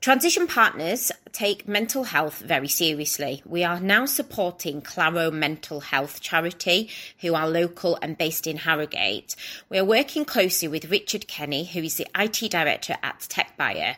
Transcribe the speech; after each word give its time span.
Transition 0.00 0.46
Partners 0.46 1.12
take 1.30 1.68
mental 1.68 2.04
health 2.04 2.38
very 2.38 2.68
seriously. 2.68 3.42
We 3.44 3.64
are 3.64 3.78
now 3.78 4.06
supporting 4.06 4.80
Claro 4.80 5.30
Mental 5.30 5.80
Health 5.80 6.22
Charity, 6.22 6.88
who 7.20 7.34
are 7.34 7.46
local 7.46 7.98
and 8.00 8.16
based 8.16 8.46
in 8.46 8.56
Harrogate. 8.56 9.36
We 9.68 9.78
are 9.78 9.84
working 9.84 10.24
closely 10.24 10.68
with 10.68 10.90
Richard 10.90 11.28
Kenny, 11.28 11.66
who 11.66 11.80
is 11.80 11.96
the 11.96 12.06
IT 12.18 12.50
director 12.50 12.96
at 13.02 13.20
TechBuyer. 13.20 13.96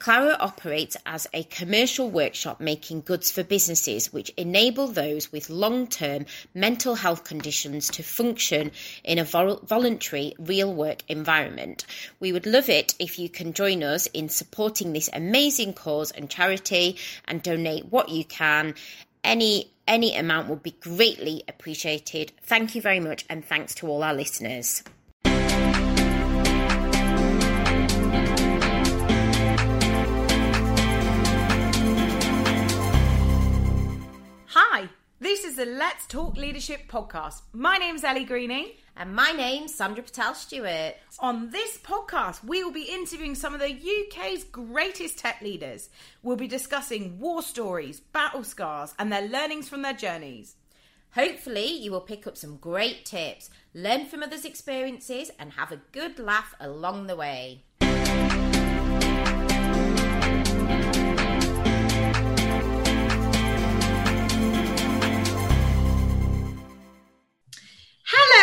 Claro 0.00 0.36
operates 0.40 0.96
as 1.06 1.28
a 1.32 1.44
commercial 1.44 2.10
workshop 2.10 2.60
making 2.60 3.02
goods 3.02 3.30
for 3.30 3.44
businesses, 3.44 4.12
which 4.12 4.32
enable 4.36 4.88
those 4.88 5.30
with 5.30 5.50
long 5.50 5.86
term 5.86 6.26
mental 6.52 6.96
health 6.96 7.22
conditions 7.22 7.88
to 7.90 8.02
function 8.02 8.72
in 9.04 9.20
a 9.20 9.24
vol- 9.24 9.60
voluntary 9.64 10.34
real 10.40 10.74
work 10.74 11.04
environment. 11.06 11.86
We 12.18 12.32
would 12.32 12.44
love 12.44 12.68
it 12.68 12.96
if 12.98 13.20
you 13.20 13.28
can 13.28 13.52
join 13.52 13.84
us 13.84 14.08
in 14.08 14.28
supporting 14.28 14.92
this 14.92 15.08
amazing 15.12 15.43
amazing 15.44 15.74
cause 15.74 16.10
and 16.10 16.30
charity 16.30 16.96
and 17.26 17.42
donate 17.42 17.84
what 17.92 18.08
you 18.08 18.24
can. 18.24 18.74
Any 19.22 19.70
any 19.86 20.16
amount 20.16 20.48
would 20.48 20.62
be 20.62 20.70
greatly 20.70 21.44
appreciated. 21.46 22.32
Thank 22.44 22.74
you 22.74 22.80
very 22.80 22.98
much 22.98 23.26
and 23.28 23.44
thanks 23.44 23.74
to 23.76 23.86
all 23.86 24.02
our 24.02 24.14
listeners. 24.14 24.82
Hi, 34.46 34.88
this 35.20 35.44
is 35.44 35.56
the 35.56 35.66
Let's 35.66 36.06
Talk 36.06 36.38
Leadership 36.38 36.88
podcast. 36.88 37.42
My 37.52 37.76
name's 37.76 38.02
Elly 38.02 38.24
Greening. 38.24 38.70
And 38.96 39.12
my 39.12 39.32
name's 39.32 39.74
Sandra 39.74 40.04
Patel 40.04 40.36
Stewart. 40.36 40.94
On 41.18 41.50
this 41.50 41.78
podcast, 41.78 42.44
we 42.44 42.62
will 42.62 42.70
be 42.70 42.82
interviewing 42.82 43.34
some 43.34 43.52
of 43.52 43.58
the 43.58 43.74
UK's 43.74 44.44
greatest 44.44 45.18
tech 45.18 45.42
leaders. 45.42 45.88
We'll 46.22 46.36
be 46.36 46.46
discussing 46.46 47.18
war 47.18 47.42
stories, 47.42 47.98
battle 47.98 48.44
scars, 48.44 48.94
and 48.96 49.10
their 49.10 49.26
learnings 49.26 49.68
from 49.68 49.82
their 49.82 49.94
journeys. 49.94 50.54
Hopefully, 51.14 51.66
you 51.66 51.90
will 51.90 52.02
pick 52.02 52.24
up 52.28 52.36
some 52.36 52.56
great 52.56 53.04
tips, 53.04 53.50
learn 53.74 54.06
from 54.06 54.22
others' 54.22 54.44
experiences, 54.44 55.32
and 55.40 55.54
have 55.54 55.72
a 55.72 55.80
good 55.90 56.20
laugh 56.20 56.54
along 56.60 57.08
the 57.08 57.16
way. 57.16 57.64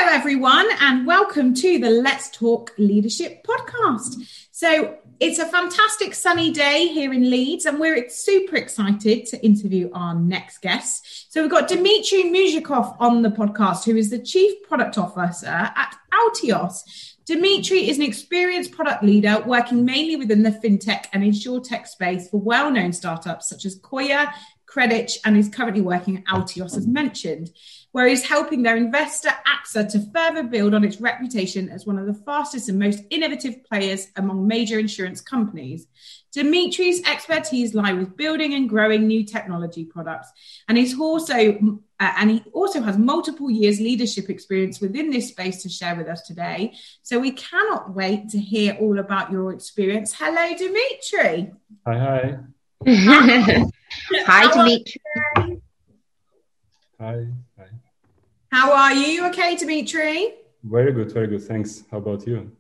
Hello, 0.04 0.14
everyone, 0.14 0.68
and 0.80 1.06
welcome 1.06 1.54
to 1.54 1.78
the 1.78 1.92
Let's 1.92 2.32
Talk 2.32 2.74
Leadership 2.80 3.46
podcast. 3.46 4.16
So, 4.50 4.98
it's 5.20 5.38
a 5.38 5.46
fantastic 5.46 6.16
sunny 6.16 6.50
day 6.50 6.88
here 6.88 7.14
in 7.14 7.30
Leeds, 7.30 7.68
and 7.68 7.80
we're 7.80 8.10
super 8.10 8.56
excited 8.56 9.28
to 9.28 9.46
interview 9.46 9.92
our 9.94 10.16
next 10.16 10.64
guest. 10.64 11.32
So, 11.32 11.44
we've 11.44 11.52
got 11.52 11.68
Dmitry 11.68 12.24
Muzhikov 12.24 12.96
on 13.00 13.22
the 13.22 13.30
podcast, 13.30 13.86
who 13.86 13.96
is 13.96 14.10
the 14.10 14.18
Chief 14.18 14.64
Product 14.64 14.98
Officer 14.98 15.46
at 15.46 15.96
Alteos. 16.12 16.80
Dmitry 17.28 17.88
is 17.88 17.98
an 17.98 18.04
experienced 18.04 18.72
product 18.72 19.04
leader 19.04 19.44
working 19.46 19.86
mainly 19.86 20.16
within 20.16 20.42
the 20.42 20.50
fintech 20.50 21.06
and 21.14 21.24
insurtech 21.24 21.86
space 21.86 22.28
for 22.28 22.42
well 22.42 22.72
known 22.72 22.92
startups 22.92 23.48
such 23.48 23.66
as 23.66 23.76
Coya, 23.76 24.34
Kreditech, 24.72 25.18
and 25.26 25.38
is 25.38 25.50
currently 25.50 25.82
working 25.82 26.18
at 26.18 26.26
Alteos, 26.26 26.78
as 26.78 26.88
mentioned 26.88 27.52
where 27.92 28.08
he's 28.08 28.24
helping 28.24 28.64
their 28.64 28.78
investor 28.78 29.32
AXA 29.46 29.90
to 29.92 30.00
further 30.14 30.44
build 30.44 30.74
on 30.74 30.84
its 30.84 31.02
reputation 31.02 31.70
as 31.70 31.86
one 31.86 32.00
of 32.00 32.06
the 32.06 32.14
fastest 32.14 32.70
and 32.70 32.80
most 32.80 33.04
innovative 33.10 33.64
players 33.66 34.08
among 34.16 34.48
major 34.48 34.80
insurance 34.80 35.20
companies. 35.20 35.88
Dmitry's 36.32 37.06
expertise 37.06 37.74
lie 37.74 37.92
with 37.92 38.16
building 38.16 38.54
and 38.54 38.70
growing 38.70 39.08
new 39.08 39.26
technology 39.26 39.84
products, 39.84 40.32
and 40.70 40.78
he's 40.78 40.98
also 40.98 41.80
uh, 42.00 42.14
and 42.18 42.32
he 42.32 42.44
also 42.54 42.82
has 42.82 42.98
multiple 42.98 43.52
years 43.52 43.82
leadership 43.82 44.30
experience 44.30 44.80
within 44.80 45.10
this 45.10 45.28
space 45.28 45.62
to 45.62 45.70
share 45.70 45.96
with 45.96 46.08
us 46.08 46.22
today. 46.22 46.74
So 47.04 47.20
we 47.20 47.32
cannot 47.32 47.94
wait 47.94 48.30
to 48.30 48.40
hear 48.40 48.78
all 48.80 49.00
about 49.00 49.32
your 49.32 49.52
experience. 49.52 50.14
Hello, 50.18 50.56
Dimitri. 50.58 51.52
Hi, 51.86 52.00
hi. 52.00 52.38
hi, 52.88 54.52
Dmitry. 54.52 55.02
Hi. 57.00 57.28
Hi. 57.60 57.68
How 58.52 58.74
are 58.74 58.94
you? 58.94 59.06
You 59.06 59.28
okay, 59.28 59.56
Dmitry? 59.56 60.34
Very 60.64 60.92
good, 60.92 61.12
very 61.12 61.28
good. 61.28 61.44
Thanks. 61.44 61.84
How 61.92 61.98
about 62.00 62.26
you? 62.26 62.52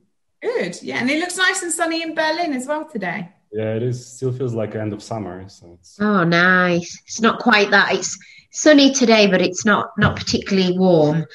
Good. 0.43 0.77
Yeah, 0.83 0.97
and 0.99 1.09
it 1.09 1.19
looks 1.19 1.37
nice 1.37 1.63
and 1.63 1.71
sunny 1.71 2.03
in 2.03 2.13
Berlin 2.13 2.53
as 2.53 2.67
well 2.67 2.85
today. 2.85 3.29
Yeah, 3.51 3.73
it 3.73 3.81
is. 3.81 4.05
Still 4.05 4.31
feels 4.31 4.53
like 4.53 4.75
end 4.75 4.93
of 4.93 5.01
summer. 5.01 5.49
So 5.49 5.75
it's... 5.79 5.99
Oh, 5.99 6.23
nice. 6.23 7.01
It's 7.07 7.19
not 7.19 7.39
quite 7.39 7.71
that. 7.71 7.95
It's 7.95 8.15
sunny 8.51 8.93
today, 8.93 9.25
but 9.25 9.41
it's 9.41 9.65
not 9.65 9.89
not 9.97 10.15
particularly 10.15 10.77
warm. 10.77 11.25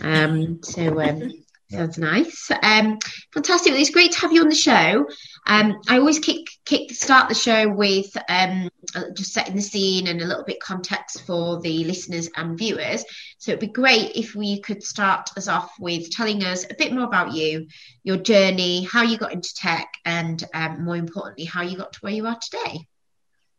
Um, 0.00 0.62
so 0.62 0.98
um, 0.98 1.30
sounds 1.70 1.98
nice. 1.98 2.50
Um, 2.62 2.98
fantastic. 3.32 3.72
Well, 3.72 3.80
it's 3.80 3.90
great 3.90 4.12
to 4.12 4.20
have 4.20 4.32
you 4.32 4.40
on 4.42 4.48
the 4.48 4.54
show. 4.54 5.06
Um, 5.46 5.80
I 5.88 5.98
always 5.98 6.18
kick 6.18 6.48
kick 6.64 6.92
start 6.92 7.28
the 7.28 7.34
show 7.34 7.68
with 7.68 8.10
um, 8.28 8.68
just 9.14 9.32
setting 9.32 9.56
the 9.56 9.62
scene 9.62 10.08
and 10.08 10.20
a 10.20 10.26
little 10.26 10.44
bit 10.44 10.60
context 10.60 11.22
for 11.26 11.60
the 11.60 11.84
listeners 11.84 12.28
and 12.36 12.58
viewers. 12.58 13.04
So 13.38 13.52
it'd 13.52 13.60
be 13.60 13.68
great 13.68 14.16
if 14.16 14.34
we 14.34 14.60
could 14.60 14.82
start 14.82 15.30
us 15.36 15.48
off 15.48 15.72
with 15.78 16.10
telling 16.10 16.44
us 16.44 16.64
a 16.64 16.74
bit 16.74 16.92
more 16.92 17.04
about 17.04 17.32
you, 17.32 17.66
your 18.04 18.16
journey, 18.16 18.84
how 18.84 19.02
you 19.02 19.16
got 19.16 19.32
into 19.32 19.54
tech, 19.54 19.88
and 20.04 20.42
um, 20.54 20.84
more 20.84 20.96
importantly, 20.96 21.44
how 21.44 21.62
you 21.62 21.76
got 21.76 21.92
to 21.94 22.00
where 22.00 22.12
you 22.12 22.26
are 22.26 22.38
today. 22.40 22.86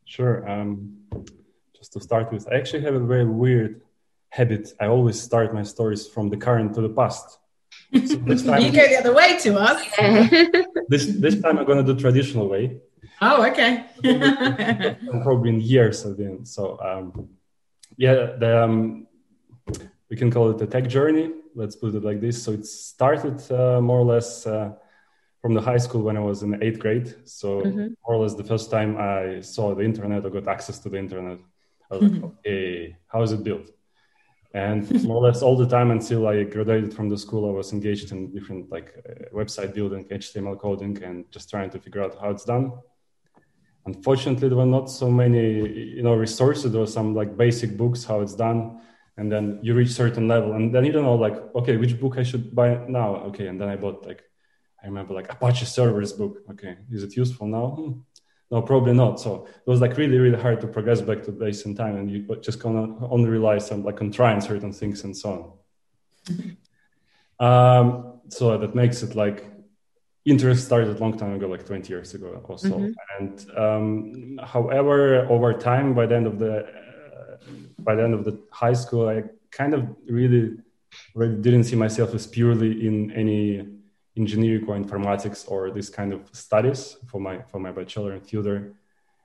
Sure. 0.06 0.48
Um, 0.48 0.98
just 1.76 1.94
to 1.94 2.02
start 2.02 2.32
with, 2.32 2.48
I 2.48 2.56
actually 2.56 2.84
have 2.84 2.96
a 2.96 3.00
very 3.00 3.26
weird 3.26 3.82
habit. 4.30 4.74
I 4.80 4.88
always 4.88 5.20
start 5.20 5.54
my 5.54 5.64
stories 5.64 6.08
from 6.08 6.30
the 6.30 6.38
current 6.38 6.76
to 6.76 6.82
the 6.82 6.90
past. 6.90 7.40
So 7.94 8.16
this 8.16 8.44
time, 8.44 8.62
you 8.62 8.72
go 8.72 8.88
the 8.88 8.98
other 9.00 9.14
way 9.14 9.38
to 9.40 9.56
us. 9.58 9.82
this 10.88 11.06
this 11.08 11.42
time 11.42 11.58
I'm 11.58 11.66
gonna 11.66 11.84
do 11.84 11.96
traditional 11.96 12.48
way. 12.48 12.80
Oh, 13.22 13.46
okay. 13.50 13.86
probably 15.24 15.50
in 15.50 15.62
years 15.62 16.06
of 16.06 16.18
been 16.18 16.46
so. 16.46 16.80
Um, 16.80 17.30
yeah, 17.98 18.38
the, 18.40 18.64
um, 18.64 19.08
we 20.10 20.16
can 20.16 20.32
call 20.32 20.50
it 20.52 20.62
a 20.62 20.68
tech 20.68 20.88
journey. 20.88 21.32
Let's 21.54 21.76
put 21.76 21.94
it 21.94 22.04
like 22.04 22.22
this. 22.22 22.42
So 22.42 22.54
it 22.54 22.66
started 22.66 23.40
uh, 23.52 23.82
more 23.82 24.00
or 24.00 24.06
less 24.06 24.48
uh, 24.48 24.72
from 25.42 25.54
the 25.54 25.62
high 25.62 25.78
school 25.78 26.02
when 26.02 26.18
I 26.18 26.22
was 26.22 26.44
in 26.44 26.62
eighth 26.64 26.80
grade. 26.80 27.14
So 27.26 27.62
mm-hmm. 27.62 27.88
more 28.04 28.16
or 28.16 28.18
less 28.18 28.36
the 28.36 28.44
first 28.44 28.72
time 28.72 28.98
I 28.98 29.42
saw 29.42 29.76
the 29.76 29.84
internet 29.84 30.26
or 30.26 30.30
got 30.30 30.48
access 30.48 30.80
to 30.80 30.90
the 30.90 30.98
internet, 30.98 31.40
I 31.92 31.96
was 31.96 32.04
mm-hmm. 32.04 32.24
like, 32.24 32.32
okay, 32.40 32.96
how 33.08 33.22
is 33.22 33.34
it 33.34 33.44
built? 33.44 33.70
And 34.54 35.04
more 35.06 35.18
or 35.18 35.24
less 35.24 35.42
all 35.42 35.58
the 35.58 35.68
time 35.68 35.92
until 35.92 36.28
i 36.28 36.44
graduated 36.44 36.94
from 36.94 37.08
the 37.10 37.18
school 37.18 37.50
i 37.50 37.52
was 37.52 37.72
engaged 37.72 38.12
in 38.12 38.32
different 38.34 38.70
like 38.70 38.94
uh, 39.10 39.36
website 39.36 39.74
building 39.74 40.04
html 40.06 40.60
coding 40.60 41.02
and 41.04 41.30
just 41.32 41.50
trying 41.50 41.70
to 41.70 41.80
figure 41.80 42.04
out 42.04 42.18
how 42.20 42.30
it's 42.30 42.46
done. 42.46 42.72
Unfortunately 43.86 44.48
there 44.48 44.58
were 44.58 44.66
not 44.66 44.90
so 44.90 45.10
many 45.10 45.68
you 45.98 46.04
know 46.04 46.14
resources. 46.14 46.72
There 46.72 46.82
were 46.82 46.88
some 47.00 47.16
like 47.16 47.36
basic 47.36 47.78
books 47.78 48.04
how 48.04 48.22
it's 48.22 48.36
done. 48.36 48.80
And 49.18 49.32
then 49.32 49.60
you 49.62 49.74
reach 49.74 49.90
certain 49.90 50.28
level. 50.28 50.54
And 50.54 50.74
then 50.74 50.86
you 50.86 50.92
don't 50.92 51.04
know 51.04 51.16
like 51.16 51.38
okay 51.56 51.78
which 51.78 52.00
book 52.00 52.18
i 52.18 52.24
should 52.24 52.54
buy 52.54 52.86
now? 52.88 53.16
Okay 53.30 53.48
and 53.48 53.60
then 53.60 53.70
i 53.70 53.76
bought 53.76 54.06
like 54.06 54.22
i 54.84 54.86
remember 54.86 55.14
like 55.14 55.32
apache 55.32 55.66
servers 55.66 56.14
book. 56.14 56.38
Okay 56.52 56.78
is 56.92 57.04
it 57.04 57.16
useful 57.16 57.48
now? 57.48 57.68
Hmm 57.70 57.92
no, 58.52 58.62
probably 58.62 58.94
not. 58.94 59.20
So 59.20 59.46
it 59.46 59.70
was 59.70 59.80
like 59.80 59.96
really, 59.96 60.18
really 60.18 60.40
hard 60.40 60.60
to 60.62 60.68
progress 60.68 61.00
back 61.02 61.24
to 61.24 61.32
base 61.32 61.66
in 61.66 61.74
time, 61.74 61.96
and 61.96 62.12
you 62.12 62.28
just 62.42 62.60
can 62.60 62.98
only 63.02 63.30
rely 63.30 63.58
on 63.72 63.84
like 63.84 64.02
on 64.02 64.12
trying 64.12 64.42
certain 64.42 64.74
things 64.74 65.06
and 65.06 65.16
so 65.16 65.58
on. 67.40 67.48
um, 67.48 68.20
so 68.28 68.58
that 68.58 68.76
makes 68.76 69.04
it 69.04 69.16
like 69.16 69.46
interest 70.26 70.66
started 70.66 70.98
a 70.98 71.00
long 71.00 71.18
time 71.18 71.34
ago, 71.34 71.48
like 71.48 71.66
20 71.66 71.88
years 71.90 72.14
ago 72.14 72.42
or 72.44 72.58
so. 72.60 72.70
Mm-hmm. 72.70 72.92
And 73.20 73.58
um, 73.58 74.40
however, 74.46 75.26
over 75.30 75.54
time, 75.54 75.94
by 75.94 76.06
the 76.06 76.16
end 76.16 76.28
of 76.28 76.38
the 76.38 76.66
uh, 76.66 77.38
by 77.80 77.96
the 77.96 78.04
end 78.04 78.14
of 78.14 78.26
the 78.26 78.38
high 78.52 78.74
school, 78.74 79.08
I 79.08 79.24
kind 79.50 79.74
of 79.74 79.88
really, 80.10 80.58
really 81.16 81.42
didn't 81.42 81.64
see 81.64 81.78
myself 81.78 82.14
as 82.14 82.28
purely 82.28 82.86
in 82.86 83.12
any 83.12 83.66
engineering 84.18 84.66
or 84.68 84.78
informatics 84.78 85.50
or 85.50 85.72
this 85.72 85.90
kind 85.90 86.12
of 86.14 86.30
studies 86.34 86.98
for 87.08 87.20
my 87.20 87.42
for 87.44 87.60
my 87.60 87.72
bachelor 87.72 88.12
and 88.12 88.28
tutor 88.28 88.74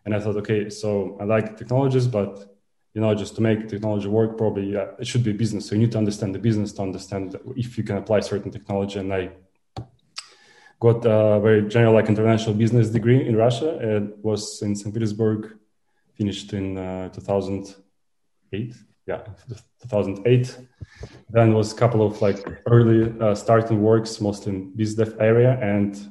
and 0.04 0.14
i 0.14 0.20
thought 0.20 0.36
okay 0.36 0.70
so 0.70 1.16
i 1.20 1.24
like 1.24 1.56
technologies 1.56 2.06
but 2.06 2.56
you 2.96 3.02
know 3.02 3.14
just 3.14 3.34
to 3.36 3.42
make 3.42 3.68
technology 3.68 4.08
work 4.08 4.38
probably 4.38 4.72
yeah, 4.72 4.86
it 4.98 5.06
should 5.06 5.22
be 5.22 5.32
business. 5.32 5.66
So 5.66 5.74
you 5.74 5.82
need 5.82 5.92
to 5.92 5.98
understand 5.98 6.34
the 6.34 6.38
business 6.38 6.72
to 6.72 6.82
understand 6.82 7.36
if 7.54 7.76
you 7.76 7.84
can 7.84 7.98
apply 7.98 8.20
certain 8.20 8.50
technology. 8.50 8.98
And 8.98 9.12
i 9.12 9.30
got 10.80 11.04
a 11.04 11.38
very 11.40 11.68
general 11.68 11.94
like 11.94 12.08
international 12.08 12.54
business 12.54 12.88
degree 12.90 13.26
in 13.26 13.34
russia 13.34 13.78
it 13.80 14.18
was 14.22 14.62
in 14.62 14.76
st 14.76 14.92
petersburg 14.94 15.40
finished 16.18 16.52
in 16.52 16.76
uh, 16.76 17.08
2008 17.08 18.74
yeah 19.06 19.23
2008 19.82 20.58
then 21.31 21.55
was 21.55 21.73
a 21.73 21.76
couple 21.76 22.05
of 22.05 22.20
like 22.20 22.47
early 22.67 23.12
uh, 23.20 23.35
starting 23.35 23.82
works 23.82 24.20
mostly 24.20 24.55
in 24.55 24.73
bizdev 24.73 25.17
area 25.20 25.58
and 25.61 26.08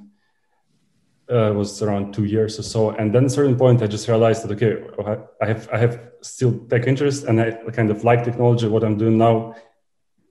uh, 1.30 1.52
was 1.56 1.82
around 1.82 2.14
two 2.14 2.26
years 2.26 2.60
or 2.60 2.64
so. 2.64 2.92
And 2.92 3.14
then 3.14 3.24
at 3.24 3.32
a 3.32 3.34
certain 3.34 3.58
point, 3.58 3.82
I 3.82 3.88
just 3.88 4.08
realized 4.08 4.44
that 4.44 4.52
okay, 4.52 4.84
I 5.42 5.46
have 5.46 5.70
I 5.72 5.78
have 5.78 6.12
still 6.22 6.60
tech 6.70 6.88
interest, 6.88 7.26
and 7.26 7.42
I 7.42 7.52
kind 7.72 7.90
of 7.90 8.04
like 8.04 8.24
technology. 8.24 8.68
What 8.68 8.84
I'm 8.84 8.98
doing 8.98 9.18
now, 9.18 9.56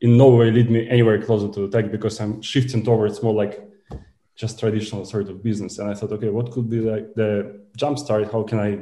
in 0.01 0.17
no 0.17 0.29
way 0.37 0.51
lead 0.51 0.71
me 0.71 0.89
anywhere 0.89 1.21
closer 1.23 1.53
to 1.53 1.69
tech 1.69 1.91
because 1.91 2.21
I'm 2.21 2.43
shifting 2.43 2.85
towards 2.85 3.23
more 3.23 3.35
like 3.35 3.61
just 4.37 4.59
traditional 4.59 5.05
sort 5.05 5.29
of 5.29 5.43
business. 5.43 5.79
And 5.79 5.91
I 5.91 5.95
thought, 5.95 6.13
okay, 6.13 6.29
what 6.29 6.51
could 6.51 6.69
be 6.69 6.81
like 6.81 7.15
the 7.15 7.61
jump 7.77 7.99
start? 7.99 8.31
How 8.31 8.43
can 8.43 8.59
I 8.59 8.79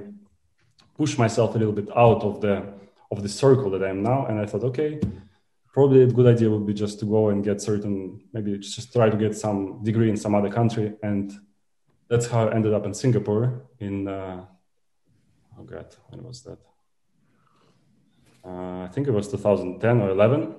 push 0.96 1.18
myself 1.18 1.54
a 1.54 1.58
little 1.58 1.74
bit 1.74 1.88
out 1.96 2.22
of 2.22 2.40
the 2.40 2.74
of 3.12 3.22
the 3.22 3.28
circle 3.28 3.70
that 3.70 3.82
I 3.84 3.90
am 3.90 4.02
now? 4.02 4.26
And 4.26 4.40
I 4.40 4.46
thought, 4.46 4.64
okay, 4.64 4.98
probably 5.72 6.02
a 6.02 6.06
good 6.06 6.26
idea 6.26 6.50
would 6.50 6.66
be 6.66 6.74
just 6.74 7.00
to 7.00 7.06
go 7.06 7.30
and 7.30 7.42
get 7.42 7.60
certain 7.60 8.20
maybe 8.32 8.58
just 8.58 8.92
try 8.92 9.08
to 9.08 9.16
get 9.16 9.34
some 9.36 9.82
degree 9.82 10.10
in 10.10 10.16
some 10.16 10.34
other 10.34 10.50
country 10.50 10.92
and 11.02 11.32
that's 12.08 12.26
how 12.26 12.48
I 12.48 12.54
ended 12.54 12.74
up 12.74 12.84
in 12.84 12.92
Singapore 12.92 13.62
in 13.80 14.06
uh, 14.06 14.44
oh 15.58 15.64
god 15.64 15.94
when 16.08 16.22
was 16.22 16.42
that 16.42 16.58
uh, 18.44 18.84
I 18.86 18.88
think 18.92 19.08
it 19.08 19.12
was 19.12 19.28
2010 19.28 20.00
or 20.02 20.10
11 20.10 20.54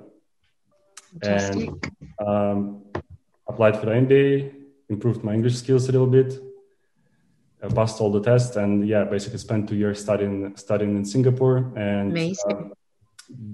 and 1.21 1.85
um, 2.25 2.83
applied 3.47 3.79
for 3.79 3.85
the 3.85 3.91
MBA 3.91 4.53
improved 4.89 5.23
my 5.23 5.33
English 5.33 5.57
skills 5.57 5.88
a 5.89 5.91
little 5.91 6.07
bit 6.07 6.41
passed 7.68 8.01
all 8.01 8.12
the 8.12 8.21
tests 8.21 8.56
and 8.56 8.88
yeah 8.88 9.04
basically 9.04 9.39
spent 9.39 9.69
two 9.69 9.75
years 9.75 10.00
studying 10.01 10.56
studying 10.57 10.95
in 10.95 11.06
Singapore 11.06 11.57
and 11.75 12.12
Amazing. 12.12 12.51
Uh, 12.51 12.74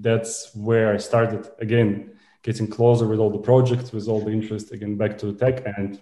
that's 0.00 0.54
where 0.54 0.92
I 0.92 0.98
started 0.98 1.48
again 1.58 2.12
getting 2.42 2.66
closer 2.66 3.06
with 3.06 3.18
all 3.18 3.30
the 3.30 3.38
projects, 3.38 3.92
with 3.92 4.08
all 4.08 4.20
the 4.20 4.30
interest 4.30 4.72
again 4.72 4.96
back 4.96 5.18
to 5.18 5.32
tech, 5.34 5.62
and 5.76 6.00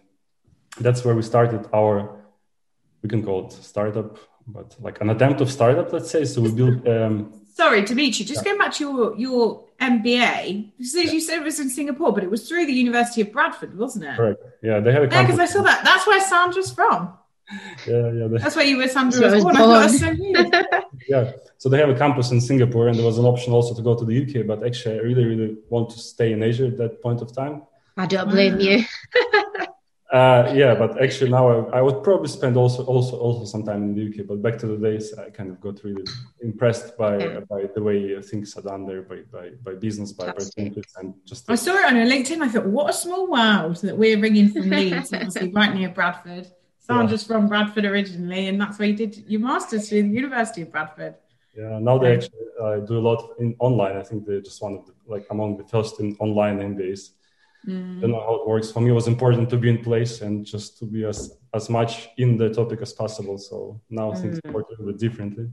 that's 0.80 1.04
where 1.04 1.14
we 1.14 1.22
started 1.22 1.68
our 1.74 2.18
we 3.02 3.08
can 3.08 3.22
call 3.24 3.46
it 3.46 3.52
startup, 3.52 4.18
but 4.46 4.74
like 4.80 5.00
an 5.00 5.10
attempt 5.10 5.40
of 5.40 5.50
startup, 5.50 5.92
let's 5.92 6.10
say. 6.10 6.24
So 6.24 6.40
we 6.40 6.52
built. 6.52 6.86
Um, 6.86 7.32
Sorry, 7.54 7.82
Dmitry, 7.82 8.24
just 8.24 8.36
yeah. 8.36 8.44
going 8.44 8.58
back 8.58 8.72
to 8.74 8.84
your 8.84 9.16
your 9.16 9.64
MBA. 9.80 10.72
So 10.84 10.98
yeah. 10.98 11.10
you 11.10 11.20
said 11.20 11.38
it 11.38 11.44
was 11.44 11.60
in 11.60 11.70
Singapore, 11.70 12.12
but 12.12 12.22
it 12.22 12.30
was 12.30 12.48
through 12.48 12.66
the 12.66 12.72
University 12.72 13.20
of 13.20 13.32
Bradford, 13.32 13.76
wasn't 13.76 14.04
it? 14.04 14.16
Correct. 14.16 14.42
Yeah, 14.62 14.80
they 14.80 14.92
had 14.92 15.02
a. 15.02 15.08
Yeah, 15.08 15.22
because 15.22 15.40
I 15.40 15.46
saw 15.46 15.62
that. 15.62 15.84
That's 15.84 16.06
where 16.06 16.20
Sandra's 16.20 16.72
from. 16.72 17.17
Yeah, 17.86 18.12
yeah. 18.12 18.28
That's 18.30 18.56
why 18.56 18.62
you 18.62 18.76
were, 18.76 18.88
Sandra. 18.88 19.30
was 19.30 19.42
born. 19.42 19.56
I 19.56 19.86
so 19.86 20.10
yeah. 21.08 21.32
So 21.56 21.68
they 21.68 21.78
have 21.78 21.88
a 21.88 21.94
campus 21.94 22.30
in 22.30 22.40
Singapore, 22.40 22.88
and 22.88 22.96
there 22.96 23.06
was 23.06 23.18
an 23.18 23.24
option 23.24 23.52
also 23.52 23.74
to 23.74 23.82
go 23.82 23.96
to 23.96 24.04
the 24.04 24.22
UK. 24.22 24.46
But 24.46 24.64
actually, 24.64 24.96
I 24.96 25.02
really, 25.02 25.24
really 25.24 25.56
want 25.68 25.90
to 25.90 25.98
stay 25.98 26.32
in 26.32 26.42
Asia 26.42 26.66
at 26.66 26.76
that 26.78 27.02
point 27.02 27.20
of 27.22 27.34
time. 27.34 27.62
I 27.96 28.06
don't 28.06 28.30
blame 28.30 28.60
you. 28.60 28.84
uh, 30.12 30.52
yeah, 30.54 30.74
but 30.76 31.02
actually 31.02 31.30
now 31.30 31.48
I, 31.48 31.78
I, 31.78 31.82
would 31.82 32.04
probably 32.04 32.28
spend 32.28 32.56
also 32.56 32.84
also 32.84 33.18
also 33.18 33.44
some 33.44 33.64
time 33.64 33.82
in 33.82 33.94
the 33.94 34.06
UK. 34.08 34.26
But 34.28 34.40
back 34.40 34.56
to 34.58 34.68
the 34.68 34.76
days, 34.76 35.12
I 35.14 35.30
kind 35.30 35.50
of 35.50 35.60
got 35.60 35.82
really 35.82 36.04
impressed 36.40 36.96
by 36.96 37.18
yeah. 37.18 37.40
by 37.40 37.64
the 37.74 37.82
way 37.82 38.22
things 38.22 38.56
are 38.56 38.62
done 38.62 38.86
there, 38.86 39.02
by 39.02 39.22
by, 39.32 39.50
by 39.64 39.74
business, 39.74 40.12
by 40.12 40.28
opportunities, 40.28 40.92
and 40.96 41.14
just. 41.24 41.50
I 41.50 41.56
saw 41.56 41.74
it 41.74 41.86
on 41.86 41.94
LinkedIn. 41.94 42.40
I 42.40 42.48
thought, 42.48 42.66
what 42.66 42.90
a 42.90 42.92
small 42.92 43.28
world 43.28 43.76
that 43.78 43.98
we're 43.98 44.20
ringing 44.20 44.50
from 44.50 44.70
Leeds, 44.70 45.12
obviously 45.12 45.50
right 45.50 45.74
near 45.74 45.88
Bradford. 45.88 46.46
Yeah. 46.88 46.96
I'm 46.96 47.08
just 47.08 47.26
from 47.26 47.48
Bradford 47.48 47.84
originally, 47.84 48.48
and 48.48 48.60
that's 48.60 48.78
where 48.78 48.88
you 48.88 48.96
did 48.96 49.24
your 49.28 49.40
masters 49.40 49.88
through 49.88 50.02
the 50.04 50.08
University 50.08 50.62
of 50.62 50.72
Bradford. 50.72 51.16
Yeah, 51.54 51.78
now 51.80 51.98
they 51.98 52.14
actually 52.14 52.46
uh, 52.62 52.76
do 52.78 52.98
a 52.98 53.04
lot 53.08 53.34
in 53.38 53.56
online. 53.58 53.96
I 53.96 54.02
think 54.02 54.26
they're 54.26 54.40
just 54.40 54.62
one 54.62 54.74
of 54.74 54.86
the 54.86 54.92
like 55.06 55.26
among 55.30 55.56
the 55.56 55.64
first 55.64 56.00
in 56.00 56.16
online 56.18 56.58
MBAs. 56.60 57.10
Mm. 57.66 57.98
I 57.98 58.00
don't 58.00 58.10
know 58.12 58.20
how 58.20 58.36
it 58.36 58.48
works. 58.48 58.70
For 58.70 58.80
me, 58.80 58.90
it 58.90 58.94
was 58.94 59.08
important 59.08 59.50
to 59.50 59.56
be 59.56 59.68
in 59.68 59.82
place 59.82 60.22
and 60.22 60.46
just 60.46 60.78
to 60.78 60.84
be 60.86 61.04
as 61.04 61.36
as 61.52 61.68
much 61.68 62.08
in 62.16 62.36
the 62.36 62.48
topic 62.50 62.80
as 62.80 62.92
possible. 62.92 63.38
So 63.38 63.80
now 63.90 64.12
mm. 64.12 64.20
things 64.20 64.40
work 64.46 64.68
a 64.68 64.70
little 64.72 64.86
bit 64.86 64.98
differently. 64.98 65.48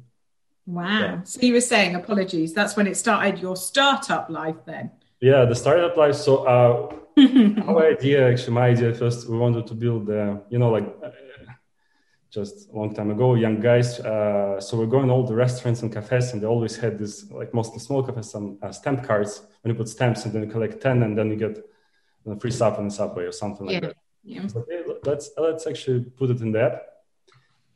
Wow. 0.65 0.99
Yeah. 0.99 1.23
So 1.23 1.41
you 1.41 1.53
were 1.53 1.61
saying, 1.61 1.95
apologies. 1.95 2.53
That's 2.53 2.75
when 2.75 2.87
it 2.87 2.97
started 2.97 3.39
your 3.39 3.55
startup 3.55 4.29
life, 4.29 4.57
then. 4.65 4.91
Yeah, 5.21 5.45
the 5.45 5.55
startup 5.55 5.95
life. 5.95 6.15
So 6.15 6.45
uh, 6.45 6.95
our 7.67 7.87
idea, 7.87 8.29
actually, 8.29 8.53
my 8.53 8.67
idea 8.67 8.93
first, 8.93 9.29
we 9.29 9.37
wanted 9.37 9.67
to 9.67 9.73
build, 9.73 10.09
uh, 10.09 10.37
you 10.49 10.59
know, 10.59 10.69
like 10.69 10.87
just 12.35 12.69
a 12.69 12.75
long 12.75 12.93
time 12.93 13.09
ago, 13.15 13.35
young 13.35 13.59
guys. 13.69 13.99
Uh, 13.99 14.59
so 14.59 14.77
we're 14.77 14.93
going 14.97 15.09
all 15.09 15.23
the 15.23 15.33
restaurants 15.33 15.81
and 15.83 15.91
cafes, 15.91 16.33
and 16.33 16.41
they 16.41 16.47
always 16.55 16.75
had 16.75 16.99
this, 16.99 17.13
like 17.31 17.53
mostly 17.53 17.79
small 17.79 18.03
cafes, 18.03 18.29
some 18.29 18.59
uh, 18.61 18.71
stamp 18.71 19.03
cards. 19.03 19.41
When 19.61 19.73
you 19.73 19.77
put 19.77 19.89
stamps, 19.89 20.25
and 20.25 20.33
then 20.33 20.43
you 20.43 20.49
collect 20.49 20.81
ten, 20.81 21.03
and 21.03 21.17
then 21.17 21.29
you 21.31 21.37
get 21.37 21.55
you 22.23 22.27
know, 22.27 22.39
free 22.39 22.51
stuff 22.51 22.77
in 22.77 22.85
the 22.89 22.95
subway 23.01 23.23
or 23.23 23.31
something 23.31 23.65
like 23.65 23.75
yeah. 23.75 23.87
that. 23.87 23.97
Yeah. 24.23 24.47
So, 24.47 24.59
okay, 24.59 24.83
let's 25.09 25.31
let's 25.37 25.65
actually 25.65 26.01
put 26.19 26.29
it 26.29 26.41
in 26.41 26.51
the 26.51 26.61
app. 26.67 26.81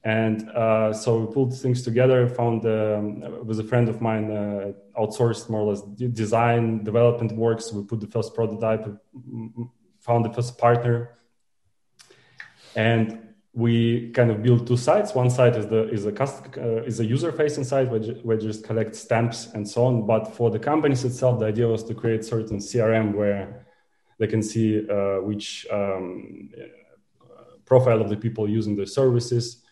And 0.03 0.49
uh, 0.49 0.93
so 0.93 1.19
we 1.19 1.33
pulled 1.33 1.53
things 1.57 1.81
together. 1.83 2.27
Found 2.27 2.65
um, 2.65 3.45
with 3.47 3.59
a 3.59 3.63
friend 3.63 3.87
of 3.89 4.01
mine, 4.01 4.31
uh, 4.31 4.71
outsourced 5.01 5.49
more 5.49 5.61
or 5.61 5.73
less 5.73 5.81
design 6.23 6.83
development 6.83 7.31
works. 7.33 7.71
We 7.73 7.83
put 7.83 7.99
the 7.99 8.07
first 8.07 8.33
prototype, 8.33 8.85
found 9.99 10.25
the 10.25 10.33
first 10.33 10.57
partner, 10.57 11.17
and 12.75 13.28
we 13.53 14.11
kind 14.11 14.29
of 14.29 14.43
build 14.43 14.67
two 14.67 14.77
sites. 14.77 15.15
One 15.15 15.29
site 15.29 15.55
is 15.55 15.67
the 15.67 15.89
is 15.89 16.05
a 16.05 16.11
cust- 16.11 16.57
uh, 16.57 16.83
is 16.83 16.99
a 16.99 17.05
user 17.05 17.31
facing 17.31 17.63
site 17.63 17.89
where, 17.89 18.01
where 18.23 18.37
just 18.37 18.63
collect 18.63 18.95
stamps 18.95 19.47
and 19.53 19.67
so 19.67 19.85
on. 19.85 20.05
But 20.05 20.25
for 20.35 20.51
the 20.51 20.59
companies 20.59 21.03
itself, 21.03 21.39
the 21.39 21.47
idea 21.47 21.67
was 21.67 21.83
to 21.85 21.95
create 21.95 22.23
certain 22.23 22.59
CRM 22.59 23.13
where 23.13 23.65
they 24.19 24.27
can 24.27 24.43
see 24.43 24.87
uh, 24.87 25.21
which 25.21 25.65
um, 25.71 26.49
profile 27.65 28.01
of 28.01 28.09
the 28.09 28.17
people 28.17 28.47
using 28.47 28.75
the 28.75 28.85
services, 28.85 29.63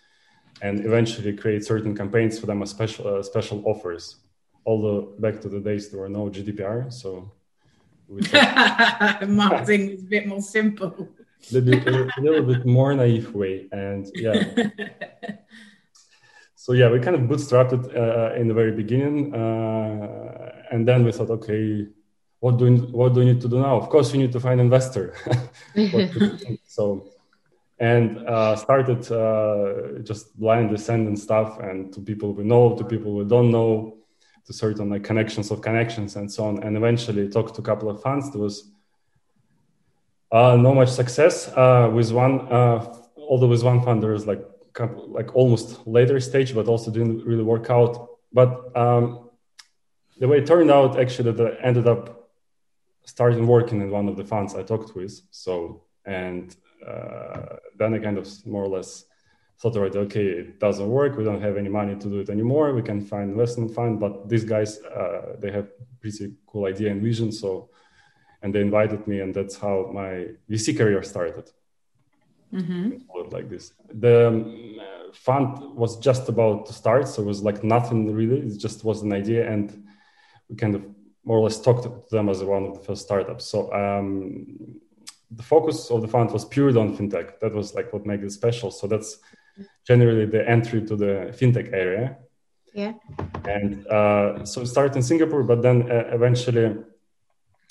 and 0.62 0.86
eventually 0.86 1.34
create 1.34 1.64
certain 1.64 1.96
campaigns 1.96 2.40
for 2.40 2.48
them 2.48 2.64
as 2.64 2.72
special 2.72 3.08
uh, 3.08 3.22
special 3.22 3.62
offers. 3.66 4.18
Although 4.66 5.14
back 5.20 5.40
to 5.42 5.50
the 5.50 5.60
days 5.60 5.90
there 5.90 6.00
were 6.00 6.10
no 6.10 6.30
GDPR, 6.30 6.92
so 6.92 7.32
marketing 9.28 9.90
is 9.92 10.02
a 10.02 10.06
bit 10.06 10.26
more 10.28 10.42
simple 10.42 11.10
a 11.52 11.60
little, 11.60 12.10
a 12.18 12.22
little 12.22 12.44
bit 12.44 12.66
more 12.66 12.94
naive 12.94 13.34
way. 13.34 13.68
And 13.72 14.08
yeah. 14.16 14.44
so 16.56 16.74
yeah, 16.74 16.90
we 16.90 17.00
kind 17.00 17.16
of 17.16 17.22
bootstrapped 17.22 17.74
it 17.74 17.96
uh, 17.96 18.36
in 18.36 18.48
the 18.48 18.54
very 18.54 18.72
beginning. 18.72 19.34
Uh, 19.34 20.52
and 20.72 20.88
then 20.88 21.04
we 21.06 21.12
thought, 21.12 21.30
okay, 21.30 21.88
what 22.40 22.58
do, 22.58 22.66
we, 22.66 22.78
what 22.78 23.14
do 23.14 23.22
we 23.22 23.26
need 23.26 23.42
to 23.42 23.48
do 23.48 23.60
now? 23.60 23.78
Of 23.78 23.90
course, 23.90 24.12
we 24.12 24.20
need 24.20 24.32
to 24.34 24.40
find 24.40 24.60
investor. 24.60 25.16
so, 26.68 27.08
and 27.80 28.18
uh, 28.28 28.56
started 28.56 29.12
uh, 29.12 30.00
just 30.04 30.38
blindly 30.40 30.78
sending 30.78 31.16
stuff 31.16 31.60
and 31.60 31.94
to 31.94 32.02
people 32.02 32.34
we 32.34 32.44
know, 32.44 32.76
to 32.76 32.84
people 32.84 33.14
we 33.16 33.26
don't 33.26 33.52
know, 33.52 33.98
to 34.46 34.54
certain 34.54 34.90
like 34.90 35.04
connections 35.04 35.52
of 35.52 35.62
connections 35.62 36.16
and 36.16 36.32
so 36.32 36.46
on. 36.46 36.64
And 36.64 36.76
eventually 36.78 37.28
talked 37.30 37.56
to 37.56 37.62
a 37.62 37.64
couple 37.64 37.90
of 37.90 38.02
funds. 38.02 38.32
There 38.32 38.42
was 38.42 38.72
uh, 40.32 40.56
not 40.56 40.76
much 40.76 40.90
success 40.90 41.48
uh, 41.50 41.90
with 41.94 42.12
one, 42.12 42.42
uh, 42.52 42.94
although 43.18 43.48
with 43.48 43.64
one 43.64 43.82
fund 43.82 44.04
is 44.04 44.28
like 44.28 44.44
like 45.08 45.36
almost 45.36 45.88
later 45.88 46.20
stage, 46.20 46.54
but 46.54 46.68
also 46.68 46.92
didn't 46.92 47.26
really 47.26 47.44
work 47.44 47.70
out. 47.70 48.10
But 48.32 48.78
um, 48.78 49.30
the 50.20 50.28
way 50.28 50.38
it 50.38 50.46
turned 50.46 50.70
out, 50.70 51.00
actually, 51.00 51.32
that 51.32 51.48
I 51.48 51.68
ended 51.68 51.88
up 51.88 52.30
starting 53.06 53.48
working 53.48 53.82
in 53.82 53.90
one 53.90 54.08
of 54.08 54.18
the 54.18 54.24
funds 54.24 54.54
I 54.54 54.64
talked 54.64 54.96
with. 54.96 55.20
So 55.32 55.84
and 56.06 56.56
uh, 56.86 57.58
then 57.78 57.94
I 57.94 58.00
kind 58.00 58.18
of 58.18 58.28
more 58.46 58.64
or 58.64 58.70
less 58.70 59.06
thought, 59.60 59.76
right, 59.76 59.96
okay, 59.96 60.26
it 60.26 60.60
doesn't 60.60 60.88
work. 60.88 61.18
We 61.18 61.24
don't 61.24 61.42
have 61.42 61.58
any 61.58 61.70
money 61.70 61.96
to 61.96 62.08
do 62.08 62.20
it 62.20 62.30
anymore. 62.30 62.74
We 62.74 62.84
can 62.84 63.02
find 63.02 63.32
investment 63.32 63.74
fund, 63.74 64.00
but 64.00 64.30
these 64.30 64.44
guys, 64.44 64.80
uh, 64.84 65.36
they 65.40 65.52
have 65.52 65.68
pretty 66.00 66.36
cool 66.46 66.66
idea 66.66 66.92
and 66.92 67.02
vision. 67.02 67.32
So 67.32 67.70
and 68.48 68.56
they 68.56 68.62
invited 68.62 69.06
me, 69.08 69.20
and 69.20 69.36
that's 69.36 69.58
how 69.58 69.92
my 69.94 70.28
VC 70.50 70.78
career 70.78 71.04
started. 71.04 71.52
Mm-hmm. 72.54 72.92
Like 73.30 73.50
this, 73.50 73.74
the 73.94 74.28
um, 74.30 74.80
fund 75.14 75.76
was 75.76 76.00
just 76.00 76.30
about 76.30 76.66
to 76.68 76.72
start, 76.72 77.10
so 77.10 77.24
it 77.24 77.26
was 77.26 77.44
like 77.44 77.62
nothing 77.62 78.14
really. 78.14 78.40
It 78.40 78.58
just 78.58 78.86
was 78.86 79.02
an 79.02 79.12
idea, 79.12 79.52
and 79.52 79.68
we 80.48 80.56
kind 80.56 80.76
of 80.76 80.84
more 81.26 81.40
or 81.40 81.44
less 81.44 81.60
talked 81.60 81.84
to 81.84 81.92
them 82.10 82.30
as 82.30 82.42
one 82.42 82.64
of 82.68 82.74
the 82.76 82.80
first 82.80 83.02
startups. 83.02 83.44
So 83.52 83.58
um, 83.74 84.80
the 85.30 85.44
focus 85.44 85.92
of 85.92 86.02
the 86.02 86.08
fund 86.08 86.32
was 86.32 86.46
purely 86.46 86.80
on 86.80 86.96
fintech. 86.96 87.42
That 87.42 87.54
was 87.54 87.76
like 87.76 87.92
what 87.92 88.06
made 88.06 88.24
it 88.24 88.32
special. 88.32 88.72
So 88.72 88.88
that's 88.88 89.18
generally 89.86 90.26
the 90.26 90.50
entry 90.50 90.86
to 90.86 90.96
the 90.96 91.14
fintech 91.38 91.74
area. 91.74 92.16
Yeah. 92.74 92.94
And 93.44 93.86
uh, 93.88 94.46
so 94.46 94.62
it 94.62 94.68
started 94.68 94.96
in 94.96 95.04
Singapore, 95.04 95.44
but 95.44 95.62
then 95.62 95.92
uh, 95.92 96.06
eventually 96.14 96.78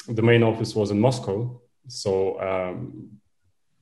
the 0.09 0.23
main 0.23 0.43
office 0.43 0.75
was 0.75 0.91
in 0.91 1.01
Moscow. 1.01 1.61
So 1.89 2.41
um, 2.41 3.11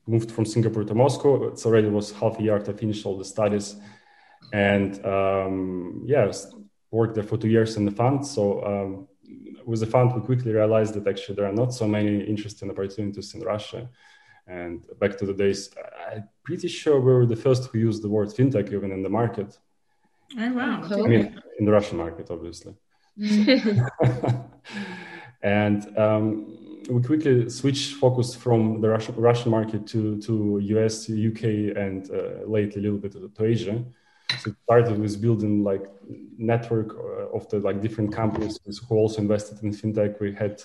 moved 0.07 0.31
from 0.31 0.45
Singapore 0.45 0.85
to 0.85 0.95
Moscow. 0.95 1.49
It's 1.49 1.65
already 1.67 1.89
was 1.89 2.13
half 2.13 2.39
a 2.39 2.43
year 2.43 2.57
after 2.57 2.73
I 2.73 2.75
finished 2.75 3.07
all 3.07 3.17
the 3.17 3.25
studies, 3.25 3.77
and 4.53 5.05
um, 5.05 6.03
yeah, 6.07 6.31
worked 6.91 7.15
there 7.15 7.25
for 7.25 7.37
two 7.37 7.49
years 7.49 7.77
in 7.77 7.85
the 7.85 7.91
fund. 7.91 8.27
So 8.27 8.65
um, 8.65 9.09
with 9.65 9.81
the 9.81 9.87
fund, 9.87 10.15
we 10.15 10.21
quickly 10.21 10.53
realized 10.53 10.95
that 10.95 11.09
actually 11.09 11.37
there 11.37 11.47
are 11.47 11.53
not 11.53 11.73
so 11.73 11.89
many 11.89 12.23
interesting 12.25 12.71
opportunities 12.71 13.35
in 13.35 13.41
Russia, 13.41 13.89
And 14.47 14.85
back 15.01 15.17
to 15.19 15.27
the 15.27 15.33
days, 15.33 15.71
I'm 16.11 16.29
pretty 16.43 16.69
sure 16.69 17.01
we 17.01 17.13
were 17.15 17.27
the 17.27 17.43
first 17.47 17.63
who 17.69 17.79
used 17.79 18.03
the 18.03 18.11
word 18.17 18.29
fintech 18.29 18.73
even 18.73 18.93
in 18.93 19.03
the 19.03 19.09
market. 19.09 19.59
Oh 20.39 20.53
wow! 20.53 20.83
I 20.91 21.09
mean, 21.13 21.41
in 21.59 21.65
the 21.65 21.73
Russian 21.73 21.99
market, 21.99 22.27
obviously. 22.31 22.75
and 25.45 25.97
um, 25.99 26.57
we 26.89 27.03
quickly 27.03 27.49
switched 27.51 27.95
focus 27.95 28.35
from 28.35 28.81
the 28.81 28.89
Russian, 28.89 29.15
Russian 29.17 29.51
market 29.51 29.87
to, 29.89 30.19
to 30.23 30.59
US, 30.59 31.09
UK, 31.09 31.77
and 31.77 32.11
uh, 32.11 32.47
lately 32.47 32.81
a 32.81 32.85
little 32.91 32.99
bit 32.99 33.13
to 33.13 33.45
Asia. 33.45 33.85
So 34.41 34.51
it 34.51 34.57
started 34.65 34.99
with 34.99 35.21
building 35.21 35.63
like 35.63 35.87
network 36.39 36.97
uh, 36.97 37.37
of 37.37 37.49
the 37.51 37.59
like 37.59 37.83
different 37.83 38.13
companies 38.13 38.59
who 38.89 38.97
also 38.97 39.21
invested 39.21 39.63
in 39.63 39.71
fintech. 39.71 40.19
We 40.19 40.33
had 40.35 40.63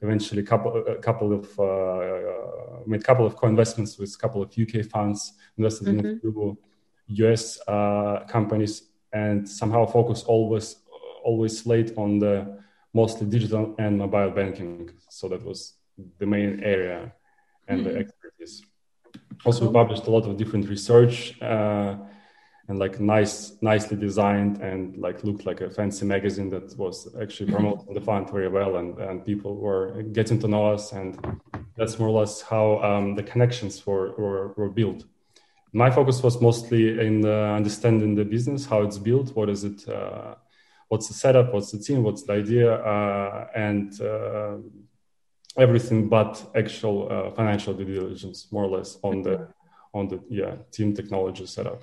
eventually 0.00 0.42
a 0.42 0.46
couple 0.46 0.84
a 0.86 0.96
couple 0.96 1.32
of 1.32 1.58
uh, 1.58 1.62
uh 1.62 2.80
made 2.86 3.00
a 3.00 3.04
couple 3.04 3.26
of 3.26 3.36
co-investments 3.36 3.98
with 3.98 4.14
a 4.14 4.18
couple 4.18 4.42
of 4.42 4.52
UK 4.56 4.84
funds, 4.86 5.32
invested 5.58 5.88
mm-hmm. 5.88 6.06
in 6.06 6.16
a 6.16 6.20
few 6.20 6.58
US 7.06 7.60
uh, 7.66 8.24
companies, 8.28 8.90
and 9.12 9.48
somehow 9.48 9.86
focus 9.86 10.22
always 10.22 10.76
always 11.24 11.66
late 11.66 11.92
on 11.96 12.18
the 12.20 12.63
mostly 12.94 13.26
digital 13.26 13.74
and 13.78 13.98
mobile 13.98 14.30
banking. 14.30 14.90
So 15.10 15.28
that 15.28 15.44
was 15.44 15.74
the 16.18 16.26
main 16.26 16.62
area 16.62 17.12
and 17.68 17.80
mm-hmm. 17.80 17.88
the 17.88 17.98
expertise. 17.98 18.62
Also, 19.44 19.66
we 19.66 19.72
published 19.72 20.06
a 20.06 20.10
lot 20.10 20.26
of 20.26 20.36
different 20.36 20.68
research 20.68 21.40
uh, 21.42 21.96
and 22.68 22.78
like 22.78 22.98
nice, 22.98 23.60
nicely 23.60 23.96
designed 23.96 24.62
and 24.62 24.96
like 24.96 25.22
looked 25.22 25.44
like 25.44 25.60
a 25.60 25.68
fancy 25.68 26.06
magazine 26.06 26.48
that 26.48 26.76
was 26.78 27.14
actually 27.20 27.46
mm-hmm. 27.46 27.56
promoting 27.56 27.94
the 27.94 28.00
fund 28.00 28.30
very 28.30 28.48
well, 28.48 28.76
and, 28.76 28.98
and 28.98 29.24
people 29.24 29.56
were 29.56 30.02
getting 30.02 30.38
to 30.38 30.48
know 30.48 30.72
us, 30.72 30.92
and 30.92 31.18
that's 31.76 31.98
more 31.98 32.08
or 32.08 32.20
less 32.20 32.40
how 32.40 32.80
um, 32.82 33.14
the 33.14 33.22
connections 33.22 33.86
were, 33.86 34.12
were, 34.12 34.54
were 34.56 34.70
built. 34.70 35.04
My 35.72 35.90
focus 35.90 36.22
was 36.22 36.40
mostly 36.40 37.00
in 37.00 37.26
uh, 37.26 37.54
understanding 37.54 38.14
the 38.14 38.24
business, 38.24 38.64
how 38.64 38.82
it's 38.82 38.98
built, 38.98 39.34
what 39.36 39.50
is 39.50 39.64
it. 39.64 39.86
Uh, 39.88 40.36
what's 40.88 41.08
the 41.08 41.14
setup, 41.14 41.52
what's 41.52 41.70
the 41.70 41.78
team, 41.78 42.02
what's 42.02 42.22
the 42.22 42.32
idea, 42.32 42.74
uh, 42.74 43.48
and 43.54 44.00
uh, 44.00 44.56
everything 45.58 46.08
but 46.08 46.44
actual 46.54 47.08
uh, 47.10 47.30
financial 47.30 47.74
due 47.74 47.84
diligence, 47.84 48.48
more 48.50 48.64
or 48.64 48.78
less 48.78 48.98
on 49.02 49.22
the 49.22 49.48
on 49.92 50.08
the 50.08 50.20
yeah 50.28 50.56
team 50.72 50.94
technology 50.94 51.46
setup. 51.46 51.82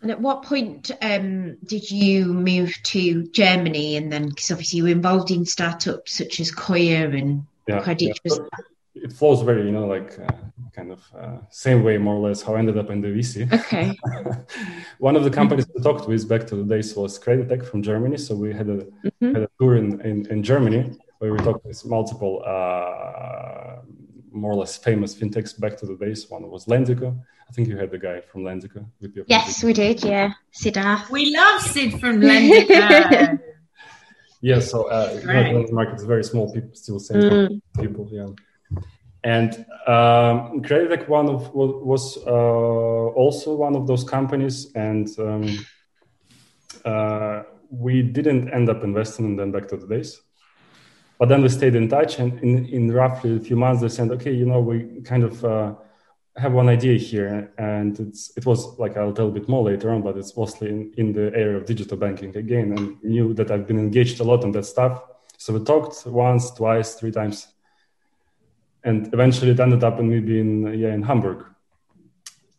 And 0.00 0.10
at 0.10 0.20
what 0.20 0.42
point 0.42 0.90
um, 1.00 1.58
did 1.64 1.88
you 1.88 2.24
move 2.24 2.74
to 2.84 3.24
Germany? 3.28 3.96
And 3.96 4.12
then, 4.12 4.28
because 4.28 4.50
obviously 4.50 4.78
you 4.78 4.84
were 4.84 4.90
involved 4.90 5.30
in 5.30 5.46
startups 5.46 6.18
such 6.18 6.40
as 6.40 6.50
Coya 6.50 7.08
and 7.10 7.46
yeah, 7.68 7.80
Credit. 7.82 8.18
Yeah. 8.24 8.34
It 8.94 9.12
flows 9.12 9.40
very, 9.42 9.64
you 9.64 9.72
know, 9.72 9.86
like 9.86 10.18
uh, 10.18 10.32
kind 10.74 10.92
of 10.92 11.02
uh, 11.18 11.38
same 11.50 11.82
way 11.82 11.98
more 11.98 12.14
or 12.14 12.28
less 12.28 12.42
how 12.42 12.54
I 12.54 12.58
ended 12.58 12.78
up 12.78 12.90
in 12.90 13.00
the 13.00 13.08
VC. 13.08 13.50
Okay. 13.52 13.96
One 14.98 15.16
of 15.16 15.24
the 15.24 15.30
companies 15.30 15.66
we 15.74 15.82
talked 15.82 16.08
with 16.08 16.28
back 16.28 16.46
to 16.48 16.56
the 16.56 16.64
days 16.64 16.94
was 16.94 17.18
Kreditech 17.18 17.64
from 17.64 17.82
Germany. 17.82 18.16
So 18.18 18.34
we 18.34 18.52
had 18.52 18.68
a, 18.68 18.78
mm-hmm. 18.78 19.34
had 19.34 19.42
a 19.44 19.48
tour 19.58 19.76
in, 19.76 20.00
in, 20.02 20.26
in, 20.26 20.42
Germany 20.42 20.98
where 21.18 21.32
we 21.32 21.38
talked 21.38 21.64
with 21.64 21.84
multiple 21.84 22.42
uh, 22.46 23.76
more 24.30 24.52
or 24.52 24.56
less 24.56 24.76
famous 24.76 25.14
fintechs 25.14 25.58
back 25.58 25.76
to 25.78 25.86
the 25.86 25.96
days. 25.96 26.28
One 26.30 26.48
was 26.50 26.66
Lendico. 26.66 27.18
I 27.48 27.52
think 27.52 27.68
you 27.68 27.76
had 27.76 27.90
the 27.90 27.98
guy 27.98 28.20
from 28.20 28.44
Lendico 28.44 28.86
with 29.00 29.14
your 29.14 29.24
Yes, 29.28 29.62
we 29.62 29.72
did. 29.72 30.02
Yeah, 30.02 30.32
Siddharth. 30.54 31.10
We 31.10 31.34
love 31.34 31.60
Sid 31.60 32.00
from 32.00 32.20
Lendico. 32.20 33.38
yeah, 34.40 34.58
so 34.58 34.84
uh, 34.84 35.20
right. 35.24 35.70
market 35.70 35.96
is 35.96 36.04
very 36.04 36.24
small. 36.24 36.52
People 36.52 36.74
still 36.74 36.98
same 36.98 37.20
mm. 37.20 37.60
people. 37.78 38.08
Yeah 38.10 38.28
and 39.24 39.54
um, 39.86 40.62
Kreditech 40.62 41.08
one 41.08 41.28
of 41.28 41.54
was 41.54 42.18
uh, 42.26 42.30
also 42.30 43.54
one 43.54 43.76
of 43.76 43.86
those 43.86 44.04
companies, 44.04 44.72
and 44.74 45.08
um, 45.18 45.66
uh, 46.84 47.42
we 47.70 48.02
didn't 48.02 48.48
end 48.50 48.68
up 48.68 48.82
investing 48.82 49.24
in 49.26 49.36
them 49.36 49.52
back 49.52 49.68
to 49.68 49.76
the 49.76 49.86
days. 49.86 50.20
But 51.18 51.28
then 51.28 51.42
we 51.42 51.48
stayed 51.48 51.76
in 51.76 51.88
touch, 51.88 52.18
and 52.18 52.38
in, 52.40 52.66
in 52.66 52.92
roughly 52.92 53.36
a 53.36 53.40
few 53.40 53.56
months, 53.56 53.80
they 53.80 53.88
said, 53.88 54.10
"Okay, 54.10 54.32
you 54.32 54.44
know, 54.44 54.60
we 54.60 55.02
kind 55.02 55.22
of 55.22 55.44
uh, 55.44 55.74
have 56.36 56.52
one 56.52 56.68
idea 56.68 56.98
here, 56.98 57.52
and 57.58 57.98
it's 58.00 58.32
it 58.36 58.44
was 58.44 58.76
like 58.80 58.96
I'll 58.96 59.12
tell 59.12 59.28
a 59.28 59.32
bit 59.32 59.48
more 59.48 59.62
later 59.62 59.90
on, 59.92 60.02
but 60.02 60.16
it's 60.16 60.36
mostly 60.36 60.68
in, 60.68 60.92
in 60.96 61.12
the 61.12 61.32
area 61.36 61.58
of 61.58 61.66
digital 61.66 61.96
banking 61.96 62.36
again, 62.36 62.72
and 62.72 63.02
knew 63.04 63.34
that 63.34 63.52
I've 63.52 63.68
been 63.68 63.78
engaged 63.78 64.18
a 64.18 64.24
lot 64.24 64.42
on 64.42 64.50
that 64.52 64.64
stuff. 64.64 65.00
So 65.38 65.52
we 65.52 65.64
talked 65.64 66.06
once, 66.06 66.50
twice, 66.50 66.94
three 66.94 67.12
times 67.12 67.48
and 68.84 69.12
eventually 69.12 69.50
it 69.52 69.60
ended 69.60 69.84
up 69.84 69.98
in 70.00 70.08
me 70.08 70.20
being 70.20 70.74
yeah 70.74 70.92
in 70.92 71.02
Hamburg 71.02 71.46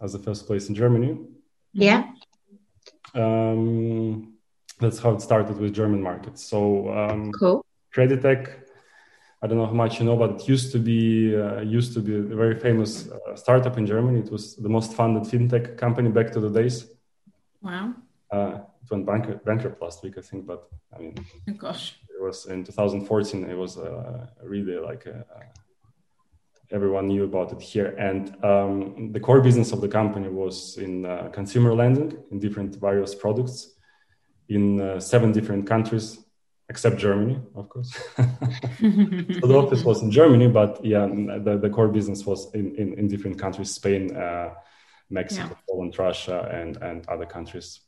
as 0.01 0.13
the 0.13 0.20
first 0.20 0.46
place 0.48 0.70
in 0.70 0.75
Germany. 0.75 1.18
Yeah. 1.74 2.12
Um, 3.15 4.34
that's 4.80 5.00
how 5.00 5.12
it 5.12 5.22
started 5.22 5.58
with 5.58 5.74
German 5.74 6.01
markets. 6.01 6.44
So 6.44 6.92
um, 6.92 7.32
cool. 7.32 7.65
Kreditech, 7.96 8.50
I 9.42 9.48
don't 9.48 9.58
know 9.58 9.65
how 9.65 9.74
much 9.74 10.00
you 10.00 10.06
know, 10.06 10.18
but 10.18 10.32
it 10.32 10.48
used 10.48 10.72
to 10.74 10.80
be 10.80 11.36
uh, 11.36 11.62
used 11.62 11.94
to 11.94 12.00
be 12.00 12.15
a 12.15 12.22
very 12.22 12.60
famous 12.60 13.10
uh, 13.10 13.36
startup 13.36 13.77
in 13.77 13.86
Germany. 13.86 14.20
It 14.20 14.32
was 14.32 14.56
the 14.56 14.70
most 14.70 14.94
funded 14.94 15.24
fintech 15.24 15.77
company 15.77 16.10
back 16.10 16.32
to 16.32 16.39
the 16.39 16.50
days. 16.50 16.88
Wow. 17.62 17.94
Uh, 18.32 18.60
it 18.82 18.92
went 18.92 19.06
bankrupt, 19.06 19.46
bankrupt 19.46 19.82
last 19.82 20.03
week, 20.03 20.18
I 20.18 20.22
think, 20.22 20.46
but 20.46 20.68
I 20.94 21.00
mean, 21.00 21.15
oh, 21.50 21.53
gosh, 21.53 21.96
it 22.10 22.22
was 22.22 22.46
in 22.48 22.63
2014. 22.63 23.50
It 23.50 23.58
was 23.58 23.77
uh, 23.77 24.27
really 24.44 24.77
like 24.80 25.06
a, 25.06 25.24
a 25.36 25.39
everyone 26.72 27.08
knew 27.08 27.24
about 27.24 27.51
it 27.51 27.62
here. 27.62 27.96
And 27.98 28.36
um, 28.43 29.12
the 29.12 29.20
core 29.20 29.41
business 29.41 29.72
of 29.72 29.82
the 29.82 29.88
company 29.88 30.29
was 30.29 30.77
in 30.77 31.05
uh, 31.05 31.29
consumer 31.32 31.74
lending 31.74 32.17
in 32.32 32.39
different 32.39 32.75
various 32.75 33.13
products 33.15 33.74
in 34.50 34.82
uh, 34.82 35.00
seven 35.00 35.32
different 35.32 35.67
countries, 35.67 36.20
except 36.70 36.98
Germany, 36.98 37.39
of 37.55 37.70
course. 37.70 37.91
so 38.17 39.48
the 39.48 39.55
office 39.55 39.84
was 39.84 40.01
in 40.01 40.12
Germany, 40.12 40.48
but 40.48 40.84
yeah, 40.84 41.08
the, 41.08 41.60
the 41.62 41.70
core 41.70 41.88
business 41.88 42.25
was 42.25 42.53
in, 42.53 42.75
in, 42.75 42.93
in 42.93 43.08
different 43.08 43.39
countries, 43.39 43.72
Spain, 43.72 44.15
uh, 44.15 44.53
Mexico, 45.10 45.50
yeah. 45.50 45.58
Poland, 45.70 45.98
Russia, 45.98 46.50
and, 46.51 46.77
and 46.77 47.08
other 47.08 47.25
countries. 47.25 47.82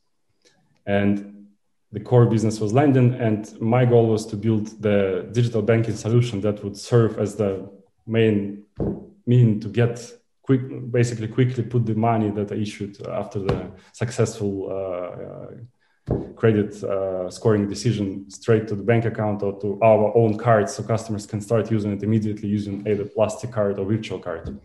And 0.86 1.46
the 1.92 2.00
core 2.00 2.26
business 2.26 2.60
was 2.60 2.72
lending, 2.72 3.14
and 3.14 3.60
my 3.60 3.84
goal 3.84 4.06
was 4.06 4.26
to 4.26 4.36
build 4.36 4.80
the 4.82 5.28
digital 5.32 5.62
banking 5.62 5.96
solution 5.96 6.40
that 6.42 6.62
would 6.62 6.76
serve 6.76 7.18
as 7.18 7.36
the 7.36 7.68
main 8.06 8.64
mean 9.26 9.60
to 9.60 9.68
get 9.68 10.12
quick, 10.42 10.62
basically 10.92 11.28
quickly 11.28 11.62
put 11.62 11.84
the 11.84 11.94
money 11.94 12.30
that 12.30 12.52
I 12.52 12.56
issued 12.56 12.94
after 13.08 13.40
the 13.40 13.70
successful 13.92 14.68
uh, 14.70 16.14
uh, 16.14 16.22
credit 16.36 16.82
uh, 16.84 17.28
scoring 17.30 17.68
decision 17.68 18.30
straight 18.30 18.68
to 18.68 18.76
the 18.76 18.82
bank 18.82 19.04
account 19.04 19.42
or 19.42 19.58
to 19.60 19.78
our 19.82 20.16
own 20.16 20.38
card, 20.38 20.70
so 20.70 20.82
customers 20.82 21.26
can 21.26 21.40
start 21.40 21.70
using 21.70 21.92
it 21.92 22.02
immediately 22.02 22.48
using 22.48 22.86
either 22.86 23.04
plastic 23.04 23.50
card 23.50 23.78
or 23.78 23.84
virtual 23.84 24.20
card. 24.20 24.58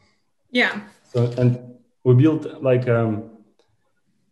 Yeah. 0.52 0.82
So 1.12 1.34
and 1.38 1.58
we 2.04 2.14
built 2.16 2.62
like 2.62 2.88
um, 2.88 3.32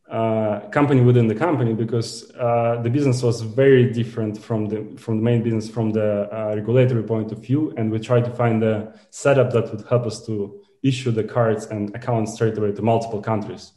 uh, 0.09 0.61
company 0.71 1.01
within 1.01 1.27
the 1.27 1.35
company 1.35 1.73
because 1.73 2.31
uh, 2.31 2.81
the 2.81 2.89
business 2.89 3.21
was 3.21 3.41
very 3.41 3.93
different 3.93 4.35
from 4.37 4.65
the 4.65 4.97
from 4.97 5.17
the 5.17 5.23
main 5.23 5.43
business 5.43 5.69
from 5.69 5.91
the 5.91 6.27
uh, 6.35 6.55
regulatory 6.55 7.03
point 7.03 7.31
of 7.31 7.39
view, 7.39 7.73
and 7.77 7.91
we 7.91 7.99
tried 7.99 8.25
to 8.25 8.31
find 8.31 8.63
a 8.63 8.91
setup 9.11 9.51
that 9.51 9.69
would 9.71 9.85
help 9.87 10.07
us 10.07 10.25
to 10.25 10.61
issue 10.81 11.11
the 11.11 11.23
cards 11.23 11.67
and 11.67 11.95
accounts 11.95 12.33
straight 12.33 12.57
away 12.57 12.71
to 12.71 12.81
multiple 12.81 13.21
countries. 13.21 13.71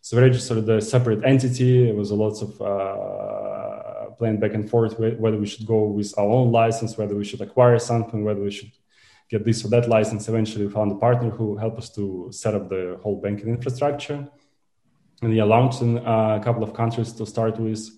So 0.00 0.16
we 0.16 0.22
registered 0.22 0.66
a 0.70 0.80
separate 0.80 1.22
entity. 1.24 1.90
It 1.90 1.94
was 1.94 2.12
a 2.12 2.14
lots 2.14 2.40
of 2.40 2.50
uh, 2.62 4.10
playing 4.16 4.40
back 4.40 4.54
and 4.54 4.70
forth 4.70 4.98
whether 4.98 5.36
we 5.36 5.46
should 5.46 5.66
go 5.66 5.84
with 5.84 6.14
our 6.16 6.30
own 6.30 6.50
license, 6.50 6.96
whether 6.96 7.14
we 7.14 7.24
should 7.24 7.42
acquire 7.42 7.78
something, 7.78 8.24
whether 8.24 8.40
we 8.40 8.50
should 8.50 8.72
get 9.28 9.44
this 9.44 9.64
or 9.66 9.68
that 9.68 9.86
license. 9.86 10.28
Eventually, 10.28 10.66
we 10.66 10.72
found 10.72 10.92
a 10.92 10.94
partner 10.94 11.28
who 11.28 11.58
helped 11.58 11.78
us 11.78 11.90
to 11.90 12.28
set 12.30 12.54
up 12.54 12.70
the 12.70 12.98
whole 13.02 13.20
banking 13.20 13.48
infrastructure 13.48 14.26
and 15.22 15.34
yeah, 15.34 15.44
launched 15.44 15.82
in 15.82 15.98
uh, 15.98 16.38
a 16.40 16.44
couple 16.44 16.62
of 16.62 16.74
countries 16.74 17.12
to 17.12 17.26
start 17.26 17.58
with. 17.58 17.90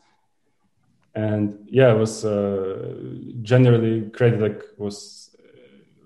And 1.15 1.67
yeah, 1.67 1.93
it 1.93 1.99
was 1.99 2.25
uh, 2.25 2.95
generally 3.43 4.03
Kreditech 4.03 4.63
was 4.79 5.35
uh, 5.39 5.49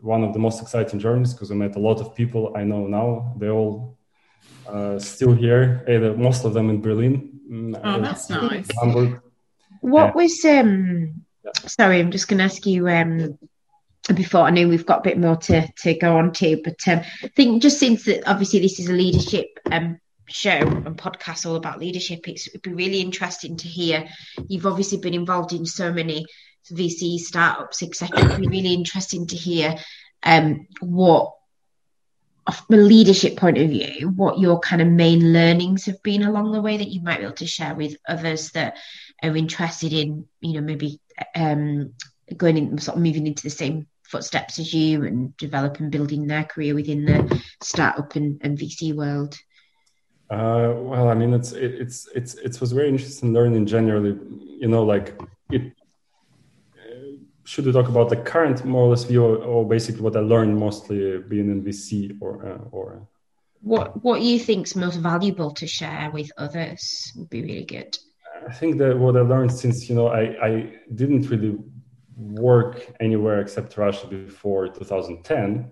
one 0.00 0.24
of 0.24 0.32
the 0.32 0.38
most 0.38 0.62
exciting 0.62 0.98
journeys 0.98 1.32
because 1.32 1.50
I 1.50 1.54
met 1.54 1.76
a 1.76 1.78
lot 1.78 2.00
of 2.00 2.14
people 2.14 2.52
I 2.56 2.64
know 2.64 2.86
now. 2.86 3.34
They're 3.38 3.52
all 3.52 3.98
uh, 4.66 4.98
still 4.98 5.34
here, 5.34 5.84
either 5.88 6.14
most 6.16 6.44
of 6.44 6.54
them 6.54 6.70
in 6.70 6.80
Berlin. 6.80 7.38
Mm, 7.50 7.80
oh, 7.84 8.00
that's 8.00 8.30
nice. 8.30 8.68
Hamburg. 8.80 9.20
What 9.80 10.14
was 10.14 10.44
um? 10.44 11.24
Yeah. 11.44 11.50
Sorry, 11.66 12.00
I'm 12.00 12.10
just 12.10 12.28
going 12.28 12.38
to 12.38 12.44
ask 12.44 12.64
you 12.64 12.88
um 12.88 13.38
before 14.14 14.42
I 14.42 14.50
know 14.50 14.68
we've 14.68 14.84
got 14.84 15.00
a 15.00 15.02
bit 15.02 15.18
more 15.18 15.36
to, 15.36 15.66
to 15.82 15.94
go 15.94 16.18
on 16.18 16.32
to, 16.32 16.60
but 16.62 16.86
um, 16.88 17.00
I 17.22 17.28
think 17.28 17.62
just 17.62 17.78
since 17.78 18.04
that 18.04 18.28
obviously 18.28 18.60
this 18.60 18.78
is 18.78 18.88
a 18.88 18.92
leadership 18.92 19.58
um, 19.70 19.98
show 20.28 20.50
and 20.50 20.96
podcast 20.96 21.46
all 21.46 21.56
about 21.56 21.78
leadership. 21.78 22.28
It's, 22.28 22.48
it'd 22.48 22.62
be 22.62 22.72
really 22.72 23.00
interesting 23.00 23.56
to 23.58 23.68
hear. 23.68 24.08
You've 24.46 24.66
obviously 24.66 24.98
been 24.98 25.14
involved 25.14 25.52
in 25.52 25.66
so 25.66 25.92
many 25.92 26.26
VC 26.72 27.18
startups, 27.18 27.82
etc. 27.82 28.24
It'd 28.24 28.40
be 28.40 28.48
really 28.48 28.74
interesting 28.74 29.26
to 29.28 29.36
hear 29.36 29.76
um, 30.22 30.66
what 30.80 31.32
from 32.52 32.78
a 32.78 32.82
leadership 32.82 33.36
point 33.36 33.56
of 33.58 33.70
view, 33.70 34.08
what 34.14 34.38
your 34.38 34.60
kind 34.60 34.82
of 34.82 34.88
main 34.88 35.32
learnings 35.32 35.86
have 35.86 36.02
been 36.02 36.22
along 36.22 36.52
the 36.52 36.60
way 36.60 36.76
that 36.76 36.88
you 36.88 37.02
might 37.02 37.18
be 37.18 37.24
able 37.24 37.34
to 37.34 37.46
share 37.46 37.74
with 37.74 37.96
others 38.06 38.50
that 38.50 38.76
are 39.22 39.36
interested 39.36 39.92
in, 39.92 40.26
you 40.40 40.52
know, 40.54 40.60
maybe 40.60 41.00
um, 41.34 41.94
going 42.36 42.58
in, 42.58 42.78
sort 42.78 42.96
of 42.96 43.02
moving 43.02 43.26
into 43.26 43.42
the 43.42 43.50
same 43.50 43.86
footsteps 44.02 44.58
as 44.58 44.74
you 44.74 45.04
and 45.04 45.34
developing, 45.38 45.88
building 45.88 46.26
their 46.26 46.44
career 46.44 46.74
within 46.74 47.06
the 47.06 47.42
startup 47.62 48.14
and, 48.14 48.40
and 48.42 48.58
VC 48.58 48.94
world? 48.94 49.36
Uh, 50.34 50.74
well, 50.90 51.08
I 51.08 51.14
mean, 51.14 51.32
it's 51.32 51.52
it, 51.52 51.72
it's 51.82 52.08
it's 52.14 52.34
it 52.34 52.60
was 52.60 52.72
very 52.72 52.88
interesting 52.88 53.32
learning 53.32 53.66
generally. 53.66 54.18
You 54.62 54.68
know, 54.68 54.82
like 54.82 55.14
it. 55.50 55.62
Uh, 56.76 57.18
should 57.44 57.66
we 57.66 57.72
talk 57.72 57.88
about 57.88 58.08
the 58.08 58.16
current 58.16 58.64
more 58.64 58.82
or 58.86 58.90
less 58.90 59.04
view, 59.04 59.24
or 59.24 59.68
basically 59.68 60.02
what 60.02 60.16
I 60.16 60.20
learned 60.20 60.58
mostly 60.58 61.18
being 61.18 61.50
in 61.50 61.62
VC, 61.62 62.16
or 62.20 62.32
uh, 62.48 62.58
or 62.72 63.06
what 63.60 64.02
what 64.02 64.22
you 64.22 64.40
think's 64.40 64.74
most 64.74 64.96
valuable 64.96 65.52
to 65.52 65.66
share 65.66 66.10
with 66.12 66.32
others 66.36 67.12
would 67.16 67.30
be 67.30 67.42
really 67.42 67.64
good. 67.64 67.96
I 68.48 68.52
think 68.52 68.78
that 68.78 68.98
what 68.98 69.16
I 69.16 69.20
learned 69.20 69.52
since 69.52 69.88
you 69.88 69.94
know 69.94 70.08
I 70.08 70.22
I 70.50 70.72
didn't 70.94 71.30
really 71.30 71.58
work 72.16 72.92
anywhere 72.98 73.40
except 73.40 73.76
Russia 73.76 74.06
before 74.08 74.66
2010, 74.68 75.70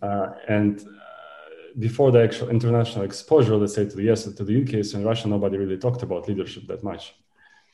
uh, 0.00 0.26
and 0.48 0.82
before 1.78 2.10
the 2.10 2.22
actual 2.22 2.48
international 2.48 3.04
exposure, 3.04 3.56
let's 3.56 3.74
say 3.74 3.84
to 3.84 3.96
the 3.96 4.10
US 4.12 4.26
and 4.26 4.36
to 4.36 4.44
the 4.44 4.62
UK, 4.62 4.84
so 4.84 4.98
in 4.98 5.04
Russia, 5.04 5.28
nobody 5.28 5.58
really 5.58 5.76
talked 5.76 6.02
about 6.02 6.28
leadership 6.28 6.66
that 6.68 6.82
much. 6.82 7.14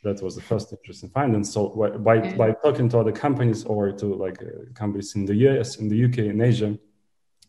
That 0.02 0.20
was 0.20 0.34
the 0.34 0.42
first 0.42 0.72
interesting 0.72 1.10
finding. 1.10 1.44
So 1.44 1.68
by, 2.00 2.14
yeah. 2.14 2.34
by 2.34 2.52
talking 2.64 2.88
to 2.88 2.98
other 2.98 3.12
companies 3.12 3.64
or 3.64 3.92
to 3.92 4.06
like 4.06 4.42
uh, 4.42 4.72
companies 4.74 5.14
in 5.14 5.24
the 5.24 5.34
US, 5.46 5.76
in 5.76 5.88
the 5.88 6.04
UK, 6.04 6.18
in 6.18 6.40
Asia, 6.40 6.76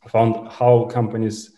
I 0.06 0.10
found 0.10 0.52
how 0.52 0.86
companies, 0.86 1.52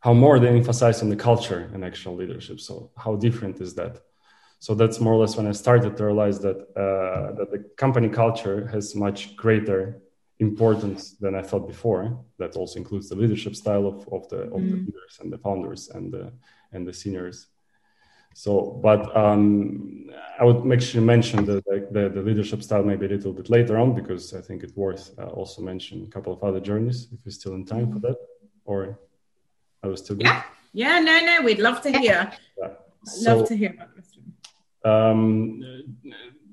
how 0.00 0.12
more 0.12 0.38
they 0.38 0.48
emphasize 0.48 1.00
on 1.02 1.08
the 1.08 1.16
culture 1.16 1.70
and 1.72 1.82
actual 1.84 2.14
leadership. 2.14 2.60
So 2.60 2.90
how 2.98 3.16
different 3.16 3.60
is 3.62 3.74
that? 3.76 4.02
So 4.58 4.74
that's 4.74 5.00
more 5.00 5.14
or 5.14 5.18
less 5.18 5.36
when 5.36 5.46
I 5.46 5.52
started 5.52 5.96
to 5.96 6.04
realize 6.04 6.38
that 6.40 6.58
uh, 6.76 7.32
that 7.36 7.48
the 7.50 7.60
company 7.76 8.08
culture 8.08 8.66
has 8.68 8.94
much 8.94 9.36
greater 9.36 10.00
importance 10.40 11.12
than 11.12 11.34
I 11.34 11.42
thought 11.42 11.66
before. 11.66 12.18
That 12.38 12.56
also 12.56 12.78
includes 12.78 13.08
the 13.08 13.16
leadership 13.16 13.54
style 13.54 13.86
of, 13.86 14.08
of 14.12 14.28
the 14.28 14.42
of 14.42 14.60
mm. 14.60 14.70
the 14.70 14.76
leaders 14.76 15.18
and 15.20 15.32
the 15.32 15.38
founders 15.38 15.88
and 15.90 16.12
the 16.12 16.32
and 16.72 16.86
the 16.86 16.92
seniors. 16.92 17.46
So, 18.36 18.80
but 18.82 19.16
um, 19.16 20.10
I 20.40 20.44
would 20.44 20.64
make 20.64 20.80
sure 20.80 21.00
mention 21.00 21.44
the, 21.44 21.62
the, 21.92 22.08
the 22.08 22.20
leadership 22.20 22.64
style 22.64 22.82
maybe 22.82 23.06
a 23.06 23.08
little 23.10 23.32
bit 23.32 23.48
later 23.48 23.78
on 23.78 23.94
because 23.94 24.34
I 24.34 24.40
think 24.40 24.64
it's 24.64 24.74
worth 24.74 25.16
uh, 25.20 25.26
also 25.26 25.62
mention 25.62 26.02
a 26.02 26.10
couple 26.10 26.32
of 26.32 26.42
other 26.42 26.58
journeys 26.58 27.06
if 27.12 27.20
we're 27.24 27.30
still 27.30 27.54
in 27.54 27.64
time 27.64 27.92
for 27.92 28.00
that, 28.00 28.16
or 28.64 28.98
I 29.84 29.86
was 29.86 30.00
still 30.00 30.16
good. 30.16 30.26
Yeah, 30.26 30.42
yeah, 30.72 30.98
no, 30.98 31.20
no, 31.20 31.42
we'd 31.42 31.60
love 31.60 31.80
to 31.82 31.96
hear. 31.96 32.32
Yeah. 32.58 32.70
So, 33.04 33.36
love 33.36 33.48
to 33.48 33.56
hear 33.56 33.70
about 33.70 33.94
this. 33.94 34.18
Um, 34.84 35.62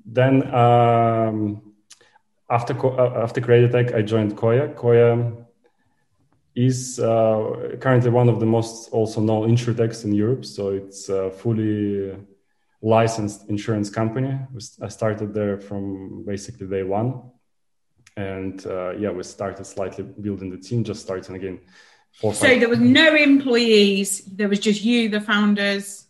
then. 0.06 0.54
Um, 0.54 1.71
after 2.52 2.74
uh, 2.86 3.22
after 3.22 3.40
Kreditech, 3.40 3.94
I 3.94 4.02
joined 4.02 4.36
Coya. 4.36 4.68
Coya 4.74 5.32
is 6.54 7.00
uh, 7.00 7.76
currently 7.80 8.10
one 8.10 8.28
of 8.28 8.38
the 8.38 8.46
most 8.46 8.90
also 8.92 9.20
known 9.20 9.48
insurtechs 9.48 10.04
in 10.04 10.12
Europe. 10.12 10.44
So 10.44 10.68
it's 10.68 11.08
a 11.08 11.30
fully 11.30 12.14
licensed 12.82 13.48
insurance 13.48 13.88
company. 13.88 14.38
I 14.82 14.88
started 14.88 15.32
there 15.32 15.58
from 15.58 16.24
basically 16.26 16.66
day 16.66 16.82
one, 16.82 17.22
and 18.16 18.64
uh, 18.66 18.90
yeah, 18.98 19.10
we 19.10 19.22
started 19.22 19.64
slightly 19.64 20.04
building 20.04 20.50
the 20.50 20.58
team, 20.58 20.84
just 20.84 21.00
starting 21.00 21.36
again. 21.36 21.60
so 22.20 22.32
there 22.32 22.68
was 22.68 22.80
no 22.80 23.14
employees. 23.14 24.20
There 24.26 24.48
was 24.48 24.58
just 24.58 24.84
you, 24.84 25.08
the 25.08 25.22
founders. 25.22 26.06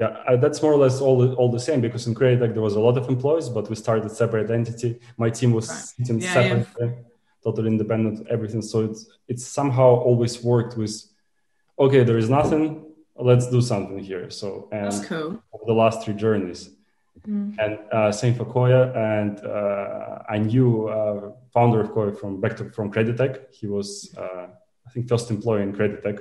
Yeah, 0.00 0.16
uh, 0.26 0.36
that's 0.36 0.62
more 0.62 0.72
or 0.72 0.78
less 0.78 1.02
all 1.02 1.18
the, 1.18 1.34
all 1.34 1.50
the 1.52 1.60
same 1.60 1.82
because 1.82 2.06
in 2.06 2.14
Kreditech 2.14 2.54
there 2.54 2.62
was 2.62 2.74
a 2.74 2.80
lot 2.80 2.96
of 2.96 3.06
employees, 3.10 3.50
but 3.50 3.68
we 3.68 3.76
started 3.76 4.10
separate 4.10 4.50
entity. 4.50 4.98
My 5.18 5.28
team 5.28 5.52
was 5.52 5.68
right. 5.68 5.78
sitting 5.78 6.20
yeah, 6.22 6.32
separate, 6.32 6.66
yeah. 6.80 6.88
totally 7.44 7.68
independent, 7.68 8.26
everything. 8.30 8.62
So 8.62 8.84
it's 8.84 9.06
it's 9.28 9.46
somehow 9.46 9.88
always 10.08 10.42
worked 10.42 10.78
with, 10.78 10.94
okay, 11.78 12.02
there 12.02 12.16
is 12.16 12.30
nothing, 12.30 12.86
let's 13.14 13.50
do 13.50 13.60
something 13.60 13.98
here. 13.98 14.30
So 14.30 14.70
and 14.72 14.86
that's 14.86 15.04
cool. 15.04 15.42
Over 15.52 15.64
the 15.66 15.74
last 15.74 16.02
three 16.02 16.14
journeys, 16.14 16.70
mm. 17.28 17.54
and 17.58 17.78
uh, 17.92 18.10
same 18.10 18.34
for 18.34 18.46
Coya. 18.46 18.82
And 18.94 19.38
uh, 19.44 20.22
I 20.30 20.38
knew 20.38 20.88
uh, 20.88 21.32
founder 21.52 21.80
of 21.82 21.92
Coya 21.92 22.12
from 22.12 22.40
back 22.40 22.56
to 22.56 22.70
from 22.70 22.90
Kreditech. 22.90 23.52
He 23.52 23.66
was 23.66 24.14
uh, 24.16 24.46
I 24.86 24.90
think 24.92 25.10
first 25.10 25.30
employee 25.30 25.64
in 25.64 25.74
Kreditech. 25.74 26.20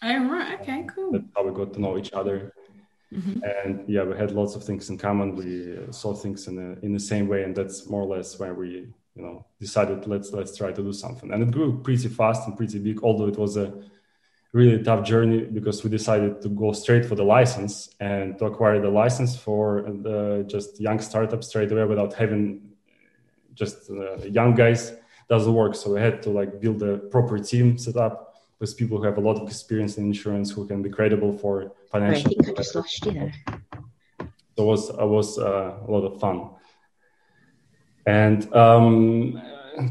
Oh 0.00 0.28
right, 0.28 0.60
okay, 0.60 0.86
cool. 0.94 1.10
That's 1.10 1.24
how 1.34 1.42
we 1.44 1.52
got 1.52 1.72
to 1.74 1.80
know 1.80 1.98
each 1.98 2.12
other 2.12 2.52
Mm-hmm. 3.14 3.40
And 3.44 3.88
yeah, 3.88 4.02
we 4.02 4.16
had 4.16 4.32
lots 4.32 4.56
of 4.56 4.64
things 4.64 4.90
in 4.90 4.98
common. 4.98 5.36
We 5.36 5.92
saw 5.92 6.14
things 6.14 6.48
in 6.48 6.56
the 6.56 6.84
in 6.84 6.92
the 6.92 7.00
same 7.00 7.28
way, 7.28 7.44
and 7.44 7.54
that's 7.54 7.88
more 7.88 8.02
or 8.02 8.16
less 8.16 8.38
where 8.38 8.54
we 8.54 8.88
you 9.14 9.22
know 9.22 9.46
decided 9.60 10.06
let's 10.06 10.32
let's 10.32 10.56
try 10.56 10.72
to 10.72 10.82
do 10.82 10.92
something. 10.92 11.32
And 11.32 11.42
it 11.42 11.50
grew 11.52 11.80
pretty 11.80 12.08
fast 12.08 12.46
and 12.48 12.56
pretty 12.56 12.78
big, 12.78 13.02
although 13.04 13.28
it 13.28 13.38
was 13.38 13.56
a 13.56 13.72
really 14.54 14.82
tough 14.82 15.04
journey 15.04 15.42
because 15.42 15.82
we 15.82 15.90
decided 15.90 16.40
to 16.40 16.48
go 16.48 16.72
straight 16.72 17.04
for 17.04 17.16
the 17.16 17.24
license 17.24 17.90
and 17.98 18.38
to 18.38 18.44
acquire 18.46 18.80
the 18.80 18.88
license 18.88 19.36
for 19.36 19.82
the 19.82 20.44
just 20.46 20.80
young 20.80 21.00
startup 21.00 21.42
straight 21.42 21.70
away 21.72 21.84
without 21.84 22.14
having 22.14 22.62
just 23.54 23.90
uh, 23.90 24.16
young 24.18 24.54
guys 24.54 24.92
doesn't 25.28 25.54
work 25.54 25.74
so 25.74 25.92
we 25.94 26.00
had 26.00 26.22
to 26.22 26.30
like 26.30 26.60
build 26.60 26.80
a 26.84 26.98
proper 26.98 27.36
team 27.36 27.76
set 27.76 27.96
up 27.96 28.23
with 28.60 28.76
people 28.76 28.98
who 28.98 29.04
have 29.04 29.18
a 29.18 29.20
lot 29.20 29.36
of 29.40 29.48
experience 29.48 29.98
in 29.98 30.04
insurance 30.04 30.50
who 30.50 30.66
can 30.66 30.82
be 30.82 30.90
credible 30.90 31.36
for 31.36 31.72
financial. 31.90 32.30
I 32.30 32.44
think 32.44 32.48
I 32.48 32.62
just 32.62 32.74
lost 32.74 33.06
you 33.06 33.12
there. 33.12 33.32
So 34.56 34.62
it 34.62 34.66
was 34.66 34.90
it 34.90 35.08
was 35.18 35.38
uh, 35.38 35.78
a 35.86 35.90
lot 35.90 36.04
of 36.04 36.20
fun. 36.20 36.50
And 38.06 38.52
um, 38.54 39.42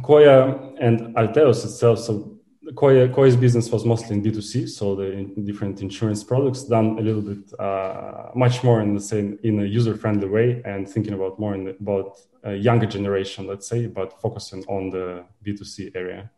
Coya 0.03 0.73
and 0.79 1.15
Alteos 1.15 1.65
itself. 1.65 1.99
So 1.99 2.33
Coya, 2.75 3.09
Coya's 3.09 3.35
business 3.35 3.69
was 3.69 3.83
mostly 3.83 4.15
in 4.15 4.23
B2C, 4.23 4.69
so 4.69 4.95
the 4.95 5.29
different 5.43 5.81
insurance 5.81 6.23
products 6.23 6.63
done 6.63 6.97
a 6.97 7.01
little 7.01 7.21
bit 7.21 7.59
uh, 7.59 8.29
much 8.35 8.63
more 8.63 8.81
in 8.81 8.93
the 8.95 9.01
same 9.01 9.37
in 9.43 9.59
a 9.59 9.65
user-friendly 9.65 10.29
way 10.29 10.61
and 10.63 10.87
thinking 10.87 11.13
about 11.13 11.37
more 11.39 11.55
in 11.55 11.65
the, 11.65 11.71
about 11.81 12.17
a 12.43 12.55
younger 12.55 12.85
generation, 12.85 13.47
let's 13.47 13.67
say, 13.67 13.87
but 13.87 14.19
focusing 14.21 14.63
on 14.65 14.89
the 14.89 15.25
B2C 15.45 15.93
area. 15.93 16.31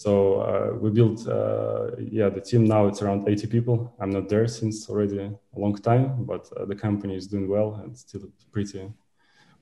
So 0.00 0.40
uh, 0.40 0.78
we 0.78 0.88
built, 0.88 1.28
uh, 1.28 1.90
yeah, 1.98 2.30
the 2.30 2.40
team 2.40 2.64
now 2.64 2.86
it's 2.86 3.02
around 3.02 3.28
80 3.28 3.46
people. 3.48 3.94
I'm 4.00 4.08
not 4.08 4.30
there 4.30 4.48
since 4.48 4.88
already 4.88 5.18
a 5.18 5.58
long 5.58 5.76
time, 5.76 6.24
but 6.24 6.50
uh, 6.56 6.64
the 6.64 6.74
company 6.74 7.14
is 7.16 7.26
doing 7.26 7.46
well 7.46 7.74
and 7.74 7.94
still 7.98 8.22
pretty 8.50 8.90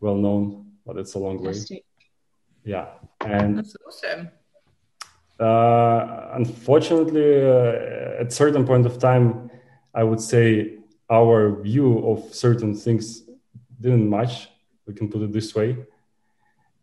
well 0.01 0.15
known. 0.15 0.67
But 0.87 0.97
it's 0.97 1.15
a 1.15 1.19
long 1.19 1.43
Fantastic. 1.43 1.79
way. 1.79 1.83
Yeah, 2.63 2.87
and 3.21 3.59
that's 3.59 3.75
awesome. 3.85 4.31
Uh, 5.41 6.29
unfortunately, 6.35 7.45
uh, 7.45 8.21
at 8.23 8.33
certain 8.33 8.65
point 8.65 8.87
of 8.87 9.01
time, 9.01 9.51
I 9.93 10.05
would 10.05 10.21
say 10.21 10.79
our 11.11 11.61
view 11.61 11.99
of 12.11 12.33
certain 12.33 12.77
things 12.77 13.25
didn't 13.81 14.09
match. 14.09 14.51
We 14.87 14.95
can 14.95 15.09
put 15.09 15.23
it 15.23 15.33
this 15.33 15.53
way, 15.57 15.79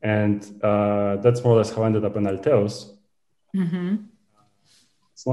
and 0.02 0.44
uh, 0.62 1.16
that's 1.24 1.42
more 1.42 1.54
or 1.54 1.58
less 1.60 1.74
how 1.74 1.84
I 1.84 1.86
ended 1.86 2.04
up 2.04 2.18
in 2.18 2.26
Alteos 2.26 2.95
Mm-hmm. 3.56 3.96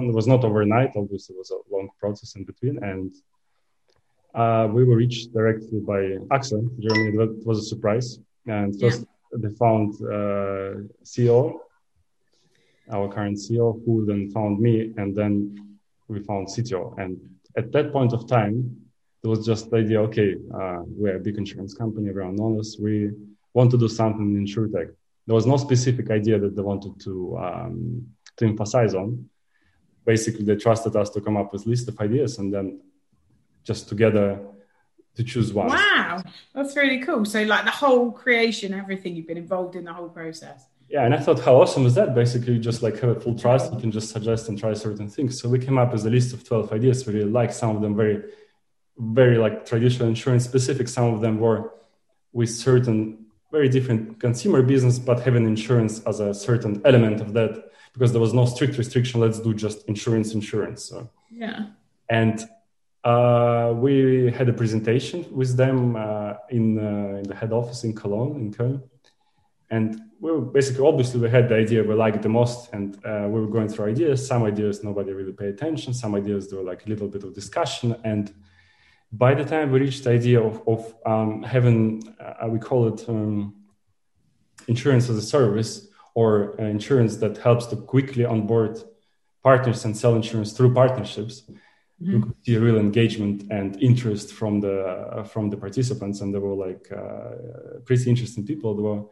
it 0.09 0.15
was 0.15 0.27
not 0.27 0.45
overnight. 0.45 0.93
Obviously, 0.97 1.35
it 1.35 1.39
was 1.39 1.51
a 1.51 1.75
long 1.75 1.89
process 1.99 2.37
in 2.37 2.45
between, 2.45 2.83
and 2.83 3.13
uh, 4.35 4.69
we 4.71 4.85
were 4.85 4.97
reached 4.97 5.33
directly 5.33 5.81
by 5.81 6.01
AXA 6.37 6.59
Germany. 6.81 7.17
That 7.17 7.43
was 7.45 7.59
a 7.59 7.63
surprise. 7.63 8.19
And 8.47 8.79
first, 8.81 9.01
yeah. 9.01 9.39
they 9.43 9.55
found 9.55 9.95
uh, 10.03 10.87
CEO, 11.05 11.59
our 12.91 13.09
current 13.09 13.39
CEO, 13.39 13.85
who 13.85 14.07
then 14.07 14.31
found 14.31 14.61
me, 14.61 14.93
and 14.97 15.15
then 15.17 15.79
we 16.09 16.21
found 16.21 16.49
CTO. 16.49 16.97
And 16.99 17.19
at 17.57 17.73
that 17.73 17.93
point 17.93 18.13
of 18.13 18.29
time, 18.29 18.77
there 19.23 19.31
was 19.31 19.45
just 19.45 19.71
the 19.71 19.79
idea: 19.79 20.01
okay, 20.03 20.37
uh, 20.55 20.83
we're 20.87 21.17
a 21.17 21.21
big 21.21 21.39
insurance 21.39 21.75
company, 21.75 22.09
everyone 22.09 22.37
knows 22.37 22.61
us. 22.61 22.79
We 22.79 23.11
want 23.53 23.71
to 23.73 23.79
do 23.79 23.89
something 23.89 24.37
in 24.37 24.47
insurtech 24.47 24.95
there 25.27 25.35
was 25.35 25.47
no 25.47 25.57
specific 25.57 26.11
idea 26.11 26.39
that 26.39 26.57
they 26.57 26.63
wanted 26.63 27.01
to 27.01 27.39
um, 27.39 28.07
to 28.37 28.47
emphasize 28.47 28.95
on. 28.95 29.29
Basically, 30.05 30.45
they 30.45 30.57
trusted 30.57 30.97
us 30.97 31.11
to 31.11 31.21
come 31.21 31.37
up 31.37 31.53
with 31.53 31.67
list 31.67 31.89
of 31.89 31.99
ideas 32.01 32.39
and 32.39 32.53
then 32.53 32.81
just 33.63 33.89
together 33.89 34.41
to 35.15 35.23
choose 35.23 35.53
one. 35.53 35.69
Wow, 35.69 36.23
that's 36.55 36.75
really 36.77 37.01
cool. 37.01 37.25
So, 37.25 37.43
like 37.43 37.65
the 37.65 37.71
whole 37.71 38.11
creation, 38.11 38.75
everything 38.75 39.15
you've 39.15 39.29
been 39.29 39.37
involved 39.37 39.77
in 39.77 39.85
the 39.85 39.93
whole 39.93 40.09
process. 40.09 40.67
Yeah, 40.89 41.05
and 41.05 41.15
I 41.15 41.21
thought, 41.21 41.41
how 41.41 41.61
awesome 41.61 41.87
is 41.87 41.95
that? 41.95 42.15
Basically, 42.15 42.55
you 42.55 42.59
just 42.59 42.83
like 42.83 42.99
have 43.01 43.17
a 43.17 43.21
full 43.21 43.39
trust, 43.39 43.73
you 43.73 43.81
can 43.81 43.93
just 43.93 44.11
suggest 44.11 44.49
and 44.49 44.59
try 44.59 44.75
certain 44.75 45.09
things. 45.09 45.41
So 45.41 45.49
we 45.49 45.59
came 45.59 45.79
up 45.79 45.93
with 45.93 46.05
a 46.05 46.11
list 46.11 46.35
of 46.35 46.47
twelve 46.47 46.73
ideas. 46.73 47.07
We 47.07 47.15
really 47.15 47.31
like 47.31 47.53
some 47.53 47.77
of 47.77 47.83
them 47.83 47.97
very, 47.97 48.25
very 48.99 49.39
like 49.39 49.65
traditional 49.65 50.09
insurance 50.09 50.45
specific. 50.45 50.89
Some 50.89 51.15
of 51.15 51.21
them 51.21 51.39
were 51.39 51.73
with 52.33 52.51
certain 52.51 53.22
very 53.53 53.69
different 53.69 54.19
consumer 54.19 54.63
business, 54.63 54.99
but 54.99 55.21
having 55.21 55.45
insurance 55.47 56.03
as 56.05 56.19
a 56.21 56.33
certain 56.33 56.81
element 56.85 57.21
of 57.21 57.35
that 57.35 57.71
because 57.93 58.11
there 58.13 58.21
was 58.21 58.33
no 58.33 58.47
strict 58.47 58.79
restriction. 58.79 59.21
Let's 59.21 59.39
do 59.39 59.53
just 59.53 59.87
insurance, 59.87 60.33
insurance. 60.35 60.85
So, 60.85 61.11
yeah. 61.31 61.67
And 62.09 62.43
uh, 63.05 63.75
we 63.77 64.31
had 64.31 64.49
a 64.49 64.53
presentation 64.53 65.27
with 65.31 65.57
them 65.57 65.97
uh, 65.97 66.35
in, 66.49 66.79
uh, 66.79 67.19
in 67.19 67.25
the 67.25 67.35
head 67.35 67.53
office 67.53 67.85
in 67.85 67.95
Cologne, 67.95 68.41
in 68.41 68.53
Köln. 68.53 68.83
And 69.71 70.01
we 70.21 70.31
were 70.31 70.41
basically, 70.41 70.87
obviously, 70.87 71.21
we 71.21 71.29
had 71.29 71.49
the 71.49 71.57
idea 71.57 71.83
we 71.83 71.95
liked 71.95 72.23
the 72.23 72.29
most, 72.29 72.73
and 72.73 72.97
uh, 73.05 73.27
we 73.29 73.41
were 73.41 73.47
going 73.47 73.69
through 73.69 73.87
ideas. 73.87 74.27
Some 74.27 74.45
ideas 74.45 74.85
nobody 74.85 75.13
really 75.13 75.33
paid 75.33 75.49
attention. 75.49 75.93
Some 75.95 76.15
ideas 76.15 76.49
there 76.49 76.59
were 76.59 76.65
like 76.65 76.87
a 76.87 76.89
little 76.89 77.09
bit 77.09 77.25
of 77.25 77.35
discussion. 77.35 77.97
And 78.05 78.33
by 79.13 79.35
the 79.35 79.45
time 79.45 79.71
we 79.71 79.81
reached 79.81 80.05
the 80.05 80.11
idea 80.11 80.41
of, 80.41 80.67
of 80.67 80.95
um, 81.05 81.43
having, 81.43 82.15
uh, 82.19 82.49
we 82.49 82.59
call 82.59 82.89
it 82.89 83.07
um, 83.09 83.55
insurance 84.69 85.09
as 85.11 85.17
a 85.17 85.23
service 85.23 85.89
or 86.15 86.59
uh, 86.59 86.65
insurance 86.65 87.17
that 87.17 87.37
helps 87.39 87.67
to 87.67 87.77
quickly 87.77 88.25
onboard 88.25 88.83
partners 89.43 89.85
and 89.85 89.97
sell 89.97 90.15
insurance 90.15 90.53
through 90.53 90.73
partnerships, 90.73 91.43
mm-hmm. 91.43 92.15
we 92.15 92.23
could 92.23 92.35
see 92.45 92.55
a 92.55 92.61
real 92.61 92.79
engagement 92.79 93.45
and 93.51 93.81
interest 93.83 94.33
from 94.33 94.61
the 94.61 94.81
uh, 94.83 95.25
from 95.25 95.51
the 95.51 95.57
participants, 95.57 96.21
and 96.21 96.33
there 96.33 96.41
were 96.41 96.55
like 96.55 96.91
uh, 96.93 97.81
pretty 97.85 98.09
interesting 98.09 98.47
people. 98.47 98.75
There 98.75 98.85
were 98.85 99.05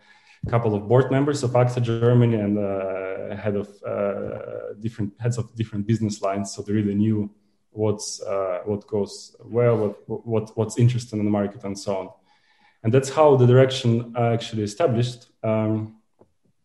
a 0.46 0.50
couple 0.50 0.74
of 0.74 0.88
board 0.88 1.10
members 1.10 1.42
of 1.42 1.50
AXA 1.50 1.82
Germany 1.82 2.36
and 2.36 2.58
uh, 2.58 3.36
head 3.36 3.56
of 3.56 3.68
uh, 3.82 4.74
different 4.78 5.12
heads 5.18 5.36
of 5.36 5.54
different 5.56 5.86
business 5.86 6.22
lines, 6.22 6.52
so 6.52 6.62
they 6.62 6.72
really 6.72 6.94
knew 6.94 7.30
what's 7.70 8.20
uh, 8.22 8.60
what 8.64 8.86
goes 8.86 9.36
well, 9.44 9.76
what, 10.06 10.26
what 10.26 10.56
what's 10.56 10.78
interesting 10.78 11.18
in 11.18 11.24
the 11.24 11.30
market, 11.30 11.64
and 11.64 11.78
so 11.78 11.96
on. 11.96 12.08
And 12.82 12.92
that's 12.92 13.10
how 13.10 13.36
the 13.36 13.46
direction 13.46 14.14
actually 14.16 14.62
established. 14.62 15.26
Um, 15.42 15.96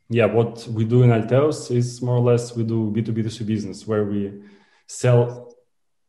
yeah, 0.10 0.26
what 0.26 0.68
we 0.68 0.86
do 0.86 1.04
in 1.04 1.10
Alteos 1.10 1.76
is 1.76 2.02
more 2.02 2.18
or 2.18 2.22
less 2.22 2.56
we 2.56 2.64
do 2.64 2.92
B2B2C 2.92 3.46
business 3.46 3.88
where 3.88 4.06
we 4.06 4.44
sell 4.88 5.56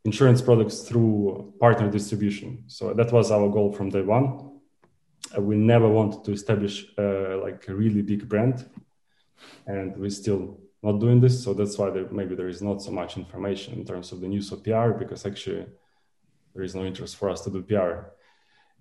insurance 0.04 0.42
products 0.42 0.80
through 0.82 1.54
partner 1.59 1.90
distribution. 1.90 2.64
So 2.68 2.92
that 2.94 3.11
was 3.11 3.30
our 3.30 3.48
goal 3.48 3.72
from 3.72 3.88
day 3.88 4.02
one. 4.02 4.61
Uh, 5.37 5.40
we 5.40 5.56
never 5.56 5.88
wanted 5.88 6.24
to 6.24 6.32
establish 6.32 6.87
uh, 6.98 7.38
like 7.38 7.66
a 7.68 7.74
really 7.74 8.02
big 8.02 8.28
brand, 8.28 8.64
and 9.66 9.96
we're 9.96 10.11
still 10.11 10.61
not 10.87 11.01
doing 11.01 11.20
this. 11.20 11.42
So 11.42 11.53
that's 11.53 11.77
why 11.79 11.90
there, 11.90 12.07
maybe 12.11 12.35
there 12.35 12.49
is 12.49 12.62
not 12.62 12.81
so 12.81 12.90
much 13.01 13.16
information 13.16 13.75
in 13.75 13.85
terms 13.85 14.12
of 14.12 14.20
the 14.20 14.29
news 14.29 14.53
of 14.53 14.62
PR 14.62 14.90
because 15.03 15.27
actually 15.27 15.66
there 16.55 16.64
is 16.64 16.75
no 16.75 16.85
interest 16.85 17.16
for 17.16 17.29
us 17.29 17.40
to 17.42 17.51
do 17.51 17.61
PR. 17.62 17.94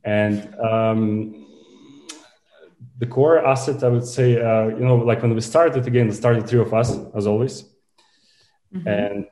And 0.04 0.38
um, 0.72 1.48
the 3.00 3.08
core 3.08 3.40
asset, 3.46 3.84
I 3.84 3.90
would 3.90 4.06
say, 4.06 4.40
uh, 4.40 4.68
you 4.68 4.86
know, 4.88 4.98
like 4.98 5.22
when 5.24 5.34
we 5.34 5.42
started 5.42 5.86
again, 5.88 6.12
started 6.12 6.48
three 6.48 6.62
of 6.62 6.74
us 6.74 6.98
as 7.16 7.26
always, 7.26 7.64
mm-hmm. 8.74 8.88
and 8.88 9.26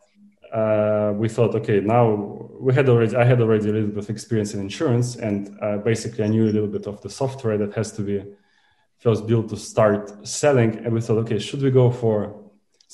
uh, 0.52 1.14
we 1.16 1.30
thought, 1.30 1.56
okay, 1.56 1.80
now 1.80 2.06
we 2.60 2.74
had 2.74 2.90
already, 2.90 3.16
I 3.16 3.24
had 3.24 3.40
already 3.40 3.70
a 3.70 3.74
little 3.74 3.90
bit 3.90 4.04
of 4.04 4.10
experience 4.10 4.54
in 4.56 4.60
insurance, 4.60 5.16
and 5.16 5.58
uh, 5.62 5.78
basically 5.78 6.24
I 6.24 6.28
knew 6.28 6.46
a 6.46 6.54
little 6.58 6.68
bit 6.68 6.88
of 6.88 7.02
the 7.02 7.10
software 7.10 7.58
that 7.60 7.74
has 7.76 7.92
to 7.94 8.02
be 8.02 8.24
first 9.00 9.28
built 9.28 9.50
to 9.50 9.58
start 9.58 10.28
selling, 10.28 10.78
and 10.84 10.94
we 10.94 11.02
thought, 11.02 11.20
okay, 11.20 11.40
should 11.40 11.62
we 11.62 11.72
go 11.72 11.92
for 11.92 12.43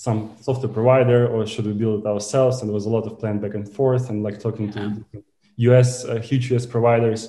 some 0.06 0.20
software 0.42 0.74
provider 0.80 1.22
or 1.34 1.46
should 1.52 1.66
we 1.66 1.74
build 1.74 1.96
it 2.02 2.08
ourselves? 2.14 2.56
And 2.60 2.66
there 2.70 2.80
was 2.82 2.88
a 2.92 2.94
lot 2.98 3.06
of 3.08 3.20
plan 3.22 3.40
back 3.44 3.54
and 3.60 3.68
forth, 3.78 4.10
and 4.10 4.24
like 4.28 4.38
talking 4.40 4.68
yeah. 4.68 4.94
to 5.14 5.24
US 5.70 6.06
uh, 6.06 6.22
huge 6.30 6.46
US 6.54 6.66
providers 6.66 7.22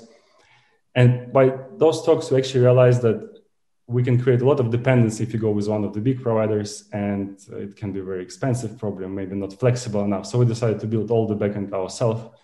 and 0.94 1.32
by 1.32 1.54
those 1.76 2.04
talks, 2.04 2.30
we 2.30 2.38
actually 2.38 2.60
realized 2.60 3.02
that 3.02 3.42
we 3.86 4.02
can 4.02 4.20
create 4.20 4.40
a 4.40 4.44
lot 4.44 4.60
of 4.60 4.70
dependency 4.70 5.24
if 5.24 5.32
you 5.32 5.38
go 5.38 5.50
with 5.50 5.68
one 5.68 5.84
of 5.84 5.92
the 5.92 6.00
big 6.00 6.22
providers, 6.22 6.88
and 6.92 7.38
it 7.52 7.76
can 7.76 7.92
be 7.92 8.00
very 8.00 8.22
expensive, 8.22 8.78
probably 8.78 9.06
maybe 9.06 9.34
not 9.34 9.52
flexible 9.52 10.04
enough. 10.04 10.26
So 10.26 10.38
we 10.38 10.46
decided 10.46 10.80
to 10.80 10.86
build 10.86 11.10
all 11.10 11.26
the 11.26 11.36
backend 11.36 11.72
ourselves. 11.72 12.36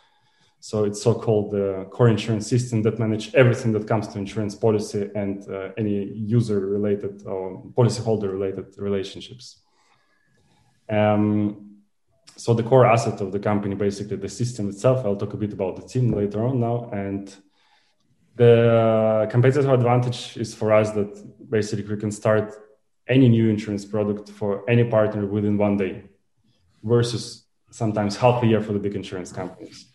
So 0.60 0.84
it's 0.84 1.02
so-called 1.02 1.52
the 1.52 1.80
uh, 1.80 1.84
core 1.84 2.08
insurance 2.08 2.48
system 2.48 2.82
that 2.82 2.98
manage 2.98 3.32
everything 3.34 3.72
that 3.72 3.86
comes 3.86 4.08
to 4.08 4.18
insurance 4.18 4.54
policy 4.54 5.08
and 5.14 5.48
uh, 5.48 5.68
any 5.76 6.04
user-related 6.14 7.22
or 7.26 7.62
policyholder-related 7.76 8.74
relationships. 8.78 9.65
Um, 10.88 11.80
so 12.36 12.54
the 12.54 12.62
core 12.62 12.86
asset 12.86 13.20
of 13.20 13.32
the 13.32 13.38
company, 13.38 13.74
basically 13.74 14.16
the 14.16 14.28
system 14.28 14.68
itself. 14.68 15.04
I'll 15.04 15.16
talk 15.16 15.32
a 15.32 15.36
bit 15.36 15.52
about 15.52 15.76
the 15.76 15.88
team 15.88 16.12
later 16.12 16.44
on 16.44 16.60
now, 16.60 16.90
and 16.92 17.34
the 18.34 19.26
competitive 19.30 19.70
advantage 19.70 20.36
is 20.36 20.54
for 20.54 20.72
us 20.72 20.90
that 20.92 21.50
basically 21.50 21.94
we 21.94 22.00
can 22.00 22.10
start 22.10 22.54
any 23.08 23.28
new 23.28 23.48
insurance 23.48 23.84
product 23.84 24.28
for 24.28 24.68
any 24.68 24.84
partner 24.84 25.24
within 25.26 25.56
one 25.56 25.76
day 25.76 26.04
versus 26.82 27.46
sometimes 27.70 28.16
half 28.16 28.42
a 28.42 28.46
year 28.46 28.60
for 28.60 28.72
the 28.72 28.78
big 28.78 28.94
insurance 28.94 29.32
companies. 29.32 29.86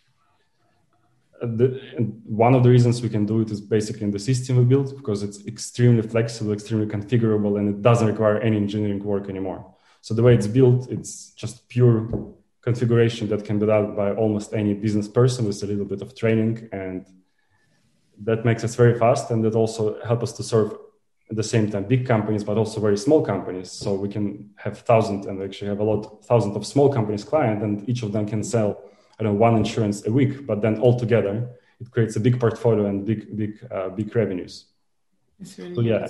The, 1.40 1.80
one 2.24 2.54
of 2.54 2.62
the 2.62 2.70
reasons 2.70 3.02
we 3.02 3.08
can 3.08 3.26
do 3.26 3.40
it 3.40 3.50
is 3.50 3.60
basically 3.60 4.04
in 4.04 4.12
the 4.12 4.18
system 4.18 4.56
we 4.56 4.64
built 4.64 4.96
because 4.96 5.22
it's 5.22 5.44
extremely 5.46 6.02
flexible, 6.02 6.52
extremely 6.52 6.86
configurable, 6.86 7.58
and 7.58 7.68
it 7.68 7.82
doesn't 7.82 8.06
require 8.06 8.38
any 8.38 8.56
engineering 8.56 9.02
work 9.02 9.28
anymore. 9.28 9.71
So 10.02 10.14
the 10.14 10.22
way 10.22 10.34
it's 10.34 10.48
built, 10.48 10.90
it's 10.90 11.30
just 11.30 11.68
pure 11.68 12.08
configuration 12.60 13.28
that 13.28 13.44
can 13.44 13.58
be 13.60 13.66
done 13.66 13.94
by 13.94 14.12
almost 14.12 14.52
any 14.52 14.74
business 14.74 15.08
person 15.08 15.46
with 15.46 15.62
a 15.62 15.66
little 15.66 15.84
bit 15.84 16.02
of 16.02 16.16
training. 16.16 16.68
And 16.72 17.06
that 18.24 18.44
makes 18.44 18.64
us 18.64 18.74
very 18.74 18.98
fast. 18.98 19.30
And 19.30 19.44
that 19.44 19.54
also 19.54 20.02
help 20.04 20.24
us 20.24 20.32
to 20.32 20.42
serve 20.42 20.72
at 21.30 21.36
the 21.36 21.42
same 21.42 21.70
time 21.70 21.84
big 21.84 22.04
companies 22.04 22.44
but 22.44 22.58
also 22.58 22.80
very 22.80 22.98
small 22.98 23.22
companies. 23.24 23.70
So 23.70 23.94
we 23.94 24.08
can 24.08 24.50
have 24.56 24.78
thousands 24.78 25.26
and 25.26 25.40
actually 25.40 25.68
have 25.68 25.78
a 25.78 25.84
lot 25.84 26.24
thousands 26.24 26.56
of 26.56 26.66
small 26.66 26.92
companies 26.92 27.22
client 27.22 27.62
and 27.62 27.88
each 27.88 28.02
of 28.02 28.12
them 28.12 28.26
can 28.26 28.42
sell 28.42 28.82
i 29.18 29.22
don't 29.22 29.34
know 29.34 29.38
one 29.38 29.56
insurance 29.56 30.04
a 30.06 30.12
week. 30.12 30.46
But 30.48 30.62
then 30.62 30.80
all 30.80 30.98
together 30.98 31.48
it 31.80 31.90
creates 31.92 32.16
a 32.16 32.20
big 32.20 32.40
portfolio 32.40 32.86
and 32.86 33.06
big 33.06 33.36
big 33.36 33.52
uh, 33.70 33.88
big 33.90 34.14
revenues. 34.16 34.66
It's 35.40 35.58
really 35.58 35.74
so, 35.74 35.80
yeah. 35.80 36.08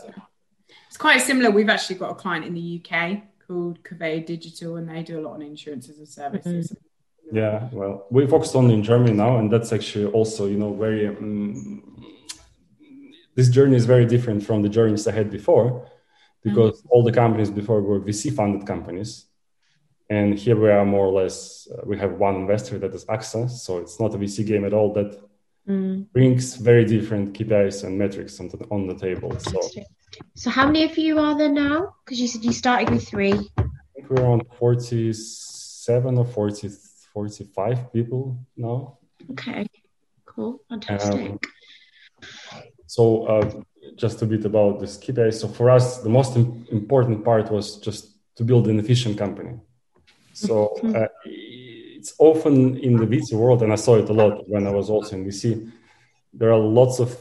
it's 0.88 0.96
quite 0.96 1.20
similar. 1.20 1.50
We've 1.50 1.68
actually 1.68 1.96
got 1.96 2.10
a 2.10 2.14
client 2.14 2.46
in 2.46 2.54
the 2.54 2.80
uk 2.80 3.22
called 3.52 3.84
Convey 3.84 4.20
Digital 4.20 4.76
and 4.76 4.88
they 4.88 5.02
do 5.02 5.20
a 5.20 5.22
lot 5.22 5.34
on 5.34 5.42
insurance 5.42 5.88
as 5.88 5.98
a 5.98 6.06
service 6.06 6.46
mm-hmm. 6.46 6.74
Yeah, 7.30 7.68
well, 7.72 8.06
we 8.10 8.26
focused 8.26 8.54
on 8.54 8.70
in 8.70 8.82
Germany 8.82 9.14
now, 9.14 9.38
and 9.38 9.50
that's 9.50 9.72
actually 9.72 10.06
also, 10.06 10.46
you 10.46 10.58
know, 10.58 10.74
very. 10.74 11.08
Um, 11.08 12.04
this 13.34 13.48
journey 13.48 13.76
is 13.76 13.86
very 13.86 14.04
different 14.04 14.44
from 14.44 14.60
the 14.60 14.68
journeys 14.68 15.08
I 15.08 15.12
had 15.12 15.30
before, 15.30 15.88
because 16.42 16.80
mm-hmm. 16.80 16.88
all 16.90 17.02
the 17.02 17.12
companies 17.12 17.50
before 17.50 17.80
were 17.80 18.00
VC-funded 18.00 18.66
companies, 18.66 19.28
and 20.10 20.38
here 20.38 20.56
we 20.60 20.68
are 20.68 20.84
more 20.84 21.06
or 21.06 21.22
less. 21.22 21.66
Uh, 21.72 21.80
we 21.86 21.96
have 21.96 22.12
one 22.18 22.34
investor 22.34 22.78
that 22.80 22.94
is 22.94 23.06
AXA, 23.06 23.48
so 23.48 23.78
it's 23.78 23.98
not 23.98 24.14
a 24.14 24.18
VC 24.18 24.44
game 24.46 24.66
at 24.66 24.74
all. 24.74 24.92
That 24.92 25.18
mm. 25.68 26.06
brings 26.12 26.56
very 26.56 26.84
different 26.84 27.32
KPIs 27.34 27.84
and 27.84 27.98
metrics 27.98 28.40
on 28.40 28.48
the, 28.48 28.66
on 28.70 28.86
the 28.86 28.94
table. 28.94 29.38
So, 29.38 29.60
so 30.34 30.50
how 30.50 30.66
many 30.66 30.84
of 30.84 30.96
you 30.98 31.18
are 31.18 31.36
there 31.36 31.52
now? 31.52 31.94
Because 32.04 32.20
you 32.20 32.28
said 32.28 32.44
you 32.44 32.52
started 32.52 32.90
with 32.90 33.06
three. 33.06 33.32
I 33.32 33.64
think 33.94 34.10
we're 34.10 34.22
around 34.22 34.42
forty-seven 34.58 36.18
or 36.18 36.24
forty 36.24 36.68
45 37.12 37.92
people 37.92 38.38
now. 38.56 38.98
Okay, 39.32 39.66
cool, 40.24 40.62
fantastic. 40.68 41.30
Um, 41.30 41.38
so, 42.86 43.24
uh, 43.26 43.62
just 43.96 44.22
a 44.22 44.26
bit 44.26 44.44
about 44.44 44.80
this 44.80 44.96
KPI. 44.96 45.34
So, 45.34 45.48
for 45.48 45.70
us, 45.70 46.02
the 46.02 46.08
most 46.08 46.36
important 46.36 47.24
part 47.24 47.50
was 47.50 47.78
just 47.78 48.16
to 48.36 48.44
build 48.44 48.68
an 48.68 48.78
efficient 48.78 49.18
company. 49.18 49.58
So, 50.32 50.74
mm-hmm. 50.82 50.96
uh, 50.96 51.06
it's 52.02 52.14
often 52.18 52.76
in 52.78 52.96
the 52.96 53.06
VC 53.06 53.32
world, 53.32 53.62
and 53.62 53.72
I 53.72 53.76
saw 53.76 53.96
it 53.96 54.08
a 54.08 54.12
lot 54.12 54.48
when 54.48 54.66
I 54.66 54.70
was 54.70 54.90
also 54.90 55.16
in 55.16 55.24
VC. 55.24 55.70
There 56.34 56.52
are 56.52 56.58
lots 56.58 56.98
of, 56.98 57.16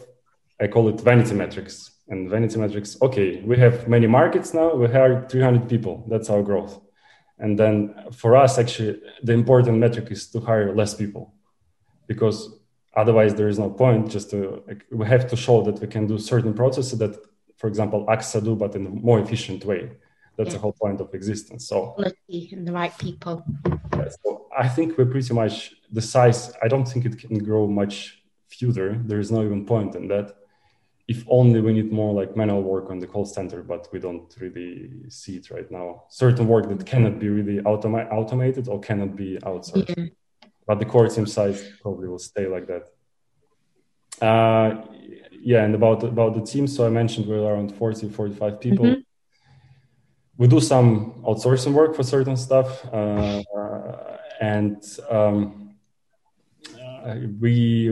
I 0.59 0.67
call 0.67 0.89
it 0.89 0.99
vanity 0.99 1.35
metrics. 1.35 1.91
And 2.09 2.29
vanity 2.29 2.57
metrics, 2.59 2.97
okay, 3.01 3.41
we 3.41 3.57
have 3.57 3.87
many 3.87 4.07
markets 4.07 4.53
now, 4.53 4.73
we 4.75 4.87
hired 4.87 5.29
300 5.29 5.69
people. 5.69 6.03
That's 6.09 6.29
our 6.29 6.43
growth 6.43 6.81
and 7.41 7.57
then 7.57 7.95
for 8.13 8.35
us, 8.37 8.59
actually, 8.59 9.01
the 9.23 9.33
important 9.33 9.79
metric 9.79 10.11
is 10.11 10.29
to 10.29 10.39
hire 10.39 10.73
less 10.75 10.93
people 10.93 11.33
because 12.07 12.37
otherwise 12.95 13.33
there 13.33 13.49
is 13.49 13.57
no 13.57 13.69
point 13.71 14.11
just 14.11 14.29
to 14.29 14.63
like, 14.67 14.85
we 14.91 15.07
have 15.07 15.27
to 15.29 15.35
show 15.35 15.63
that 15.63 15.79
we 15.81 15.87
can 15.87 16.05
do 16.05 16.19
certain 16.19 16.53
processes 16.53 16.99
that 16.99 17.15
for 17.57 17.67
example 17.67 18.05
axa 18.07 18.43
do 18.43 18.53
but 18.55 18.75
in 18.75 18.85
a 18.85 18.89
more 18.89 19.19
efficient 19.19 19.63
way 19.63 19.89
that's 20.37 20.49
yeah. 20.49 20.53
the 20.53 20.59
whole 20.59 20.73
point 20.73 20.99
of 21.01 21.13
existence 21.13 21.67
so 21.67 21.95
Lucky 21.97 22.49
and 22.53 22.67
the 22.67 22.71
right 22.71 22.95
people 22.97 23.43
yeah, 23.95 24.09
so 24.23 24.47
i 24.57 24.67
think 24.67 24.97
we're 24.97 25.11
pretty 25.15 25.33
much 25.33 25.73
the 25.91 26.01
size 26.01 26.53
i 26.63 26.67
don't 26.67 26.87
think 26.87 27.05
it 27.05 27.17
can 27.19 27.37
grow 27.43 27.67
much 27.67 28.23
further 28.47 28.99
there 29.05 29.19
is 29.19 29.31
no 29.31 29.43
even 29.43 29.65
point 29.65 29.95
in 29.95 30.07
that 30.07 30.35
if 31.13 31.25
only 31.27 31.59
we 31.65 31.71
need 31.73 31.91
more 31.91 32.13
like 32.13 32.37
manual 32.41 32.63
work 32.63 32.89
on 32.89 32.97
the 32.99 33.07
call 33.13 33.25
center, 33.25 33.59
but 33.71 33.81
we 33.91 33.99
don't 33.99 34.29
really 34.39 34.71
see 35.09 35.35
it 35.39 35.51
right 35.55 35.69
now. 35.79 35.87
Certain 36.09 36.47
work 36.47 36.65
that 36.69 36.85
cannot 36.85 37.19
be 37.19 37.27
really 37.37 37.57
automa- 37.71 38.09
automated 38.19 38.65
or 38.71 38.79
cannot 38.79 39.11
be 39.23 39.37
outsourced. 39.49 39.93
Yeah. 39.97 40.05
But 40.67 40.79
the 40.79 40.85
core 40.85 41.09
team 41.09 41.27
size 41.37 41.59
probably 41.81 42.07
will 42.07 42.25
stay 42.31 42.45
like 42.55 42.65
that. 42.71 42.83
Uh, 44.29 44.69
yeah, 45.51 45.63
and 45.65 45.73
about 45.75 46.03
about 46.03 46.31
the 46.35 46.45
team, 46.53 46.65
so 46.67 46.79
I 46.85 46.91
mentioned 47.01 47.25
we're 47.27 47.43
around 47.51 47.69
40, 47.75 48.09
45 48.09 48.61
people. 48.65 48.85
Mm-hmm. 48.85 49.01
We 50.37 50.47
do 50.47 50.59
some 50.59 51.21
outsourcing 51.23 51.73
work 51.73 51.95
for 51.95 52.03
certain 52.03 52.37
stuff, 52.37 52.85
uh, 52.93 53.41
and 54.39 54.83
um, 55.09 55.75
we 57.39 57.91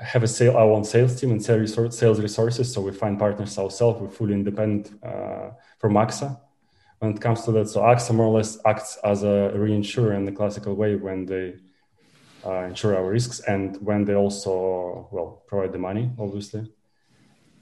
have 0.00 0.22
a 0.22 0.28
sale, 0.28 0.56
our 0.56 0.70
own 0.70 0.84
sales 0.84 1.20
team 1.20 1.30
and 1.30 1.42
sales 1.42 2.20
resources. 2.20 2.72
So 2.72 2.80
we 2.80 2.92
find 2.92 3.18
partners 3.18 3.58
ourselves. 3.58 4.00
We're 4.00 4.08
fully 4.08 4.34
independent 4.34 4.92
uh, 5.02 5.50
from 5.78 5.94
AXA 5.94 6.38
when 6.98 7.12
it 7.12 7.20
comes 7.20 7.42
to 7.44 7.52
that. 7.52 7.68
So 7.68 7.80
AXA 7.80 8.14
more 8.14 8.26
or 8.26 8.36
less 8.36 8.58
acts 8.64 8.98
as 9.04 9.22
a 9.22 9.52
reinsurer 9.54 10.16
in 10.16 10.24
the 10.24 10.32
classical 10.32 10.74
way 10.74 10.96
when 10.96 11.26
they 11.26 11.56
uh, 12.44 12.64
insure 12.64 12.96
our 12.96 13.08
risks 13.08 13.40
and 13.40 13.76
when 13.84 14.04
they 14.04 14.14
also 14.14 15.08
well 15.10 15.42
provide 15.46 15.72
the 15.72 15.78
money, 15.78 16.10
obviously, 16.18 16.70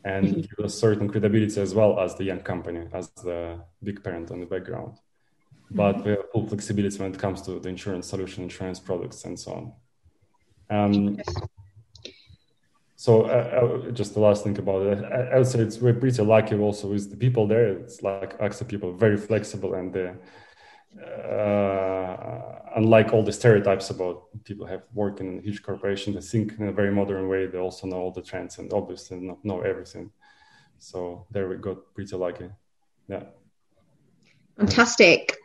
and 0.07 0.27
mm-hmm. 0.27 0.41
give 0.41 0.65
us 0.65 0.75
certain 0.75 1.09
credibility 1.09 1.61
as 1.61 1.75
well 1.75 1.99
as 1.99 2.15
the 2.15 2.25
young 2.25 2.39
company, 2.39 2.87
as 2.93 3.11
the 3.25 3.59
big 3.83 4.03
parent 4.05 4.31
on 4.31 4.39
the 4.39 4.47
background. 4.47 4.93
Mm-hmm. 4.93 5.77
But 5.77 6.05
we 6.05 6.11
have 6.13 6.31
full 6.33 6.47
flexibility 6.47 6.97
when 6.99 7.13
it 7.13 7.19
comes 7.19 7.43
to 7.43 7.59
the 7.59 7.69
insurance 7.69 8.07
solution, 8.07 8.45
insurance 8.45 8.79
products, 8.79 9.25
and 9.25 9.39
so 9.39 9.51
on. 9.59 9.65
Um, 10.69 11.19
so 12.95 13.23
uh, 13.23 13.87
uh, 13.87 13.91
just 13.91 14.15
the 14.15 14.21
last 14.21 14.45
thing 14.45 14.57
about 14.59 14.83
it, 14.87 15.05
I, 15.05 15.35
I, 15.35 15.39
would 15.39 15.47
say 15.49 15.59
it's 15.59 15.79
we're 15.79 15.93
pretty 15.93 16.23
lucky 16.23 16.57
also 16.57 16.89
with 16.89 17.11
the 17.11 17.17
people 17.17 17.49
there. 17.49 17.69
It's 17.69 18.01
like 18.03 18.39
AXA 18.39 18.69
people, 18.69 18.93
very 18.93 19.17
flexible 19.17 19.75
and 19.75 19.97
uh, 19.97 20.13
unlike 22.77 23.13
all 23.13 23.23
the 23.23 23.33
stereotypes 23.33 23.91
about 23.91 24.25
people 24.45 24.67
have 24.67 24.83
worked 24.95 25.21
in 25.21 25.39
a 25.39 25.43
huge 25.43 25.63
corporation, 25.63 26.15
they 26.15 26.21
think 26.21 26.59
in 26.59 26.69
a 26.69 26.73
very 26.73 26.93
modern 26.93 27.29
way. 27.29 27.47
They 27.47 27.59
also 27.59 27.87
know 27.87 27.97
all 27.97 28.13
the 28.13 28.23
trends 28.23 28.59
and 28.59 28.73
obviously 28.73 29.19
not 29.21 29.45
know 29.45 29.61
everything. 29.61 30.11
So 30.79 31.27
there 31.31 31.49
we 31.49 31.57
got 31.57 31.95
pretty 31.95 32.17
lucky. 32.17 32.51
Yeah. 33.09 33.25
Fantastic. 34.59 35.37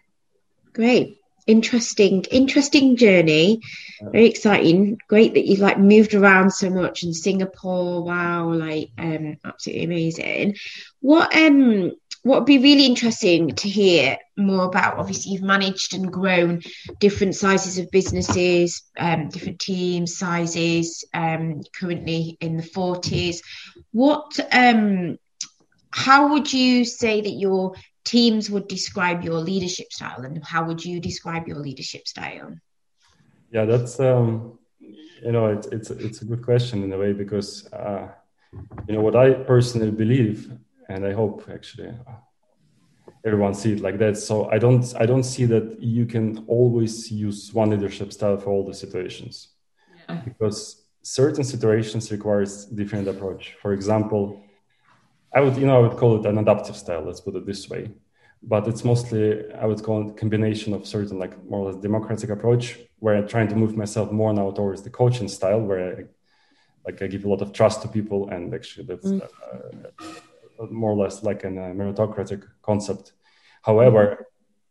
Great 0.73 1.21
interesting 1.47 2.23
interesting 2.25 2.95
journey 2.95 3.61
very 4.01 4.27
exciting 4.27 4.97
great 5.07 5.33
that 5.33 5.45
you've 5.45 5.59
like 5.59 5.79
moved 5.79 6.13
around 6.13 6.51
so 6.51 6.69
much 6.69 7.03
in 7.03 7.13
singapore 7.13 8.03
wow 8.03 8.47
like 8.53 8.89
um 8.97 9.35
absolutely 9.43 9.83
amazing 9.83 10.55
what 10.99 11.35
um 11.35 11.91
what 12.23 12.39
would 12.39 12.45
be 12.45 12.60
really 12.60 12.86
interesting 12.86 13.49
to 13.55 13.67
hear 13.67 14.17
more 14.38 14.65
about 14.65 14.97
obviously 14.97 15.31
you've 15.31 15.41
managed 15.41 15.93
and 15.93 16.12
grown 16.12 16.62
different 16.99 17.36
sizes 17.36 17.77
of 17.77 17.89
businesses 17.91 18.84
um, 18.97 19.29
different 19.29 19.60
teams 19.60 20.17
sizes 20.17 21.03
um, 21.13 21.62
currently 21.77 22.38
in 22.39 22.57
the 22.57 22.63
40s 22.63 23.39
what 23.91 24.39
um, 24.51 25.17
how 25.91 26.34
would 26.34 26.51
you 26.51 26.86
say 26.86 27.21
that 27.21 27.31
your 27.31 27.73
teams 28.03 28.49
would 28.49 28.67
describe 28.67 29.23
your 29.23 29.36
leadership 29.36 29.91
style 29.91 30.23
and 30.23 30.43
how 30.43 30.65
would 30.65 30.84
you 30.84 30.99
describe 30.99 31.47
your 31.47 31.57
leadership 31.57 32.07
style? 32.07 32.55
Yeah 33.51 33.65
that's 33.65 33.99
um 33.99 34.57
you 34.79 35.31
know 35.31 35.47
it's 35.47 35.67
it's 35.67 35.89
it's 35.91 36.21
a 36.21 36.25
good 36.25 36.43
question 36.43 36.84
in 36.84 36.93
a 36.93 36.97
way 36.97 37.13
because 37.13 37.71
uh 37.73 38.07
you 38.88 38.95
know 38.95 39.01
what 39.01 39.15
i 39.15 39.34
personally 39.34 39.91
believe 39.91 40.51
and 40.91 41.06
i 41.06 41.13
hope 41.21 41.38
actually 41.58 41.91
everyone 43.25 43.54
see 43.54 43.73
it 43.73 43.82
like 43.88 43.97
that 44.04 44.15
so 44.17 44.34
i 44.56 44.58
don't 44.58 44.86
i 45.04 45.06
don't 45.06 45.27
see 45.34 45.45
that 45.45 45.65
you 45.97 46.06
can 46.06 46.27
always 46.47 46.93
use 47.12 47.39
one 47.54 47.69
leadership 47.69 48.10
style 48.12 48.38
for 48.38 48.49
all 48.54 48.65
the 48.65 48.73
situations 48.73 49.34
yeah. 50.10 50.21
because 50.30 50.58
certain 51.04 51.43
situations 51.43 52.12
requires 52.12 52.51
different 52.65 53.08
approach 53.08 53.43
for 53.62 53.73
example 53.73 54.21
I 55.34 55.39
would, 55.39 55.56
you 55.58 55.65
know, 55.65 55.77
I 55.77 55.88
would 55.88 55.97
call 55.97 56.19
it 56.19 56.25
an 56.25 56.38
adaptive 56.38 56.75
style. 56.75 57.04
Let's 57.06 57.21
put 57.21 57.36
it 57.36 57.45
this 57.45 57.69
way. 57.69 57.91
But 58.43 58.67
it's 58.67 58.84
mostly, 58.84 59.51
I 59.54 59.65
would 59.65 59.84
call 59.84 60.08
it 60.08 60.12
a 60.12 60.13
combination 60.13 60.73
of 60.73 60.86
certain, 60.88 61.19
like 61.19 61.41
more 61.45 61.60
or 61.60 61.71
less 61.71 61.82
democratic 61.82 62.30
approach, 62.30 62.80
where 62.99 63.15
I'm 63.15 63.27
trying 63.27 63.47
to 63.49 63.56
move 63.56 63.77
myself 63.77 64.12
more 64.12 64.34
now 64.34 64.51
towards 64.51 64.82
the 64.82 64.89
coaching 64.89 65.27
style, 65.27 65.62
where 65.62 65.97
I, 65.97 66.04
like 66.86 67.01
I 67.01 67.08
give 67.08 67.23
a 67.23 67.30
lot 67.30 67.41
of 67.41 67.54
trust 67.54 67.84
to 67.84 67.88
people, 67.88 68.30
and 68.30 68.54
actually 68.54 68.88
that's 68.88 69.06
mm. 69.06 69.21
uh, 69.21 70.04
more 70.69 70.91
or 70.91 70.97
less 70.97 71.24
like 71.24 71.43
a 71.43 71.47
meritocratic 71.47 72.43
concept. 72.62 73.13
However, 73.63 74.28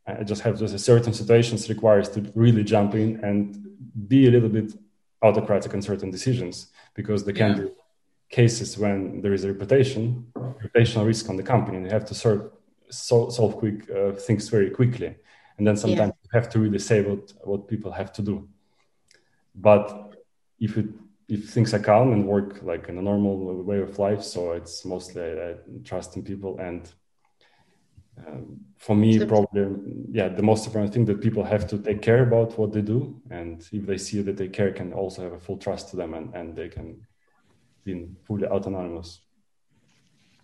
I 0.06 0.24
just 0.24 0.42
have 0.42 0.58
just 0.58 0.78
certain 0.84 1.12
situations 1.12 1.68
requires 1.68 2.08
to 2.10 2.30
really 2.34 2.64
jump 2.64 2.94
in 2.94 3.22
and 3.24 3.66
be 4.08 4.26
a 4.26 4.30
little 4.30 4.48
bit 4.48 4.74
autocratic 5.22 5.74
in 5.74 5.82
certain 5.82 6.10
decisions 6.10 6.68
because 6.94 7.24
there 7.24 7.34
can 7.34 7.56
yeah. 7.56 7.62
be 7.64 7.70
cases 8.30 8.78
when 8.78 9.20
there 9.20 9.34
is 9.34 9.44
a 9.44 9.52
reputation, 9.52 10.26
reputational 10.36 11.06
risk 11.06 11.28
on 11.28 11.36
the 11.36 11.42
company, 11.42 11.76
and 11.76 11.86
you 11.86 11.92
have 11.92 12.04
to 12.06 12.14
solve, 12.14 12.50
solve 12.90 13.56
quick 13.56 13.90
uh, 13.90 14.12
things 14.12 14.48
very 14.48 14.70
quickly. 14.70 15.16
And 15.58 15.66
then 15.66 15.76
sometimes 15.76 16.12
yeah. 16.16 16.24
you 16.24 16.40
have 16.40 16.48
to 16.50 16.58
really 16.58 16.78
say 16.78 17.02
what, 17.02 17.32
what 17.42 17.68
people 17.68 17.92
have 17.92 18.12
to 18.14 18.22
do. 18.22 18.48
But 19.54 20.14
if 20.58 20.78
it, 20.78 20.86
if 21.30 21.50
things 21.50 21.72
are 21.72 21.78
calm 21.78 22.12
and 22.12 22.26
work 22.26 22.62
like 22.62 22.88
in 22.88 22.98
a 22.98 23.02
normal 23.02 23.62
way 23.62 23.78
of 23.78 23.98
life, 23.98 24.22
so 24.22 24.52
it's 24.52 24.84
mostly 24.84 25.22
uh, 25.22 25.54
trusting 25.84 26.24
people. 26.24 26.58
And 26.58 26.92
um, 28.26 28.60
for 28.76 28.96
me, 28.96 29.18
so, 29.18 29.26
probably, 29.26 29.62
yeah, 30.10 30.28
the 30.28 30.42
most 30.42 30.66
important 30.66 30.92
thing 30.92 31.04
that 31.04 31.20
people 31.20 31.44
have 31.44 31.68
to 31.68 31.78
take 31.78 32.02
care 32.02 32.22
about 32.24 32.58
what 32.58 32.72
they 32.72 32.82
do. 32.82 33.22
And 33.30 33.66
if 33.72 33.86
they 33.86 33.96
see 33.96 34.22
that 34.22 34.36
they 34.36 34.48
care, 34.48 34.72
can 34.72 34.92
also 34.92 35.22
have 35.22 35.32
a 35.32 35.38
full 35.38 35.56
trust 35.56 35.90
to 35.90 35.96
them 35.96 36.14
and, 36.14 36.34
and 36.34 36.56
they 36.56 36.68
can 36.68 37.06
be 37.84 38.08
fully 38.24 38.46
autonomous. 38.46 39.20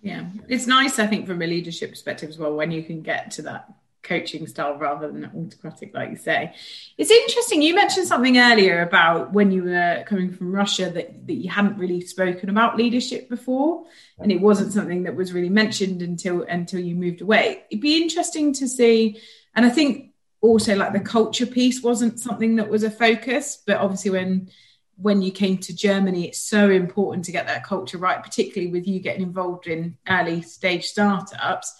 Yeah, 0.03 0.27
it's 0.49 0.69
nice, 0.69 1.01
I 1.01 1.07
think, 1.09 1.27
from 1.27 1.43
a 1.43 1.47
leadership 1.47 1.91
perspective 1.91 2.29
as 2.29 2.39
well, 2.39 2.55
when 2.55 2.71
you 2.71 2.85
can 2.85 3.03
get 3.03 3.33
to 3.33 3.43
that 3.43 3.69
coaching 4.07 4.47
style 4.47 4.77
rather 4.79 5.11
than 5.11 5.25
autocratic, 5.25 5.95
like 5.95 6.11
you 6.11 6.17
say. 6.17 6.55
It's 6.97 7.11
interesting. 7.11 7.63
You 7.63 7.75
mentioned 7.75 8.07
something 8.07 8.39
earlier 8.39 8.83
about 8.83 9.33
when 9.33 9.51
you 9.51 9.65
were 9.65 10.05
coming 10.07 10.33
from 10.33 10.53
Russia 10.53 10.91
that, 10.91 11.27
that 11.27 11.35
you 11.35 11.51
hadn't 11.51 11.79
really 11.79 12.01
spoken 12.01 12.49
about 12.49 12.77
leadership 12.77 13.29
before, 13.29 13.85
and 14.19 14.31
it 14.31 14.41
wasn't 14.41 14.73
something 14.73 15.03
that 15.03 15.17
was 15.17 15.33
really 15.33 15.51
mentioned 15.51 16.03
until 16.03 16.43
until 16.43 16.81
you 16.81 16.95
moved 16.95 17.21
away. 17.21 17.65
It'd 17.71 17.83
be 17.83 18.03
interesting 18.03 18.53
to 18.55 18.69
see, 18.69 19.21
and 19.55 19.67
I 19.67 19.71
think 19.71 20.13
also 20.41 20.77
like 20.77 20.93
the 20.93 21.01
culture 21.01 21.47
piece 21.47 21.83
wasn't 21.83 22.21
something 22.21 22.57
that 22.57 22.71
was 22.71 22.83
a 22.83 22.91
focus, 22.91 23.63
but 23.67 23.79
obviously 23.79 24.13
when 24.13 24.51
when 24.99 25.21
you 25.21 25.31
came 25.31 25.59
to 25.59 25.77
Germany, 25.77 26.29
it's 26.29 26.41
so 26.41 26.71
important 26.71 27.27
to 27.27 27.33
get 27.33 27.47
that 27.47 27.67
culture 27.67 27.99
right, 27.99 28.23
particularly 28.23 28.73
with 28.73 28.87
you 28.87 28.99
getting 28.99 29.23
involved 29.23 29.67
in 29.67 29.99
early 30.09 30.41
stage 30.43 30.85
startups. 30.85 31.75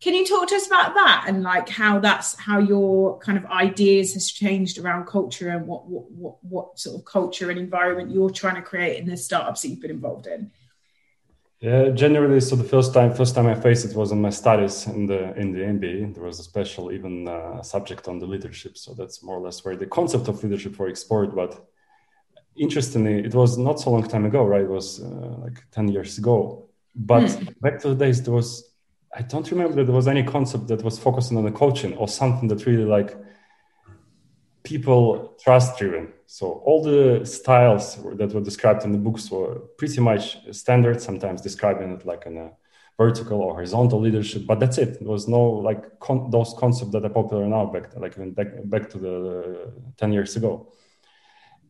Can 0.00 0.14
you 0.14 0.26
talk 0.26 0.48
to 0.48 0.54
us 0.54 0.66
about 0.66 0.94
that 0.94 1.24
and 1.26 1.42
like 1.42 1.68
how 1.68 1.98
that's 1.98 2.38
how 2.38 2.58
your 2.58 3.18
kind 3.18 3.38
of 3.38 3.46
ideas 3.46 4.12
has 4.14 4.30
changed 4.30 4.78
around 4.78 5.06
culture 5.06 5.48
and 5.48 5.66
what 5.66 5.86
what 5.86 6.10
what, 6.10 6.44
what 6.44 6.78
sort 6.78 6.96
of 6.98 7.04
culture 7.04 7.50
and 7.50 7.58
environment 7.58 8.10
you're 8.10 8.30
trying 8.30 8.56
to 8.56 8.62
create 8.62 8.98
in 8.98 9.08
the 9.08 9.16
startups 9.16 9.62
that 9.62 9.68
you've 9.68 9.80
been 9.80 9.90
involved 9.90 10.26
in? 10.26 10.50
Yeah, 11.60 11.88
generally, 11.88 12.40
so 12.40 12.54
the 12.54 12.64
first 12.64 12.92
time 12.92 13.14
first 13.14 13.34
time 13.34 13.46
I 13.46 13.54
faced 13.54 13.86
it 13.86 13.96
was 13.96 14.12
in 14.12 14.20
my 14.20 14.30
studies 14.30 14.86
in 14.86 15.06
the 15.06 15.34
in 15.36 15.52
the 15.52 15.60
MBA. 15.60 16.14
There 16.14 16.24
was 16.24 16.38
a 16.38 16.44
special 16.44 16.92
even 16.92 17.26
uh, 17.26 17.62
subject 17.62 18.06
on 18.08 18.18
the 18.18 18.26
leadership, 18.26 18.76
so 18.76 18.92
that's 18.92 19.22
more 19.22 19.38
or 19.38 19.40
less 19.40 19.64
where 19.64 19.76
the 19.76 19.86
concept 19.86 20.28
of 20.28 20.44
leadership 20.44 20.76
for 20.76 20.88
export, 20.88 21.34
but 21.34 21.66
interestingly, 22.56 23.24
it 23.24 23.34
was 23.34 23.58
not 23.58 23.80
so 23.80 23.90
long 23.90 24.02
time 24.02 24.24
ago, 24.24 24.44
right? 24.44 24.62
It 24.62 24.70
was 24.70 25.00
uh, 25.02 25.36
like 25.38 25.62
10 25.72 25.88
years 25.88 26.18
ago. 26.18 26.68
But 26.94 27.24
mm. 27.24 27.60
back 27.60 27.80
to 27.80 27.90
the 27.90 27.94
days, 27.94 28.22
there 28.22 28.34
was, 28.34 28.72
I 29.18 29.22
don't 29.22 29.50
remember 29.50 29.76
that 29.76 29.84
there 29.84 29.94
was 29.94 30.08
any 30.08 30.22
concept 30.22 30.68
that 30.68 30.82
was 30.82 30.98
focusing 30.98 31.38
on 31.38 31.44
the 31.44 31.50
coaching 31.50 31.96
or 31.96 32.06
something 32.06 32.48
that 32.48 32.66
really 32.66 32.84
like 32.84 33.16
people 34.62 35.34
trust 35.42 35.78
driven. 35.78 36.12
So 36.26 36.60
all 36.66 36.82
the 36.82 37.24
styles 37.24 37.96
that 37.96 38.34
were 38.34 38.42
described 38.42 38.84
in 38.84 38.92
the 38.92 38.98
books 38.98 39.30
were 39.30 39.60
pretty 39.78 40.02
much 40.02 40.36
standard, 40.54 41.00
sometimes 41.00 41.40
describing 41.40 41.92
it 41.92 42.04
like 42.04 42.26
in 42.26 42.36
a 42.36 42.50
vertical 42.98 43.40
or 43.40 43.54
horizontal 43.54 44.00
leadership, 44.00 44.46
but 44.46 44.60
that's 44.60 44.76
it. 44.76 44.98
There 45.00 45.08
was 45.08 45.26
no 45.28 45.42
like 45.68 45.98
con- 45.98 46.30
those 46.30 46.54
concepts 46.58 46.92
that 46.92 47.04
are 47.06 47.08
popular 47.08 47.46
now 47.46 47.64
back, 47.66 47.96
like 47.96 48.16
back, 48.34 48.48
back 48.64 48.90
to 48.90 48.98
the 48.98 49.14
uh, 49.66 49.70
10 49.96 50.12
years 50.12 50.36
ago. 50.36 50.72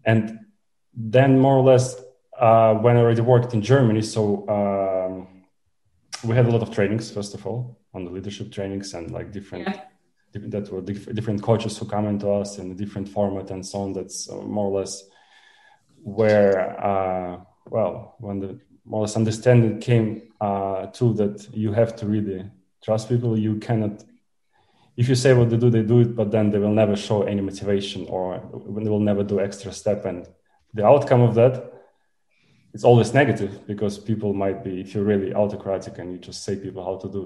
And 0.05 0.41
then 0.93 1.39
more 1.39 1.57
or 1.57 1.63
less 1.63 1.95
uh, 2.41 2.75
when 2.75 2.97
I 2.97 3.01
already 3.01 3.21
worked 3.21 3.55
in 3.55 3.63
Germany, 3.63 4.03
so 4.03 4.49
um, 4.49 5.36
we 6.27 6.35
had 6.35 6.47
a 6.47 6.51
lot 6.51 6.63
of 6.63 6.71
trainings 6.71 7.11
first 7.11 7.35
of 7.35 7.47
all 7.47 7.79
on 7.95 8.05
the 8.05 8.11
leadership 8.11 8.53
trainings 8.53 8.95
and 8.95 9.11
like 9.11 9.33
different. 9.33 9.69
Yeah. 9.69 9.83
That 10.49 10.71
were 10.71 10.83
diff- 10.83 11.15
different 11.15 11.41
coaches 11.41 11.79
who 11.79 11.87
come 11.87 12.07
into 12.07 12.29
us 12.29 12.59
in 12.59 12.71
a 12.71 12.75
different 12.75 13.09
format 13.09 13.51
and 13.51 13.65
so 13.65 13.79
on. 13.81 13.95
That's 13.95 14.29
uh, 14.29 14.35
more 14.35 14.67
or 14.67 14.81
less 14.81 15.05
where, 16.03 16.79
uh, 16.85 17.41
well, 17.71 18.17
when 18.19 18.41
the 18.41 18.61
more 18.85 19.01
or 19.01 19.03
less 19.05 19.17
understanding 19.17 19.81
came 19.81 20.23
uh, 20.41 20.87
to 20.89 21.15
that 21.15 21.49
you 21.55 21.73
have 21.73 21.97
to 21.97 22.07
really 22.07 22.51
trust 22.83 23.09
people. 23.09 23.39
You 23.39 23.57
cannot 23.57 24.05
if 24.97 25.09
you 25.09 25.15
say 25.15 25.35
what 25.35 25.51
they 25.51 25.59
do, 25.59 25.69
they 25.69 25.83
do 25.83 26.01
it, 26.01 26.17
but 26.17 26.31
then 26.31 26.51
they 26.51 26.59
will 26.59 26.73
never 26.73 26.97
show 26.97 27.23
any 27.23 27.43
motivation 27.43 28.07
or 28.09 28.41
they 28.81 28.89
will 28.89 29.01
never 29.01 29.23
do 29.23 29.41
extra 29.41 29.73
step. 29.73 30.07
And 30.07 30.27
the 30.73 30.87
outcome 30.87 31.21
of 31.21 31.35
that 31.35 31.73
it's 32.77 32.85
always 32.91 33.11
negative 33.21 33.53
because 33.67 33.95
people 34.11 34.31
might 34.45 34.59
be 34.67 34.81
if 34.85 34.89
you're 34.93 35.09
really 35.13 35.31
autocratic 35.43 35.95
and 35.99 36.07
you 36.13 36.19
just 36.19 36.41
say 36.45 36.55
people 36.65 36.83
how 36.89 36.97
to 37.05 37.09
do 37.19 37.25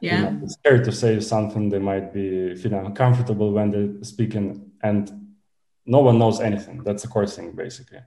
yeah. 0.00 0.16
they 0.16 0.22
might 0.24 0.40
be 0.40 0.48
scared 0.48 0.84
to 0.84 0.92
say 0.92 1.20
something 1.20 1.68
they 1.68 1.78
might 1.92 2.12
be 2.12 2.54
feeling 2.56 2.84
uncomfortable 2.86 3.52
when 3.52 3.70
they're 3.70 4.04
speaking 4.04 4.70
and 4.82 5.02
no 5.86 6.00
one 6.00 6.18
knows 6.18 6.40
anything. 6.40 6.82
That's 6.84 7.02
the 7.02 7.08
core 7.08 7.26
thing 7.26 7.52
basically. 7.52 8.00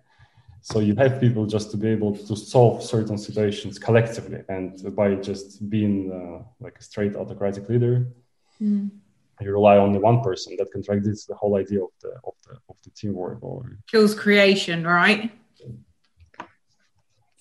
So 0.61 0.79
you 0.79 0.95
have 0.95 1.19
people 1.19 1.45
just 1.45 1.71
to 1.71 1.77
be 1.77 1.89
able 1.89 2.15
to 2.15 2.35
solve 2.35 2.81
certain 2.81 3.17
situations 3.17 3.77
collectively 3.77 4.41
and 4.47 4.95
by 4.95 5.15
just 5.15 5.69
being 5.69 5.95
uh, 6.11 6.43
like 6.61 6.77
a 6.79 6.81
straight 6.81 7.15
autocratic 7.17 7.67
leader 7.67 8.07
mm. 8.61 8.89
you 9.41 9.51
rely 9.51 9.77
on 9.77 9.91
the 9.91 9.99
one 9.99 10.21
person 10.21 10.55
that 10.57 10.71
contradicts 10.71 11.25
the 11.25 11.35
whole 11.35 11.57
idea 11.57 11.81
of 11.83 11.93
the 12.01 12.13
of 12.29 12.35
the 12.45 12.53
of 12.69 12.77
the 12.83 12.91
teamwork 12.91 13.39
or 13.41 13.77
kills 13.91 14.15
creation 14.15 14.87
right 14.87 15.31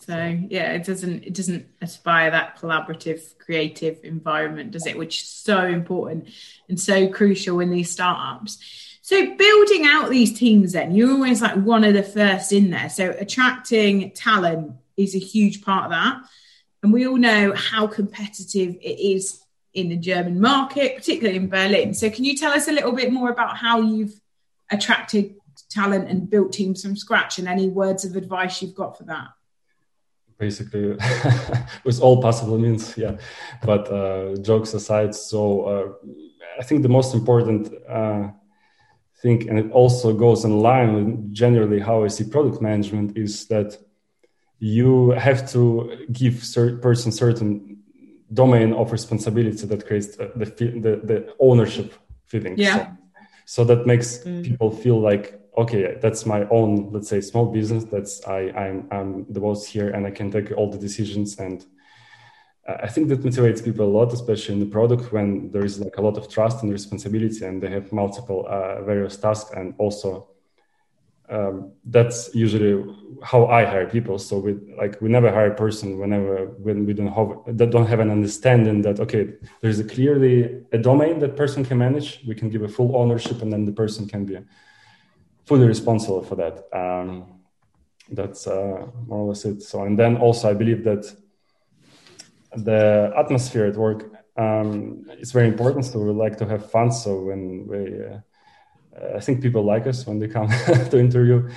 so 0.05 0.39
yeah. 0.49 0.73
it 0.73 0.85
doesn't 0.85 1.25
it 1.25 1.35
doesn't 1.35 1.67
aspire 1.81 2.31
that 2.31 2.59
collaborative 2.59 3.39
creative 3.39 4.01
environment 4.03 4.73
does 4.73 4.87
it? 4.87 4.99
Which 4.99 5.23
is 5.23 5.29
so 5.29 5.65
important 5.65 6.29
and 6.69 6.79
so 6.79 7.09
crucial 7.09 7.61
in 7.61 7.71
these 7.71 7.91
startups. 7.91 8.59
So 9.03 9.37
building 9.37 9.87
out 9.87 10.11
these 10.11 10.37
teams 10.37 10.73
then 10.73 10.95
you're 10.95 11.13
always 11.13 11.41
like 11.41 11.57
one 11.57 11.85
of 11.85 11.95
the 11.95 12.03
first 12.03 12.53
in 12.53 12.71
there. 12.71 12.89
So 12.89 13.11
attracting 13.11 14.11
talent 14.13 14.73
is 14.97 15.15
a 15.15 15.19
huge 15.19 15.63
part 15.63 15.85
of 15.85 15.91
that. 15.93 16.23
And 16.83 16.93
we 16.93 17.07
all 17.07 17.17
know 17.17 17.55
how 17.55 17.87
competitive 17.87 18.77
it 18.81 18.99
is 19.01 19.41
in 19.73 19.89
the 19.89 19.97
german 19.97 20.39
market 20.41 20.97
particularly 20.97 21.37
in 21.37 21.49
berlin. 21.49 21.95
So 21.95 22.11
can 22.11 22.25
you 22.25 22.37
tell 22.37 22.53
us 22.53 22.69
a 22.69 22.73
little 22.73 22.93
bit 22.93 23.13
more 23.13 23.31
about 23.31 23.57
how 23.57 23.81
you've 23.81 24.21
attracted 24.71 25.35
talent 25.71 26.09
and 26.09 26.29
built 26.29 26.53
teams 26.53 26.83
from 26.83 26.97
scratch 26.97 27.39
and 27.39 27.49
any 27.49 27.69
words 27.69 28.05
of 28.05 28.17
advice 28.17 28.61
you've 28.61 28.75
got 28.75 28.99
for 28.99 29.05
that 29.05 29.29
basically 30.47 30.85
with 31.87 31.99
all 32.05 32.17
possible 32.29 32.59
means 32.67 32.83
yeah. 33.05 33.15
But 33.71 33.85
uh, 34.01 34.37
jokes 34.51 34.71
aside 34.81 35.13
so 35.31 35.41
uh, 35.73 35.87
i 36.61 36.63
think 36.67 36.79
the 36.83 36.95
most 36.99 37.11
important 37.21 37.65
uh, 37.99 38.25
thing 39.23 39.39
and 39.49 39.57
it 39.63 39.69
also 39.81 40.09
goes 40.25 40.41
in 40.49 40.53
line 40.69 40.91
with 40.97 41.09
generally 41.43 41.81
how 41.89 41.97
i 42.07 42.09
see 42.17 42.25
product 42.37 42.59
management 42.71 43.09
is 43.25 43.33
that 43.55 43.71
you 44.77 45.11
have 45.27 45.41
to 45.55 45.63
give 46.21 46.35
cert- 46.55 46.81
person 46.89 47.11
certain 47.25 47.51
domain 48.43 48.73
of 48.81 48.93
responsibility 48.99 49.65
that 49.73 49.81
creates 49.87 50.17
the, 50.17 50.27
the, 50.85 50.93
the 51.11 51.19
ownership 51.49 51.89
feeling 52.31 52.55
yeah. 52.57 52.75
So, 52.75 52.87
so 53.55 53.61
that 53.71 53.81
makes 53.93 54.09
Mm. 54.25 54.43
people 54.49 54.71
feel 54.85 54.99
like 55.11 55.27
okay 55.57 55.99
that's 56.01 56.25
my 56.25 56.47
own 56.49 56.91
let's 56.93 57.09
say 57.09 57.21
small 57.21 57.47
business 57.47 57.85
that's 57.85 58.27
i 58.27 58.41
i'm 58.51 58.89
i'm 58.91 59.27
the 59.31 59.41
boss 59.41 59.67
here 59.67 59.91
and 59.91 60.07
i 60.07 60.11
can 60.11 60.31
take 60.31 60.51
all 60.53 60.71
the 60.71 60.79
decisions 60.79 61.39
and 61.39 61.67
i 62.67 62.87
think 62.87 63.09
that 63.09 63.23
motivates 63.23 63.63
people 63.63 63.85
a 63.85 63.93
lot 63.99 64.13
especially 64.13 64.55
in 64.55 64.61
the 64.61 64.67
product 64.67 65.13
when 65.13 65.51
there 65.51 65.65
is 65.65 65.79
like 65.79 65.97
a 65.99 66.01
lot 66.01 66.17
of 66.17 66.29
trust 66.29 66.63
and 66.63 66.73
responsibility 66.73 67.45
and 67.45 67.63
they 67.63 67.71
have 67.71 67.93
multiple 67.93 68.47
uh, 68.49 68.83
various 68.83 69.17
tasks 69.17 69.51
and 69.53 69.75
also 69.79 70.29
um, 71.33 71.73
that's 71.87 72.35
usually 72.35 72.85
how 73.23 73.47
I 73.47 73.65
hire 73.65 73.87
people. 73.87 74.19
So 74.19 74.39
we 74.39 74.53
like 74.77 75.01
we 75.01 75.09
never 75.09 75.33
hire 75.33 75.53
a 75.53 75.55
person 75.55 75.99
whenever 75.99 76.47
when 76.59 76.85
we 76.85 76.93
don't 76.93 77.13
have 77.13 77.57
that 77.57 77.71
don't 77.71 77.87
have 77.87 78.01
an 78.01 78.11
understanding 78.11 78.83
that 78.83 79.01
okay, 79.01 79.33
there's 79.63 79.79
a 79.79 79.85
clearly 79.85 80.63
a 80.73 80.79
domain 80.79 81.21
that 81.21 81.37
person 81.37 81.65
can 81.65 81.79
manage. 81.79 82.21
We 82.27 82.35
can 82.35 82.51
give 82.51 82.63
a 82.63 82.69
full 82.69 82.95
ownership, 82.97 83.41
and 83.41 83.51
then 83.51 83.65
the 83.65 83.73
person 83.73 84.07
can 84.07 84.27
be 84.27 84.39
fully 85.53 85.67
responsible 85.67 86.23
for 86.23 86.37
that. 86.37 86.55
Um, 86.83 87.11
that's 88.11 88.47
uh, 88.47 88.87
more 89.07 89.19
or 89.19 89.29
less 89.29 89.45
it. 89.45 89.63
So 89.63 89.83
and 89.85 89.99
then 89.99 90.17
also 90.17 90.51
I 90.51 90.55
believe 90.55 90.83
that 90.85 91.05
the 92.57 93.13
atmosphere 93.17 93.67
at 93.67 93.77
work 93.77 94.01
um, 94.37 95.05
is 95.19 95.33
very 95.33 95.49
important. 95.49 95.85
So 95.85 95.99
we 95.99 96.11
like 96.13 96.37
to 96.39 96.47
have 96.47 96.71
fun. 96.71 96.91
So 96.91 97.11
when 97.29 97.67
we 97.67 97.81
uh, 98.07 99.19
I 99.19 99.21
think 99.21 99.43
people 99.43 99.65
like 99.65 99.87
us 99.87 100.07
when 100.07 100.19
they 100.19 100.29
come 100.29 100.49
to 100.91 100.99
interview. 100.99 101.49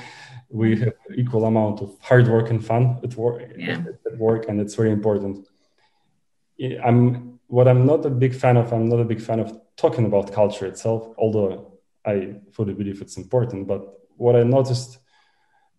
We 0.50 0.80
have 0.80 0.94
equal 1.18 1.44
amount 1.46 1.82
of 1.82 1.90
hard 2.00 2.28
work 2.28 2.50
and 2.52 2.64
fun 2.64 3.00
at 3.04 3.16
work, 3.16 3.42
Yeah. 3.58 3.84
at 4.10 4.18
work, 4.18 4.48
and 4.48 4.62
it's 4.62 4.76
very 4.76 4.92
important. 4.92 5.48
I'm 6.88 7.40
what 7.48 7.68
I'm 7.68 7.86
not 7.86 8.06
a 8.06 8.10
big 8.10 8.34
fan 8.34 8.56
of. 8.58 8.72
I'm 8.72 8.88
not 8.88 9.00
a 9.00 9.04
big 9.14 9.22
fan 9.28 9.40
of 9.40 9.50
talking 9.76 10.06
about 10.06 10.32
culture 10.32 10.68
itself, 10.68 11.02
although 11.18 11.75
I 12.06 12.36
fully 12.52 12.74
believe 12.74 13.02
it's 13.02 13.18
important. 13.18 13.68
But 13.68 13.82
what 14.18 14.36
I 14.36 14.44
noticed, 14.44 15.00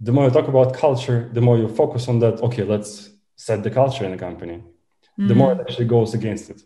the 0.01 0.13
more 0.13 0.25
you 0.25 0.31
talk 0.31 0.49
about 0.49 0.75
culture, 0.75 1.31
the 1.33 1.41
more 1.41 1.57
you 1.59 1.69
focus 1.69 2.09
on 2.09 2.19
that. 2.21 2.41
Okay, 2.43 2.65
let's 2.65 3.11
set 3.37 3.63
the 3.63 3.71
culture 3.71 4.05
in 4.05 4.13
a 4.13 4.19
company. 4.19 4.63
The 5.19 5.35
more 5.35 5.53
it 5.53 5.61
actually 5.61 5.87
goes 5.87 6.13
against 6.15 6.51
it, 6.51 6.63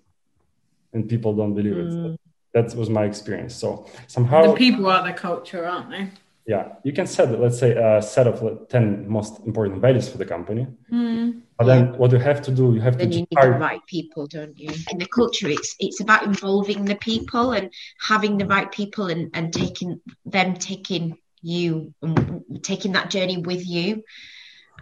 and 0.92 1.08
people 1.08 1.34
don't 1.34 1.54
believe 1.54 1.76
it 1.78 1.92
Mm. 1.92 2.16
that 2.52 2.74
was 2.74 2.88
my 2.90 3.04
experience 3.04 3.54
so 3.54 3.86
somehow 4.08 4.42
the 4.42 4.54
people 4.54 4.86
are 4.86 5.04
the 5.06 5.12
culture 5.12 5.64
aren't 5.64 5.90
they 5.90 6.08
yeah 6.46 6.74
you 6.84 6.92
can 6.92 7.06
set 7.06 7.38
let's 7.38 7.58
say 7.58 7.72
a 7.72 8.02
set 8.02 8.26
of 8.26 8.42
like, 8.42 8.68
10 8.68 9.08
most 9.08 9.40
important 9.46 9.80
values 9.80 10.08
for 10.08 10.18
the 10.18 10.24
company 10.24 10.66
mm. 10.90 11.40
but 11.58 11.66
then 11.66 11.96
what 11.98 12.10
you 12.12 12.18
have 12.18 12.40
to 12.42 12.50
do 12.50 12.74
you 12.74 12.80
have 12.80 12.98
then 12.98 13.10
to 13.10 13.16
you 13.16 13.20
need 13.20 13.38
the 13.40 13.50
right 13.50 13.84
people, 13.86 14.26
don't 14.26 14.58
you? 14.58 14.70
In 14.90 14.98
the 14.98 15.06
culture, 15.06 15.48
it's 15.48 15.76
it's 15.78 16.00
about 16.00 16.24
involving 16.24 16.84
the 16.84 16.94
people 16.94 17.52
and 17.52 17.72
having 18.00 18.38
the 18.38 18.46
right 18.46 18.70
people 18.70 19.06
and 19.06 19.30
and 19.34 19.52
taking 19.52 20.00
them 20.24 20.54
taking 20.54 21.18
you 21.42 21.94
and 22.02 22.44
taking 22.62 22.92
that 22.92 23.10
journey 23.10 23.38
with 23.38 23.66
you. 23.66 24.02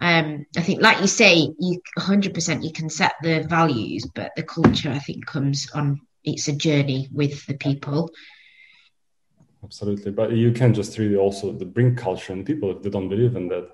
Um, 0.01 0.45
I 0.55 0.61
think, 0.61 0.81
like 0.81 1.01
you 1.01 1.07
say, 1.07 1.49
you 1.59 1.81
100% 1.97 2.63
you 2.63 2.71
can 2.71 2.89
set 2.89 3.15
the 3.21 3.43
values, 3.43 4.07
but 4.15 4.31
the 4.35 4.43
culture, 4.43 4.89
I 4.89 4.99
think, 4.99 5.25
comes 5.25 5.69
on. 5.71 5.99
It's 6.23 6.47
a 6.47 6.55
journey 6.55 7.09
with 7.11 7.45
the 7.47 7.55
people. 7.55 8.11
Absolutely. 9.63 10.11
But 10.11 10.31
you 10.31 10.51
can 10.51 10.73
just 10.73 10.97
really 10.97 11.15
also 11.15 11.51
the 11.51 11.65
bring 11.65 11.95
culture 11.95 12.33
and 12.33 12.45
people 12.45 12.71
if 12.71 12.81
they 12.83 12.89
don't 12.89 13.09
believe 13.09 13.35
in 13.35 13.47
that. 13.49 13.69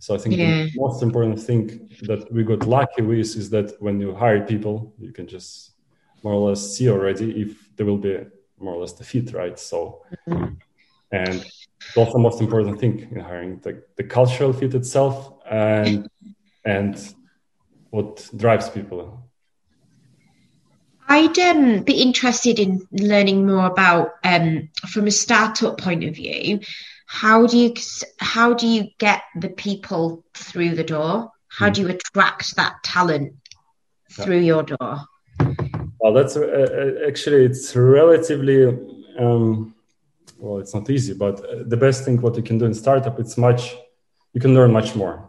So 0.00 0.14
i 0.14 0.18
think 0.18 0.36
Yeah. 0.36 0.66
the 0.66 0.70
most 0.76 1.02
important 1.02 1.40
thing 1.40 1.90
that 2.02 2.30
we 2.32 2.44
got 2.44 2.66
lucky 2.66 3.02
with 3.02 3.36
is 3.36 3.50
that 3.50 3.68
when 3.82 4.00
you 4.00 4.14
hire 4.14 4.46
people 4.46 4.94
you 4.98 5.12
can 5.12 5.26
just 5.26 5.72
more 6.22 6.34
or 6.34 6.48
less 6.50 6.76
see 6.76 6.88
already 6.88 7.42
if 7.42 7.50
there 7.76 7.86
will 7.86 7.98
be 7.98 8.16
more 8.60 8.74
or 8.74 8.80
less 8.80 8.92
the 8.92 9.04
fit 9.04 9.32
right? 9.34 9.58
So 9.58 10.04
mm-hmm. 10.28 10.54
and 11.10 11.44
that's 11.94 12.12
the 12.12 12.18
most 12.18 12.40
important 12.40 12.78
thing 12.80 13.08
in 13.10 13.20
hiring 13.20 13.58
the, 13.60 13.82
the 13.96 14.04
cultural 14.04 14.52
fit 14.52 14.74
itself 14.74 15.32
and 15.50 16.08
and 16.64 17.14
what 17.90 18.28
drives 18.36 18.68
people 18.68 19.27
I'd 21.08 21.38
um, 21.38 21.82
be 21.82 22.02
interested 22.02 22.58
in 22.58 22.86
learning 22.92 23.46
more 23.46 23.66
about, 23.66 24.12
um, 24.24 24.68
from 24.88 25.06
a 25.06 25.10
startup 25.10 25.78
point 25.78 26.04
of 26.04 26.14
view, 26.14 26.60
how 27.06 27.46
do 27.46 27.56
you 27.56 27.74
how 28.20 28.52
do 28.52 28.66
you 28.66 28.88
get 28.98 29.22
the 29.34 29.48
people 29.48 30.24
through 30.34 30.74
the 30.74 30.84
door? 30.84 31.32
How 31.48 31.70
do 31.70 31.80
you 31.80 31.88
attract 31.88 32.56
that 32.56 32.74
talent 32.82 33.32
through 34.10 34.40
your 34.40 34.62
door? 34.62 35.06
well 35.98 36.12
that's 36.12 36.36
uh, 36.36 36.40
uh, 36.40 37.06
actually 37.06 37.44
it's 37.44 37.74
relatively 37.76 38.66
um, 39.18 39.74
well 40.38 40.58
it's 40.58 40.74
not 40.74 40.88
easy 40.90 41.14
but 41.14 41.44
uh, 41.44 41.62
the 41.66 41.76
best 41.76 42.04
thing 42.04 42.20
what 42.20 42.36
you 42.36 42.42
can 42.42 42.58
do 42.58 42.64
in 42.64 42.74
startup 42.74 43.18
it's 43.18 43.36
much 43.36 43.76
you 44.32 44.40
can 44.40 44.54
learn 44.54 44.72
much 44.72 44.94
more 44.94 45.27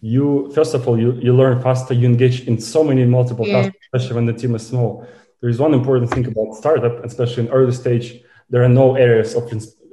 you 0.00 0.50
first 0.54 0.74
of 0.74 0.86
all 0.86 0.98
you, 0.98 1.12
you 1.14 1.34
learn 1.34 1.60
faster 1.60 1.92
you 1.94 2.06
engage 2.06 2.46
in 2.46 2.60
so 2.60 2.84
many 2.84 3.04
multiple 3.04 3.46
Yeah. 3.46 3.62
tasks 3.62 3.76
especially 3.86 4.14
when 4.16 4.26
the 4.26 4.32
team 4.32 4.54
is 4.54 4.66
small 4.66 5.06
there 5.40 5.50
is 5.50 5.58
one 5.58 5.74
important 5.74 6.10
thing 6.10 6.26
about 6.26 6.54
startup 6.54 7.04
especially 7.04 7.46
in 7.46 7.52
early 7.52 7.72
stage 7.72 8.22
there 8.50 8.62
are 8.62 8.68
no 8.68 8.96
areas 8.96 9.34
of 9.34 9.50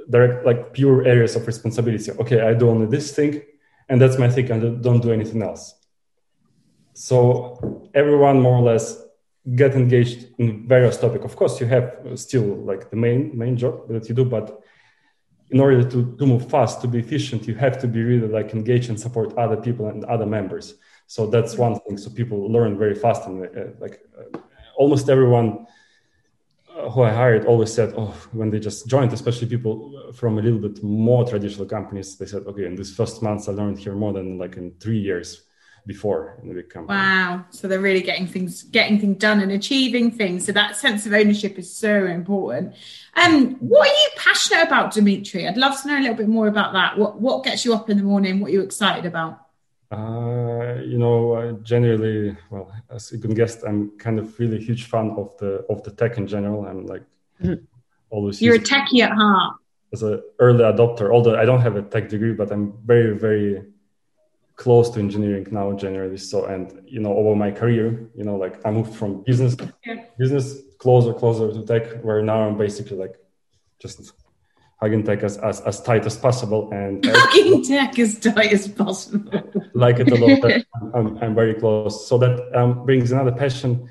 direct 0.10 0.46
like 0.46 0.74
pure 0.74 1.06
areas 1.06 1.36
of 1.36 1.48
responsibility 1.48 2.12
okay 2.20 2.42
i 2.42 2.54
do 2.54 2.70
only 2.70 2.86
this 2.86 3.14
thing 3.16 3.42
and 3.90 4.00
that's 4.00 4.18
my 4.20 4.30
thing 4.30 4.50
and 4.52 4.84
don't 4.84 5.02
do 5.02 5.12
anything 5.12 5.42
else 5.42 5.74
so 6.94 7.90
everyone 7.94 8.40
more 8.42 8.58
or 8.58 8.62
less 8.62 9.06
get 9.56 9.76
engaged 9.76 10.28
in 10.40 10.68
various 10.68 10.98
topics. 10.98 11.24
Of 11.24 11.36
course, 11.36 11.60
you 11.62 11.68
have 11.68 12.00
still 12.16 12.56
like 12.66 12.90
the 12.90 12.96
main 12.96 13.38
main 13.38 13.58
job 13.58 13.88
that 13.90 14.10
you 14.10 14.16
do, 14.16 14.26
but 14.26 14.60
in 15.52 15.60
order 15.60 15.84
to, 15.84 16.16
to 16.18 16.26
move 16.26 16.50
fast, 16.50 16.82
to 16.82 16.88
be 16.88 17.00
efficient, 17.00 17.48
you 17.48 17.56
have 17.56 17.78
to 17.80 17.88
be 17.88 18.02
really 18.04 18.28
like 18.28 18.54
engaged 18.54 18.90
and 18.90 19.00
support 19.00 19.38
other 19.38 19.58
people 19.58 19.88
and 19.88 20.04
other 20.06 20.26
members. 20.26 20.76
So 21.08 21.28
that's 21.28 21.56
one 21.56 21.80
thing. 21.82 21.98
So 21.98 22.10
people 22.10 22.52
learn 22.52 22.78
very 22.78 22.96
fast, 22.96 23.28
and 23.28 23.46
uh, 23.46 23.62
like 23.80 24.02
uh, 24.18 24.40
almost 24.76 25.08
everyone 25.08 25.68
uh, 26.76 26.90
who 26.90 27.04
I 27.04 27.12
hired 27.12 27.46
always 27.46 27.72
said, 27.72 27.94
oh, 27.96 28.16
when 28.32 28.50
they 28.50 28.60
just 28.60 28.88
joined, 28.88 29.14
especially 29.14 29.48
people 29.48 30.12
from 30.14 30.40
a 30.40 30.42
little 30.42 30.60
bit 30.60 30.84
more 30.84 31.26
traditional 31.26 31.68
companies, 31.68 32.18
they 32.18 32.26
said, 32.26 32.44
okay, 32.48 32.66
in 32.66 32.76
these 32.76 32.96
first 32.96 33.22
months, 33.22 33.48
I 33.48 33.52
learned 33.52 33.78
here 33.78 33.94
more 33.94 34.14
than 34.14 34.40
like 34.40 34.58
in 34.58 34.74
three 34.80 35.00
years 35.00 35.44
before 35.86 36.38
in 36.42 36.50
the 36.50 36.56
big 36.56 36.70
company. 36.70 36.98
wow 36.98 37.46
so 37.50 37.68
they're 37.68 37.80
really 37.80 38.02
getting 38.02 38.28
things 38.28 38.64
getting 38.64 39.00
things 39.00 39.18
done 39.18 39.40
and 39.40 39.52
achieving 39.52 40.10
things 40.10 40.46
so 40.46 40.52
that 40.52 40.76
sense 40.76 41.06
of 41.06 41.14
ownership 41.14 41.58
is 41.60 41.72
so 41.76 42.06
important 42.06 42.74
um 43.16 43.56
what 43.56 43.88
are 43.88 43.94
you 43.94 44.10
passionate 44.18 44.64
about 44.64 44.94
Dmitry 44.94 45.48
i'd 45.48 45.58
love 45.58 45.80
to 45.82 45.88
know 45.88 45.98
a 45.98 46.02
little 46.02 46.16
bit 46.16 46.28
more 46.28 46.48
about 46.48 46.74
that 46.74 46.98
what 46.98 47.22
what 47.22 47.44
gets 47.44 47.66
you 47.66 47.74
up 47.74 47.90
in 47.90 47.98
the 47.98 48.04
morning 48.04 48.40
what 48.40 48.50
are 48.50 48.54
you 48.54 48.62
excited 48.62 49.06
about 49.06 49.46
Uh, 49.92 50.82
you 50.82 50.98
know, 50.98 51.34
uh, 51.34 51.52
generally, 51.62 52.36
well, 52.50 52.74
as 52.90 53.12
you 53.12 53.20
can 53.20 53.34
guess, 53.34 53.64
I'm 53.64 53.92
kind 53.98 54.18
of 54.20 54.38
really 54.40 54.60
huge 54.60 54.86
fan 54.92 55.12
of 55.12 55.38
the 55.38 55.64
of 55.70 55.84
the 55.84 55.92
tech 55.92 56.18
in 56.18 56.26
general. 56.28 56.66
I'm 56.66 56.86
like 56.88 57.04
mm-hmm. 57.42 57.64
always. 58.10 58.42
You're 58.42 58.56
a 58.56 58.60
techie 58.60 59.02
at 59.02 59.12
heart. 59.12 59.58
As 59.94 60.02
an 60.04 60.22
early 60.40 60.64
adopter, 60.64 61.14
although 61.14 61.38
I 61.38 61.46
don't 61.46 61.62
have 61.62 61.76
a 61.78 61.84
tech 61.84 62.10
degree, 62.10 62.34
but 62.34 62.52
I'm 62.52 62.74
very, 62.84 63.16
very 63.18 63.64
close 64.56 64.90
to 64.92 65.00
engineering 65.00 65.48
now 65.52 65.74
generally. 65.74 66.18
So, 66.18 66.46
and 66.46 66.82
you 66.86 67.00
know, 67.00 67.14
over 67.14 67.36
my 67.36 67.52
career, 67.52 68.10
you 68.16 68.24
know, 68.24 68.36
like 68.36 68.66
I 68.66 68.72
moved 68.72 68.96
from 68.96 69.24
business, 69.24 69.56
yeah. 69.86 70.06
business 70.18 70.62
closer, 70.80 71.14
closer 71.14 71.52
to 71.52 71.66
tech, 71.66 72.04
where 72.04 72.22
now 72.22 72.48
I'm 72.48 72.58
basically 72.58 72.98
like 72.98 73.16
just 73.80 74.14
hugging 74.82 75.04
tech 75.04 75.24
as, 75.24 75.38
as, 75.38 75.62
as 75.62 75.82
tight 75.82 76.06
as 76.06 76.18
possible 76.18 76.70
and 76.72 77.06
hugging 77.08 77.64
tech 77.64 77.98
as 77.98 78.20
tight 78.20 78.52
as 78.52 78.68
possible 78.68 79.32
like 79.74 80.00
it 80.00 80.12
a 80.12 80.16
lot 80.16 80.66
I'm, 80.94 81.18
I'm, 81.24 81.36
very 81.36 81.56
close 81.56 82.08
so 82.08 82.18
that 82.18 82.56
um, 82.58 82.86
brings 82.86 83.12
another 83.12 83.32
passion 83.32 83.90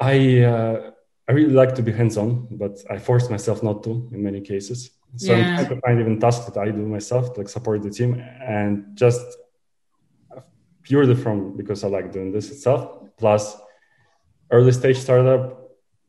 i 0.00 0.40
uh, 0.40 0.90
i 1.28 1.32
really 1.32 1.52
like 1.52 1.74
to 1.76 1.82
be 1.82 1.92
hands-on 1.92 2.48
but 2.50 2.78
i 2.90 2.98
force 2.98 3.30
myself 3.30 3.62
not 3.62 3.84
to 3.84 3.90
in 4.12 4.22
many 4.22 4.40
cases 4.40 4.90
so 5.16 5.34
yeah. 5.34 5.38
i'm 5.38 5.54
trying 5.56 5.68
to 5.68 5.80
find 5.80 6.00
even 6.00 6.20
tasks 6.20 6.44
that 6.46 6.58
i 6.60 6.70
do 6.70 6.86
myself 6.86 7.32
to 7.32 7.40
like 7.40 7.48
support 7.48 7.82
the 7.82 7.90
team 7.90 8.14
and 8.42 8.84
just 8.94 9.24
purely 10.82 11.14
from 11.14 11.56
because 11.56 11.84
i 11.84 11.88
like 11.88 12.12
doing 12.12 12.32
this 12.32 12.50
itself 12.50 12.98
plus 13.16 13.56
early 14.50 14.72
stage 14.72 14.98
startup 14.98 15.64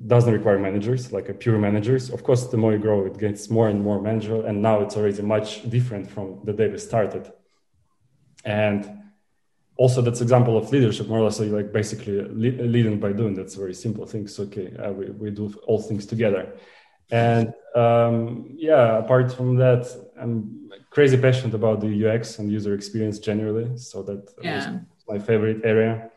doesn't 0.06 0.34
require 0.34 0.60
managers 0.60 1.12
like 1.14 1.30
a 1.30 1.34
pure 1.34 1.58
managers. 1.58 2.10
Of 2.10 2.24
course 2.24 2.46
the 2.48 2.58
more 2.58 2.74
you 2.74 2.80
grow 2.80 3.06
it 3.06 3.18
gets 3.18 3.50
more 3.50 3.70
and 3.70 3.82
more 3.82 4.02
manageable 4.02 4.46
and 4.46 4.62
now 4.62 4.82
it's 4.82 4.98
already 4.98 5.22
much 5.22 5.68
different 5.70 6.10
from 6.10 6.42
the 6.44 6.54
day 6.54 6.68
we 6.68 6.78
started. 6.78 7.32
And 8.44 9.04
also 9.78 10.02
that's 10.02 10.22
example 10.22 10.58
of 10.58 10.72
leadership 10.72 11.08
more 11.08 11.20
or 11.20 11.24
less 11.24 11.40
like 11.40 11.72
basically 11.72 12.22
leading 12.22 13.00
by 13.00 13.14
doing. 13.14 13.34
That's 13.36 13.56
a 13.56 13.60
very 13.60 13.74
simple 13.74 14.06
thing. 14.06 14.28
So 14.28 14.44
okay. 14.44 14.76
Uh, 14.76 14.92
we, 14.92 15.06
we 15.12 15.30
do 15.32 15.54
all 15.66 15.82
things 15.82 16.06
together 16.06 16.54
and 17.12 17.54
um, 17.76 18.50
yeah 18.56 18.98
apart 18.98 19.32
from 19.32 19.56
that 19.56 19.86
i'm 20.20 20.66
crazy 20.90 21.18
passionate 21.18 21.54
about 21.54 21.82
the 21.82 21.92
ux 22.08 22.40
and 22.40 22.52
user 22.52 22.74
experience 22.74 23.20
generally. 23.20 23.78
So 23.78 24.02
that 24.04 24.24
yeah. 24.42 24.56
was 24.56 24.66
my 25.08 25.20
favorite 25.20 25.62
area. 25.64 26.10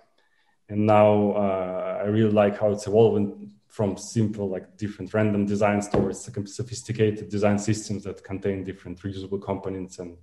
And 0.69 0.87
now 0.87 1.33
uh, 1.33 2.03
i 2.05 2.07
really 2.07 2.31
like 2.43 2.59
how 2.61 2.71
it's 2.71 2.87
evolving 2.87 3.51
from 3.67 3.97
simple 3.97 4.49
like 4.49 4.77
different 4.77 5.13
random 5.13 5.47
designs 5.47 5.89
towards 5.89 6.19
sophisticated 6.47 7.29
design 7.29 7.59
systems 7.59 8.05
that 8.05 8.25
contain 8.25 8.65
different 8.65 9.01
reusable 9.03 9.41
components. 9.41 9.99
And 9.99 10.17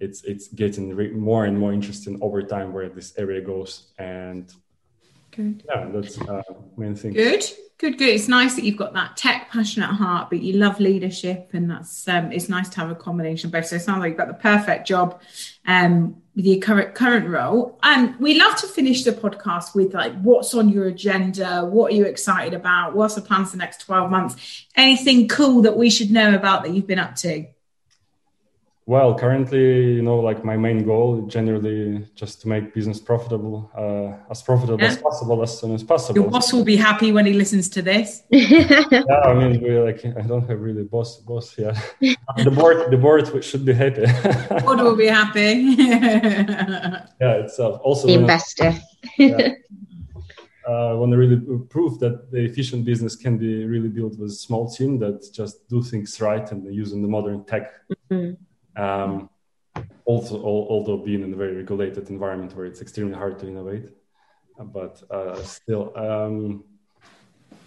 it's 0.00 0.22
it's 0.24 0.48
getting 0.48 0.94
re- 0.94 1.10
more 1.30 1.44
and 1.44 1.56
more 1.58 1.72
interesting 1.72 2.18
over 2.20 2.42
time 2.42 2.72
where 2.72 2.88
this 2.88 3.16
area 3.16 3.40
goes. 3.40 3.92
And 3.98 4.52
good. 5.32 5.64
Yeah 5.66 5.88
that's 5.92 6.20
uh, 6.20 6.42
main 6.76 6.94
thing. 6.94 7.12
Good. 7.12 7.44
Good 7.78 7.98
good. 7.98 8.08
It's 8.08 8.28
nice 8.28 8.54
that 8.54 8.64
you've 8.64 8.76
got 8.76 8.92
that 8.94 9.16
tech 9.16 9.50
passion 9.50 9.82
at 9.82 9.90
heart 9.90 10.30
but 10.30 10.40
you 10.40 10.54
love 10.54 10.78
leadership 10.78 11.50
and 11.52 11.70
that's 11.70 12.06
um 12.06 12.30
it's 12.30 12.48
nice 12.48 12.68
to 12.70 12.76
have 12.80 12.90
a 12.90 12.94
combination 12.94 13.48
of 13.48 13.52
both. 13.52 13.66
So 13.66 13.76
it 13.76 13.80
sounds 13.80 14.00
like 14.00 14.10
you've 14.10 14.18
got 14.18 14.28
the 14.28 14.34
perfect 14.34 14.86
job 14.86 15.20
um 15.66 16.22
with 16.34 16.46
your 16.46 16.60
current 16.60 16.94
current 16.94 17.28
role. 17.28 17.78
And 17.82 18.16
we 18.18 18.38
love 18.38 18.56
to 18.56 18.66
finish 18.66 19.04
the 19.04 19.12
podcast 19.12 19.74
with 19.74 19.94
like 19.94 20.14
what's 20.22 20.54
on 20.54 20.68
your 20.68 20.86
agenda, 20.86 21.64
what 21.64 21.92
are 21.92 21.94
you 21.96 22.04
excited 22.04 22.54
about, 22.54 22.94
what's 22.94 23.14
the 23.14 23.20
plans 23.20 23.50
for 23.50 23.56
the 23.56 23.62
next 23.62 23.80
12 23.82 24.10
months, 24.10 24.66
anything 24.76 25.28
cool 25.28 25.62
that 25.62 25.76
we 25.76 25.90
should 25.90 26.10
know 26.10 26.34
about 26.34 26.64
that 26.64 26.72
you've 26.72 26.86
been 26.86 26.98
up 26.98 27.16
to? 27.16 27.46
Well, 28.84 29.16
currently, 29.16 29.94
you 29.94 30.02
know, 30.02 30.18
like 30.18 30.44
my 30.44 30.56
main 30.56 30.84
goal 30.84 31.22
generally 31.28 32.04
just 32.16 32.40
to 32.40 32.48
make 32.48 32.74
business 32.74 32.98
profitable, 32.98 33.70
uh, 33.76 34.28
as 34.28 34.42
profitable 34.42 34.80
yeah. 34.80 34.88
as 34.88 34.96
possible, 34.96 35.40
as 35.40 35.56
soon 35.56 35.72
as 35.74 35.84
possible. 35.84 36.20
Your 36.20 36.28
boss 36.28 36.52
will 36.52 36.64
be 36.64 36.74
happy 36.74 37.12
when 37.12 37.24
he 37.24 37.32
listens 37.32 37.68
to 37.70 37.82
this. 37.82 38.24
yeah, 38.30 39.20
I 39.24 39.34
mean, 39.34 39.62
we 39.62 39.78
like 39.78 40.04
I 40.04 40.22
don't 40.22 40.48
have 40.48 40.60
really 40.60 40.82
boss 40.82 41.18
boss 41.18 41.54
here. 41.54 41.72
the 42.00 42.50
board, 42.50 42.90
the 42.90 42.96
board 42.96 43.44
should 43.44 43.64
be 43.64 43.72
happy. 43.72 44.04
board 44.64 44.80
will 44.80 44.96
be 44.96 45.06
happy. 45.06 45.76
yeah, 47.20 47.44
itself 47.44 47.76
uh, 47.76 47.84
also 47.84 48.08
the 48.08 48.14
investor. 48.14 48.74
yeah, 49.16 49.50
uh, 50.68 50.96
want 50.98 51.12
to 51.12 51.18
really 51.18 51.40
prove 51.68 52.00
that 52.00 52.32
the 52.32 52.38
efficient 52.38 52.84
business 52.84 53.14
can 53.14 53.38
be 53.38 53.64
really 53.64 53.88
built 53.88 54.18
with 54.18 54.30
a 54.30 54.34
small 54.34 54.68
team 54.68 54.98
that 54.98 55.32
just 55.32 55.68
do 55.68 55.84
things 55.84 56.20
right 56.20 56.50
and 56.50 56.64
using 56.74 57.00
the 57.00 57.08
modern 57.08 57.44
tech. 57.44 57.70
Mm-hmm 58.10 58.42
um, 58.76 59.28
also, 60.04 60.42
although 60.42 60.96
being 60.98 61.22
in 61.22 61.32
a 61.32 61.36
very 61.36 61.56
regulated 61.56 62.10
environment 62.10 62.54
where 62.56 62.66
it's 62.66 62.80
extremely 62.80 63.14
hard 63.14 63.38
to 63.40 63.46
innovate, 63.46 63.90
but 64.58 65.02
uh, 65.10 65.42
still, 65.42 65.92
um, 65.96 66.64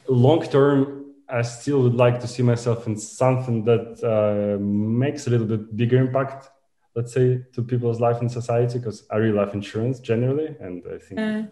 long 0.07 0.45
term, 0.47 1.13
I 1.27 1.41
still 1.41 1.81
would 1.81 1.95
like 1.95 2.19
to 2.21 2.27
see 2.27 2.43
myself 2.43 2.85
in 2.87 2.97
something 2.97 3.63
that 3.65 4.03
uh, 4.03 4.61
makes 4.61 5.27
a 5.27 5.29
little 5.31 5.47
bit 5.47 5.75
bigger 5.75 5.97
impact, 5.97 6.49
let's 6.95 7.13
say, 7.13 7.43
to 7.53 7.63
people's 7.63 7.99
life 7.99 8.21
in 8.21 8.29
society. 8.29 8.77
Because 8.77 9.07
I 9.09 9.17
really 9.17 9.35
love 9.35 9.53
insurance 9.53 9.99
generally, 9.99 10.55
and 10.59 10.83
I 10.93 10.99
think 10.99 11.19
uh, 11.19 11.43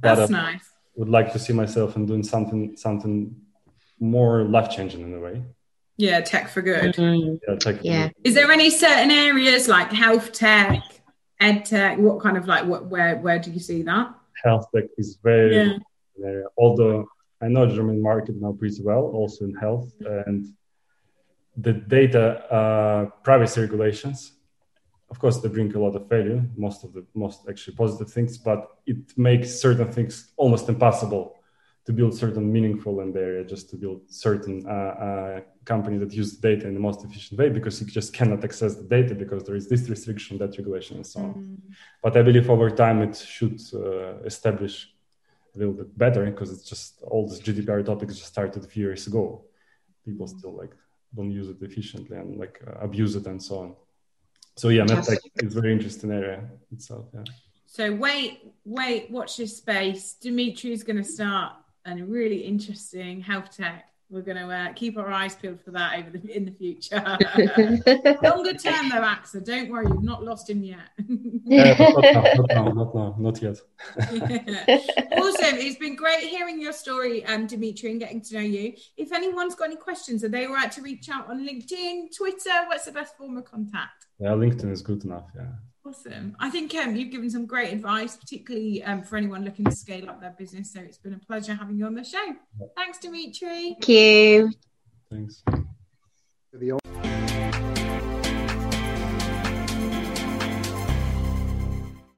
that's 0.00 0.30
nice. 0.30 0.70
Would 0.94 1.08
like 1.08 1.32
to 1.32 1.38
see 1.38 1.52
myself 1.52 1.96
in 1.96 2.06
doing 2.06 2.22
something 2.22 2.76
something 2.76 3.34
more 3.98 4.44
life 4.44 4.70
changing 4.70 5.00
in 5.02 5.14
a 5.14 5.20
way. 5.20 5.42
Yeah, 6.02 6.20
tech 6.20 6.48
for 6.48 6.62
good. 6.62 6.96
Mm-hmm. 6.96 7.36
Yeah, 7.46 7.58
tech 7.58 7.76
yeah. 7.82 8.08
Is 8.24 8.34
there 8.34 8.50
any 8.50 8.70
certain 8.70 9.12
areas 9.12 9.68
like 9.68 9.92
health 9.92 10.32
tech, 10.32 10.82
ed 11.38 11.64
tech? 11.64 11.96
What 11.96 12.20
kind 12.20 12.36
of 12.36 12.48
like 12.48 12.64
what 12.64 12.86
where 12.86 13.18
where 13.18 13.38
do 13.38 13.52
you 13.52 13.60
see 13.60 13.82
that? 13.84 14.12
Health 14.42 14.66
tech 14.74 14.86
is 14.98 15.18
very 15.22 15.54
yeah. 15.54 15.78
area. 16.20 16.46
Although 16.58 17.06
I 17.40 17.46
know 17.46 17.66
German 17.66 18.02
market 18.02 18.34
now 18.34 18.50
pretty 18.50 18.82
well, 18.82 19.04
also 19.18 19.44
in 19.44 19.54
health 19.54 19.92
and 20.26 20.52
the 21.56 21.72
data 21.72 22.24
uh, 22.52 23.04
privacy 23.22 23.60
regulations. 23.60 24.32
Of 25.08 25.20
course, 25.20 25.38
they 25.38 25.50
bring 25.50 25.72
a 25.72 25.78
lot 25.78 25.94
of 25.94 26.08
value, 26.08 26.42
most 26.56 26.82
of 26.82 26.94
the 26.94 27.06
most 27.14 27.42
actually 27.48 27.76
positive 27.76 28.10
things, 28.10 28.38
but 28.38 28.60
it 28.86 29.16
makes 29.16 29.60
certain 29.60 29.92
things 29.92 30.32
almost 30.36 30.68
impossible 30.68 31.36
to 31.84 31.92
build 31.92 32.16
certain 32.16 32.52
meaningful 32.52 33.00
in 33.00 33.12
the 33.12 33.20
area, 33.20 33.44
just 33.44 33.68
to 33.70 33.76
build 33.76 34.02
certain 34.08 34.64
uh, 34.66 34.70
uh, 34.70 35.40
company 35.64 35.98
that 35.98 36.12
use 36.12 36.32
data 36.36 36.68
in 36.68 36.74
the 36.74 36.80
most 36.80 37.04
efficient 37.04 37.38
way 37.40 37.48
because 37.48 37.80
you 37.80 37.86
just 37.88 38.12
cannot 38.12 38.44
access 38.44 38.76
the 38.76 38.84
data 38.84 39.14
because 39.14 39.42
there 39.44 39.56
is 39.56 39.68
this 39.68 39.88
restriction, 39.88 40.38
that 40.38 40.56
regulation, 40.56 40.96
and 40.96 41.06
so 41.06 41.20
on. 41.20 41.34
Mm. 41.34 41.56
But 42.02 42.16
I 42.16 42.22
believe 42.22 42.48
over 42.48 42.70
time 42.70 43.02
it 43.02 43.16
should 43.16 43.60
uh, 43.74 44.22
establish 44.24 44.92
a 45.54 45.58
little 45.58 45.74
bit 45.74 45.96
better 45.98 46.24
because 46.24 46.52
it's 46.52 46.64
just 46.64 47.02
all 47.02 47.28
this 47.28 47.40
GDPR 47.40 47.84
topics 47.84 48.16
just 48.16 48.28
started 48.28 48.64
a 48.64 48.68
few 48.68 48.84
years 48.84 49.06
ago. 49.08 49.44
People 50.04 50.26
mm. 50.26 50.38
still 50.38 50.56
like 50.56 50.74
don't 51.14 51.32
use 51.32 51.48
it 51.48 51.60
efficiently 51.60 52.16
and 52.16 52.38
like 52.38 52.62
uh, 52.66 52.78
abuse 52.80 53.16
it 53.16 53.26
and 53.26 53.42
so 53.42 53.58
on. 53.58 53.74
So 54.56 54.68
yeah, 54.68 54.84
medtech 54.84 55.18
is 55.42 55.54
very 55.54 55.72
interesting 55.72 56.12
area 56.12 56.44
itself. 56.70 57.06
Yeah. 57.12 57.24
So 57.66 57.92
wait, 57.94 58.52
wait, 58.64 59.10
watch 59.10 59.38
this 59.38 59.56
space. 59.56 60.14
Dmitry 60.20 60.72
is 60.72 60.84
going 60.84 60.98
to 60.98 61.04
start 61.04 61.54
and 61.84 62.10
really 62.10 62.38
interesting 62.38 63.20
health 63.20 63.56
tech. 63.56 63.88
We're 64.10 64.20
going 64.20 64.36
to 64.36 64.54
uh, 64.54 64.72
keep 64.74 64.98
our 64.98 65.10
eyes 65.10 65.34
peeled 65.34 65.62
for 65.62 65.70
that 65.70 65.98
over 65.98 66.10
the, 66.10 66.36
in 66.36 66.44
the 66.44 66.50
future. 66.50 66.96
Longer 68.22 68.52
term, 68.52 68.90
though, 68.90 69.00
AXA, 69.00 69.42
don't 69.42 69.70
worry, 69.70 69.86
you've 69.86 70.02
not 70.02 70.22
lost 70.22 70.50
him 70.50 70.62
yet. 70.62 70.90
yeah, 71.46 71.74
not, 71.78 72.02
now, 72.02 72.22
not 72.22 72.50
now, 72.50 72.64
not 72.68 72.94
now, 72.94 73.16
not 73.18 73.40
yet. 73.40 73.56
awesome. 73.98 75.56
It's 75.58 75.78
been 75.78 75.96
great 75.96 76.24
hearing 76.24 76.60
your 76.60 76.74
story, 76.74 77.24
um, 77.24 77.46
Dmitry, 77.46 77.90
and 77.92 78.00
getting 78.00 78.20
to 78.20 78.34
know 78.34 78.40
you. 78.40 78.74
If 78.98 79.12
anyone's 79.12 79.54
got 79.54 79.68
any 79.68 79.76
questions, 79.76 80.22
are 80.24 80.28
they 80.28 80.44
all 80.44 80.52
right 80.52 80.70
to 80.72 80.82
reach 80.82 81.08
out 81.08 81.30
on 81.30 81.48
LinkedIn, 81.48 82.14
Twitter? 82.14 82.66
What's 82.66 82.84
the 82.84 82.92
best 82.92 83.16
form 83.16 83.38
of 83.38 83.46
contact? 83.46 84.08
Yeah, 84.18 84.32
LinkedIn 84.32 84.70
is 84.70 84.82
good 84.82 85.04
enough. 85.04 85.30
Yeah. 85.34 85.46
Awesome. 85.84 86.36
I 86.38 86.48
think 86.48 86.74
um, 86.76 86.94
you've 86.94 87.10
given 87.10 87.28
some 87.28 87.44
great 87.44 87.72
advice, 87.72 88.16
particularly 88.16 88.84
um, 88.84 89.02
for 89.02 89.16
anyone 89.16 89.44
looking 89.44 89.64
to 89.64 89.74
scale 89.74 90.08
up 90.08 90.20
their 90.20 90.34
business. 90.38 90.72
So 90.72 90.80
it's 90.80 90.98
been 90.98 91.14
a 91.14 91.18
pleasure 91.18 91.54
having 91.54 91.76
you 91.76 91.86
on 91.86 91.94
the 91.94 92.04
show. 92.04 92.24
Thanks, 92.76 92.98
Dmitry. 92.98 93.76
Thank 93.80 93.88
you. 93.88 94.52
Thanks. 95.10 95.42